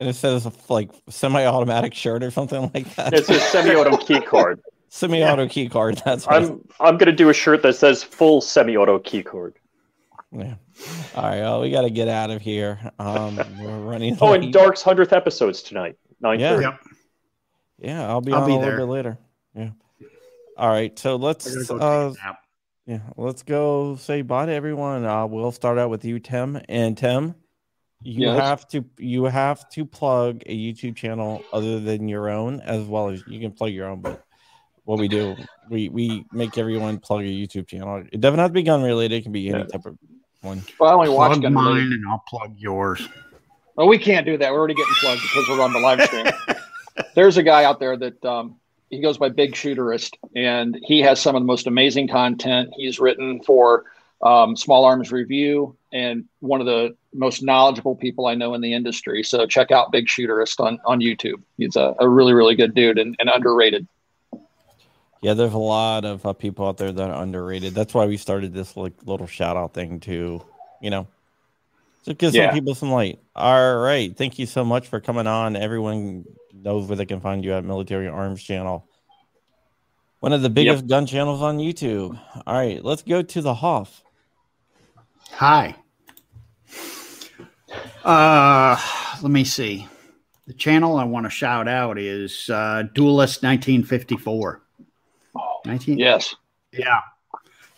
And 0.00 0.08
it 0.08 0.14
says 0.14 0.46
like 0.68 0.90
semi-automatic 1.08 1.94
shirt 1.94 2.22
or 2.22 2.30
something 2.30 2.62
like 2.74 2.92
that. 2.96 3.12
It's 3.14 3.28
a 3.28 3.38
semi-auto 3.40 3.96
key 4.04 4.20
card. 4.20 4.60
Semi-auto 4.88 5.48
key 5.48 5.68
card. 5.68 6.00
That's 6.04 6.26
what 6.26 6.36
I'm 6.42 6.68
I'm 6.80 6.96
gonna 6.98 7.12
do 7.12 7.28
a 7.28 7.34
shirt 7.34 7.62
that 7.62 7.74
says 7.74 8.02
full 8.02 8.40
semi-auto 8.40 8.98
key 9.00 9.22
card. 9.22 9.54
Yeah. 10.32 10.54
All 11.14 11.22
right. 11.22 11.40
Well, 11.40 11.60
we 11.60 11.70
got 11.70 11.82
to 11.82 11.90
get 11.90 12.08
out 12.08 12.30
of 12.30 12.42
here. 12.42 12.90
Um, 12.98 13.36
we're 13.60 13.78
running. 13.78 14.18
Oh, 14.20 14.32
and. 14.32 14.52
Dark's 14.52 14.82
hundredth 14.82 15.12
episodes 15.12 15.62
tonight. 15.62 15.96
Nine 16.20 16.40
Yeah. 16.40 16.50
thirty. 16.50 16.62
Yep. 16.64 16.80
Yeah, 17.78 18.08
I'll 18.08 18.20
be 18.20 18.32
I'll 18.32 18.40
on 18.42 18.46
be 18.48 18.52
a 18.54 18.56
little 18.56 18.70
there. 18.70 18.78
bit 18.78 18.84
later. 18.92 19.18
Yeah. 19.54 19.70
All 20.56 20.68
right. 20.68 20.96
So 20.98 21.16
let's 21.16 21.66
go 21.66 21.76
uh, 21.76 22.08
take 22.10 22.18
a 22.18 22.24
nap. 22.26 22.38
yeah, 22.86 22.98
let's 23.16 23.42
go 23.44 23.94
say 23.96 24.22
bye 24.22 24.46
to 24.46 24.52
everyone. 24.52 25.04
Uh, 25.04 25.26
we'll 25.26 25.52
start 25.52 25.78
out 25.78 25.90
with 25.90 26.04
you, 26.04 26.18
Tim. 26.18 26.60
And 26.68 26.96
Tim, 26.98 27.34
you 28.04 28.26
Yes. 28.28 28.40
have 28.40 28.68
to 28.68 28.84
you 28.98 29.24
have 29.24 29.68
to 29.70 29.84
plug 29.84 30.42
a 30.46 30.56
YouTube 30.56 30.94
channel 30.96 31.42
other 31.52 31.80
than 31.80 32.06
your 32.08 32.28
own, 32.28 32.60
as 32.60 32.84
well 32.86 33.08
as 33.08 33.22
you 33.26 33.40
can 33.40 33.50
plug 33.52 33.72
your 33.72 33.88
own. 33.88 34.00
But 34.00 34.22
what 34.84 34.98
we 34.98 35.08
do, 35.08 35.34
we 35.70 35.88
we 35.88 36.24
make 36.32 36.56
everyone 36.58 36.98
plug 36.98 37.22
a 37.22 37.24
YouTube 37.24 37.66
channel. 37.66 38.04
It 38.12 38.20
doesn't 38.20 38.38
have 38.38 38.50
to 38.50 38.54
be 38.54 38.62
gun 38.62 38.82
related. 38.82 39.16
It 39.16 39.22
can 39.22 39.32
be 39.32 39.48
any 39.48 39.58
Yeah. 39.60 39.64
type 39.64 39.86
of 39.86 39.96
one. 40.42 40.62
Well, 40.78 40.90
I 40.90 40.94
only 40.94 41.08
watch 41.08 41.30
Plug 41.32 41.42
gun 41.42 41.54
mine 41.54 41.66
related. 41.76 41.92
and 41.92 42.08
I'll 42.08 42.22
plug 42.28 42.54
yours. 42.58 43.08
Well, 43.76 43.88
we 43.88 43.98
can't 43.98 44.24
do 44.26 44.36
that. 44.38 44.52
We're 44.52 44.58
already 44.58 44.74
getting 44.74 44.94
plugged 45.00 45.22
because 45.22 45.48
we're 45.48 45.60
on 45.62 45.72
the 45.72 45.80
live 45.80 46.02
stream. 46.02 46.26
There's 47.16 47.36
a 47.38 47.42
guy 47.42 47.64
out 47.64 47.80
there 47.80 47.96
that 47.96 48.24
um, 48.24 48.56
he 48.90 49.00
goes 49.00 49.18
by 49.18 49.30
Big 49.30 49.54
Shooterist, 49.54 50.12
and 50.36 50.78
he 50.84 51.00
has 51.00 51.20
some 51.20 51.34
of 51.34 51.42
the 51.42 51.46
most 51.46 51.66
amazing 51.66 52.06
content. 52.08 52.70
He's 52.76 53.00
written 53.00 53.40
for 53.42 53.84
um, 54.24 54.56
Small 54.56 54.84
Arms 54.84 55.12
Review 55.12 55.76
and 55.92 56.24
one 56.40 56.60
of 56.60 56.66
the 56.66 56.96
most 57.12 57.42
knowledgeable 57.42 57.94
people 57.94 58.26
I 58.26 58.34
know 58.34 58.54
in 58.54 58.60
the 58.60 58.72
industry. 58.72 59.22
So 59.22 59.46
check 59.46 59.70
out 59.70 59.92
Big 59.92 60.06
Shooterist 60.06 60.58
on, 60.58 60.80
on 60.84 61.00
YouTube. 61.00 61.42
He's 61.58 61.76
a, 61.76 61.94
a 62.00 62.08
really, 62.08 62.32
really 62.32 62.56
good 62.56 62.74
dude 62.74 62.98
and, 62.98 63.14
and 63.20 63.28
underrated. 63.28 63.86
Yeah, 65.22 65.34
there's 65.34 65.54
a 65.54 65.58
lot 65.58 66.04
of 66.04 66.26
uh, 66.26 66.32
people 66.32 66.66
out 66.66 66.76
there 66.76 66.92
that 66.92 67.10
are 67.10 67.22
underrated. 67.22 67.74
That's 67.74 67.94
why 67.94 68.06
we 68.06 68.16
started 68.16 68.52
this 68.52 68.76
like 68.76 68.94
little 69.04 69.26
shout 69.26 69.56
out 69.56 69.72
thing 69.72 70.00
to, 70.00 70.44
you 70.82 70.90
know, 70.90 71.06
to 72.04 72.14
give 72.14 72.34
Yeah. 72.34 72.48
some 72.48 72.54
people 72.54 72.74
some 72.74 72.90
light. 72.90 73.20
All 73.34 73.78
right, 73.78 74.14
thank 74.14 74.38
you 74.38 74.46
so 74.46 74.64
much 74.64 74.88
for 74.88 75.00
coming 75.00 75.26
on. 75.26 75.56
Everyone 75.56 76.24
knows 76.52 76.88
where 76.88 76.96
they 76.96 77.06
can 77.06 77.20
find 77.20 77.44
you 77.44 77.54
at 77.54 77.64
Military 77.64 78.08
Arms 78.08 78.42
Channel, 78.42 78.86
one 80.20 80.32
of 80.32 80.42
the 80.42 80.50
biggest 80.50 80.86
gun 80.86 81.06
channels 81.06 81.40
on 81.40 81.58
YouTube. 81.58 82.18
All 82.46 82.54
right, 82.54 82.84
let's 82.84 83.02
go 83.02 83.22
to 83.22 83.40
the 83.40 83.54
Hoff. 83.54 84.02
Hi. 85.36 85.76
Uh, 88.04 88.76
let 89.22 89.30
me 89.30 89.44
see. 89.44 89.88
The 90.46 90.52
channel 90.52 90.96
I 90.96 91.04
want 91.04 91.24
to 91.26 91.30
shout 91.30 91.66
out 91.68 91.98
is 91.98 92.48
uh, 92.50 92.84
Duelist 92.94 93.42
1954. 93.42 94.60
19, 95.66 95.98
Yes. 95.98 96.34
Yeah. 96.72 97.00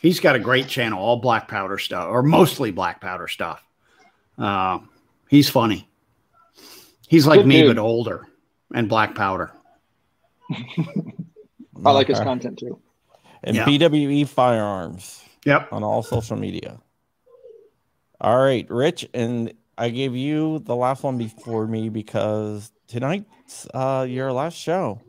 He's 0.01 0.21
got 0.21 0.37
a 0.37 0.39
great 0.39 0.67
channel, 0.69 0.99
all 0.99 1.17
black 1.17 1.49
powder 1.49 1.79
stuff, 1.79 2.09
or 2.11 2.23
mostly 2.23 2.71
black 2.73 3.01
powder 3.01 3.29
stuff. 3.29 3.63
Uh, 4.37 4.81
he's 5.29 5.49
funny. 5.49 5.89
He's 7.09 7.27
like 7.27 7.41
Good 7.41 7.47
me, 7.47 7.63
dude. 7.63 7.77
but 7.77 7.81
older 7.81 8.27
and 8.75 8.89
black 8.89 9.15
powder. 9.15 9.53
I 10.51 11.91
like 11.93 12.09
his 12.09 12.19
content 12.21 12.59
too. 12.59 12.81
And 13.45 13.57
Yeah. 13.57 13.65
BWE 13.65 14.29
Firearms 14.29 15.23
Yep. 15.45 15.73
on 15.73 15.85
all 15.85 16.03
social 16.03 16.37
media. 16.37 16.81
All 18.21 18.39
right, 18.39 18.69
Rich, 18.71 19.09
and 19.15 19.53
I 19.79 19.91
gave 19.91 20.15
you 20.17 20.61
the 20.61 20.75
last 20.75 21.03
one 21.03 21.19
before 21.19 21.67
me 21.67 21.89
because 21.89 22.73
tonight's 22.89 23.67
uh, 23.75 24.07
your 24.09 24.33
last 24.33 24.57
show. 24.57 25.01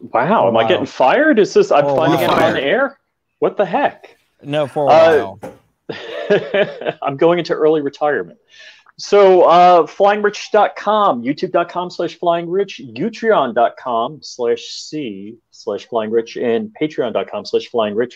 Wow, 0.00 0.48
am 0.48 0.54
Wow. 0.54 0.60
I 0.60 0.68
getting 0.68 0.86
fired? 0.86 1.38
Is 1.38 1.54
this 1.54 1.70
I'm 1.70 1.84
Oh, 1.84 1.96
finding 1.96 2.20
wow. 2.26 2.36
it 2.36 2.42
on 2.42 2.56
air? 2.56 2.98
What 3.38 3.56
the 3.56 3.64
heck? 3.66 4.16
No, 4.42 4.66
for 4.66 4.86
a 4.86 4.88
Uh, 4.88 5.34
while. 5.36 6.96
I'm 7.02 7.16
going 7.16 7.38
into 7.38 7.54
early 7.54 7.80
retirement. 7.80 8.38
So, 8.98 9.42
uh, 9.44 9.82
flyingrich.com, 9.86 11.22
youtube.com 11.22 11.90
slash 11.90 12.18
flyingrich, 12.18 12.94
utreon.com 12.94 14.18
slash 14.22 14.60
c 14.60 15.36
slash 15.52 15.88
flyingrich, 15.88 16.42
and 16.42 16.74
patreon.com 16.78 17.46
slash 17.46 17.70
flyingrich. 17.70 18.14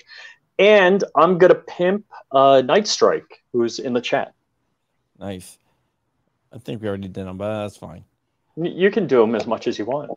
And 0.58 1.02
I'm 1.16 1.38
going 1.38 1.52
to 1.52 1.60
pimp 1.60 2.04
uh, 2.30 2.62
Night 2.64 2.86
Strike, 2.86 3.42
who's 3.52 3.78
in 3.78 3.92
the 3.92 4.00
chat. 4.00 4.34
Nice. 5.18 5.58
I 6.52 6.58
think 6.58 6.80
we 6.80 6.88
already 6.88 7.08
did 7.08 7.26
them, 7.26 7.36
but 7.36 7.62
that's 7.62 7.76
fine. 7.76 8.04
You 8.56 8.90
can 8.90 9.06
do 9.06 9.20
them 9.20 9.34
as 9.34 9.46
much 9.46 9.66
as 9.66 9.78
you 9.78 9.84
want. 9.84 10.10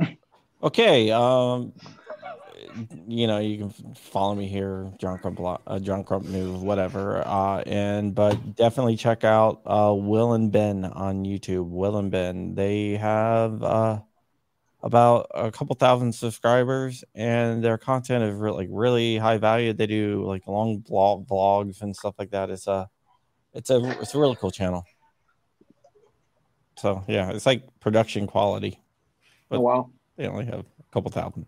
Okay. 0.62 1.10
Um, 1.10 1.74
you 3.06 3.26
know, 3.26 3.38
you 3.38 3.58
can 3.58 3.94
follow 3.94 4.34
me 4.34 4.48
here, 4.48 4.90
John 4.98 5.18
Crump, 5.18 5.38
uh, 5.40 5.78
John 5.78 6.04
Crump 6.04 6.24
News, 6.24 6.60
whatever. 6.60 7.22
Uh, 7.26 7.62
and 7.66 8.14
but 8.14 8.56
definitely 8.56 8.96
check 8.96 9.24
out 9.24 9.60
uh, 9.66 9.94
Will 9.94 10.32
and 10.32 10.50
Ben 10.50 10.84
on 10.86 11.24
YouTube. 11.24 11.68
Will 11.68 11.98
and 11.98 12.10
Ben, 12.10 12.54
they 12.54 12.96
have 12.96 13.62
uh, 13.62 14.00
about 14.84 15.26
a 15.34 15.50
couple 15.50 15.74
thousand 15.76 16.12
subscribers, 16.14 17.02
and 17.14 17.64
their 17.64 17.78
content 17.78 18.22
is 18.22 18.34
re- 18.36 18.50
like 18.52 18.68
really 18.70 19.16
high 19.16 19.38
value. 19.38 19.72
They 19.72 19.86
do 19.86 20.22
like 20.26 20.46
long 20.46 20.80
blog 20.80 21.26
vlogs 21.26 21.80
and 21.80 21.96
stuff 21.96 22.14
like 22.18 22.30
that. 22.32 22.50
It's 22.50 22.66
a, 22.66 22.90
it's 23.54 23.70
a, 23.70 23.78
it's 24.02 24.14
a 24.14 24.18
really 24.18 24.36
cool 24.36 24.50
channel. 24.50 24.84
So 26.76 27.02
yeah, 27.08 27.30
it's 27.30 27.46
like 27.46 27.62
production 27.80 28.26
quality. 28.26 28.78
But- 29.48 29.58
Oh, 29.58 29.60
wow. 29.60 29.90
they 30.16 30.26
only 30.26 30.44
have 30.44 30.60
a 30.60 30.92
couple 30.92 31.10
thousand. 31.10 31.46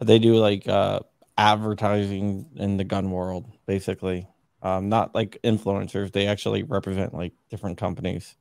They 0.00 0.18
do 0.18 0.34
like 0.34 0.66
uh, 0.66 1.00
advertising 1.38 2.46
in 2.56 2.78
the 2.78 2.84
gun 2.84 3.12
world, 3.12 3.46
basically. 3.66 4.26
Um, 4.60 4.88
not 4.88 5.14
like 5.14 5.38
influencers. 5.44 6.10
They 6.12 6.26
actually 6.26 6.64
represent 6.64 7.14
like 7.14 7.32
different 7.48 7.78
companies. 7.78 8.34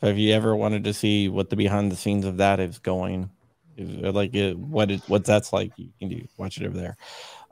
So 0.00 0.06
if 0.08 0.16
you 0.16 0.32
ever 0.32 0.56
wanted 0.56 0.84
to 0.84 0.94
see 0.94 1.28
what 1.28 1.50
the 1.50 1.56
behind 1.56 1.92
the 1.92 1.96
scenes 1.96 2.24
of 2.24 2.38
that 2.38 2.58
is 2.60 2.78
going, 2.78 3.30
is- 3.76 4.02
or 4.02 4.12
like 4.12 4.34
it, 4.34 4.58
what 4.58 4.90
it 4.90 5.00
what 5.08 5.24
that's 5.24 5.52
like, 5.52 5.72
you 5.76 5.88
can 5.98 6.08
do 6.08 6.26
watch 6.38 6.58
it 6.58 6.66
over 6.66 6.76
there. 6.76 6.96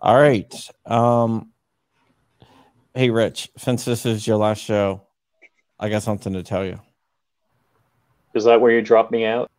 All 0.00 0.18
right. 0.18 0.70
Um, 0.86 1.50
hey, 2.94 3.10
Rich. 3.10 3.50
Since 3.58 3.84
this 3.84 4.06
is 4.06 4.26
your 4.26 4.36
last 4.38 4.62
show, 4.62 5.02
I 5.78 5.88
got 5.88 6.02
something 6.02 6.32
to 6.32 6.42
tell 6.42 6.64
you. 6.64 6.80
Is 8.34 8.44
that 8.44 8.60
where 8.60 8.70
you 8.72 8.80
drop 8.82 9.10
me 9.10 9.24
out? 9.24 9.50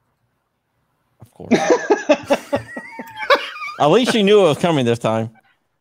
Of 1.22 1.32
course. 1.32 1.54
At 3.80 3.88
least 3.88 4.14
you 4.14 4.24
knew 4.24 4.40
it 4.40 4.48
was 4.50 4.58
coming 4.58 4.86
this 4.86 5.00
time. 5.00 5.32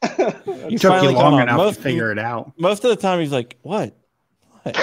You 0.69 0.79
Took 0.79 1.03
you 1.03 1.11
long 1.13 1.41
enough 1.41 1.57
Most, 1.57 1.77
to 1.77 1.83
figure 1.83 2.13
it 2.13 2.19
out. 2.19 2.53
most 2.59 2.85
of 2.85 2.91
the 2.91 2.97
time, 2.97 3.21
he's 3.21 3.33
like, 3.33 3.57
"What? 3.63 3.97
"What? 4.63 4.77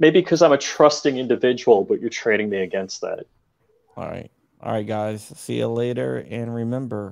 Maybe 0.00 0.20
because 0.20 0.42
I'm 0.42 0.52
a 0.52 0.58
trusting 0.58 1.16
individual, 1.16 1.84
but 1.84 2.00
you're 2.00 2.10
trading 2.10 2.48
me 2.48 2.58
against 2.58 3.02
that. 3.02 3.26
All 3.96 4.08
right, 4.08 4.30
all 4.60 4.72
right, 4.72 4.86
guys. 4.86 5.22
See 5.36 5.58
you 5.58 5.68
later, 5.68 6.26
and 6.28 6.52
remember, 6.52 7.08